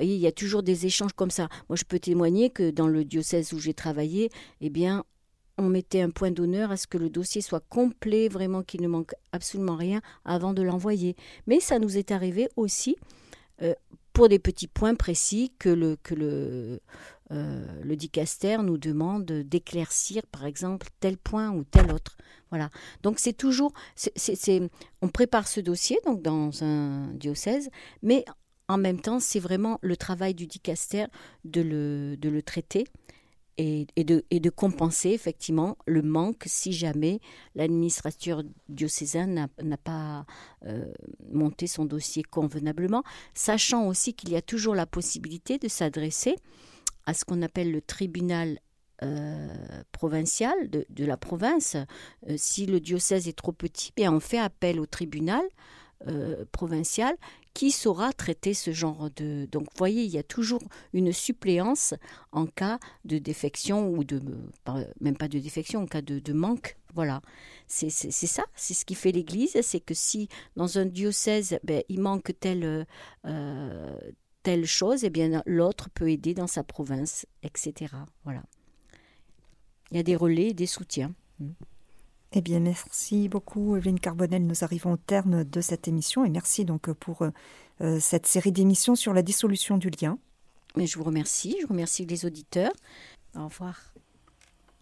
il 0.00 0.16
y 0.16 0.26
a 0.26 0.32
toujours 0.32 0.62
des 0.62 0.86
échanges 0.86 1.14
comme 1.14 1.30
ça. 1.30 1.48
Moi, 1.68 1.76
je 1.76 1.84
peux 1.84 1.98
témoigner 1.98 2.50
que 2.50 2.70
dans 2.70 2.88
le 2.88 3.04
diocèse 3.04 3.52
où 3.52 3.58
j'ai 3.58 3.74
travaillé, 3.74 4.30
eh 4.60 4.70
bien, 4.70 5.04
on 5.56 5.68
mettait 5.68 6.02
un 6.02 6.10
point 6.10 6.30
d'honneur 6.30 6.70
à 6.70 6.76
ce 6.76 6.86
que 6.86 6.98
le 6.98 7.08
dossier 7.08 7.40
soit 7.40 7.64
complet, 7.68 8.28
vraiment 8.28 8.62
qu'il 8.62 8.82
ne 8.82 8.88
manque 8.88 9.14
absolument 9.32 9.76
rien 9.76 10.00
avant 10.24 10.52
de 10.52 10.62
l'envoyer. 10.62 11.16
Mais 11.46 11.60
ça 11.60 11.78
nous 11.78 11.96
est 11.96 12.10
arrivé 12.10 12.48
aussi 12.56 12.96
euh, 13.62 13.74
pour 14.12 14.28
des 14.28 14.38
petits 14.38 14.66
points 14.68 14.94
précis 14.94 15.52
que 15.58 15.68
le, 15.68 15.96
que 16.02 16.14
le, 16.14 16.80
euh, 17.34 17.66
le 17.82 17.96
dicaster 17.96 18.58
nous 18.62 18.78
demande 18.78 19.24
d'éclaircir, 19.24 20.22
par 20.26 20.46
exemple, 20.46 20.86
tel 21.00 21.16
point 21.16 21.50
ou 21.50 21.64
tel 21.64 21.92
autre. 21.92 22.16
Voilà. 22.50 22.70
Donc 23.02 23.18
c'est 23.18 23.32
toujours, 23.32 23.72
on 25.02 25.08
prépare 25.08 25.48
ce 25.48 25.60
dossier 25.60 25.98
donc 26.06 26.22
dans 26.22 26.62
un 26.62 27.08
diocèse, 27.14 27.68
mais 28.02 28.24
en 28.68 28.78
même 28.78 29.00
temps, 29.00 29.20
c'est 29.20 29.40
vraiment 29.40 29.78
le 29.82 29.96
travail 29.96 30.34
du 30.34 30.46
dicaster 30.46 31.06
de 31.44 31.60
le, 31.60 32.42
traiter 32.42 32.86
et, 33.58 33.86
de, 33.96 34.50
compenser 34.50 35.10
effectivement 35.10 35.76
le 35.86 36.02
manque 36.02 36.44
si 36.46 36.72
jamais 36.72 37.20
l'administrateur 37.54 38.42
diocésain 38.68 39.26
n'a 39.26 39.76
pas 39.76 40.24
euh, 40.66 40.90
monté 41.30 41.66
son 41.66 41.84
dossier 41.84 42.22
convenablement, 42.22 43.02
sachant 43.34 43.86
aussi 43.86 44.14
qu'il 44.14 44.30
y 44.30 44.36
a 44.36 44.42
toujours 44.42 44.74
la 44.74 44.86
possibilité 44.86 45.58
de 45.58 45.68
s'adresser 45.68 46.36
à 47.06 47.14
ce 47.14 47.24
qu'on 47.24 47.42
appelle 47.42 47.70
le 47.70 47.80
tribunal 47.80 48.58
euh, 49.02 49.48
provincial 49.92 50.54
de, 50.70 51.04
la 51.04 51.16
province. 51.16 51.76
Euh, 52.28 52.34
si 52.36 52.66
le 52.66 52.80
diocèse 52.80 53.28
est 53.28 53.36
trop 53.36 53.52
petit, 53.52 53.92
bien 53.96 54.12
on 54.12 54.20
fait 54.20 54.38
appel 54.38 54.80
au 54.80 54.86
tribunal 54.86 55.42
provincial 56.52 57.16
qui 57.54 57.70
saura 57.70 58.12
traiter 58.12 58.52
ce 58.52 58.72
genre 58.72 59.08
de... 59.16 59.46
Donc 59.50 59.62
vous 59.62 59.78
voyez, 59.78 60.02
il 60.02 60.10
y 60.10 60.18
a 60.18 60.24
toujours 60.24 60.60
une 60.92 61.12
suppléance 61.12 61.94
en 62.32 62.46
cas 62.46 62.80
de 63.04 63.18
défection 63.18 63.90
ou 63.90 64.02
de... 64.02 64.20
même 65.00 65.16
pas 65.16 65.28
de 65.28 65.38
défection, 65.38 65.82
en 65.82 65.86
cas 65.86 66.02
de, 66.02 66.32
manque. 66.32 66.76
Voilà, 66.94 67.22
c'est 67.68 67.90
ça, 67.90 68.44
c'est 68.54 68.74
ce 68.74 68.84
qui 68.84 68.94
fait 68.94 69.12
l'Église, 69.12 69.56
c'est 69.62 69.80
que 69.80 69.94
si 69.94 70.28
dans 70.56 70.78
un 70.78 70.86
diocèse, 70.86 71.58
ben, 71.64 71.82
il 71.88 72.00
manque 72.00 72.32
euh, 72.44 72.84
telle 74.44 74.66
chose, 74.66 75.02
eh 75.02 75.10
bien 75.10 75.42
l'autre 75.46 75.90
peut 75.90 76.10
aider 76.10 76.34
dans 76.34 76.46
sa 76.46 76.62
province, 76.62 77.26
etc. 77.42 77.92
Voilà. 78.22 78.44
Il 79.90 79.96
y 79.96 80.00
a 80.00 80.04
des 80.04 80.14
relais, 80.14 80.54
des 80.54 80.66
soutiens. 80.66 81.12
Eh 82.36 82.40
bien, 82.40 82.60
merci 82.60 83.28
beaucoup, 83.28 83.76
Evelyne 83.76 83.98
Carbonel. 83.98 84.46
Nous 84.46 84.64
arrivons 84.64 84.92
au 84.92 84.96
terme 84.96 85.44
de 85.44 85.60
cette 85.60 85.88
émission 85.88 86.24
et 86.24 86.30
merci 86.30 86.64
donc 86.64 86.92
pour 86.92 87.22
euh, 87.80 88.00
cette 88.00 88.26
série 88.26 88.52
d'émissions 88.52 88.96
sur 88.96 89.14
la 89.14 89.22
dissolution 89.22 89.78
du 89.78 89.90
lien. 89.90 90.18
Mais 90.76 90.86
je 90.86 90.98
vous 90.98 91.04
remercie, 91.04 91.56
je 91.62 91.66
remercie 91.66 92.06
les 92.06 92.26
auditeurs. 92.26 92.72
Au 93.36 93.44
revoir. 93.44 93.94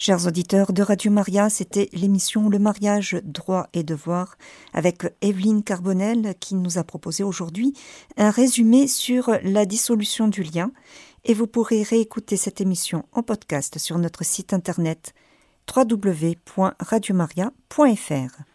Chers 0.04 0.26
auditeurs 0.26 0.72
de 0.72 0.82
Radio 0.82 1.12
Maria, 1.12 1.48
c'était 1.48 1.88
l'émission 1.92 2.48
Le 2.48 2.58
mariage, 2.58 3.20
droit 3.22 3.68
et 3.72 3.84
devoir 3.84 4.36
avec 4.72 5.04
Evelyne 5.20 5.62
Carbonel 5.62 6.34
qui 6.40 6.56
nous 6.56 6.76
a 6.76 6.82
proposé 6.82 7.22
aujourd'hui 7.22 7.72
un 8.16 8.30
résumé 8.30 8.88
sur 8.88 9.30
la 9.44 9.64
dissolution 9.64 10.26
du 10.26 10.42
lien 10.42 10.72
et 11.24 11.34
vous 11.34 11.46
pourrez 11.46 11.84
réécouter 11.84 12.36
cette 12.36 12.60
émission 12.60 13.04
en 13.12 13.22
podcast 13.22 13.78
sur 13.78 13.96
notre 13.96 14.24
site 14.24 14.52
internet 14.52 15.14
www.radiomaria.fr. 15.72 18.51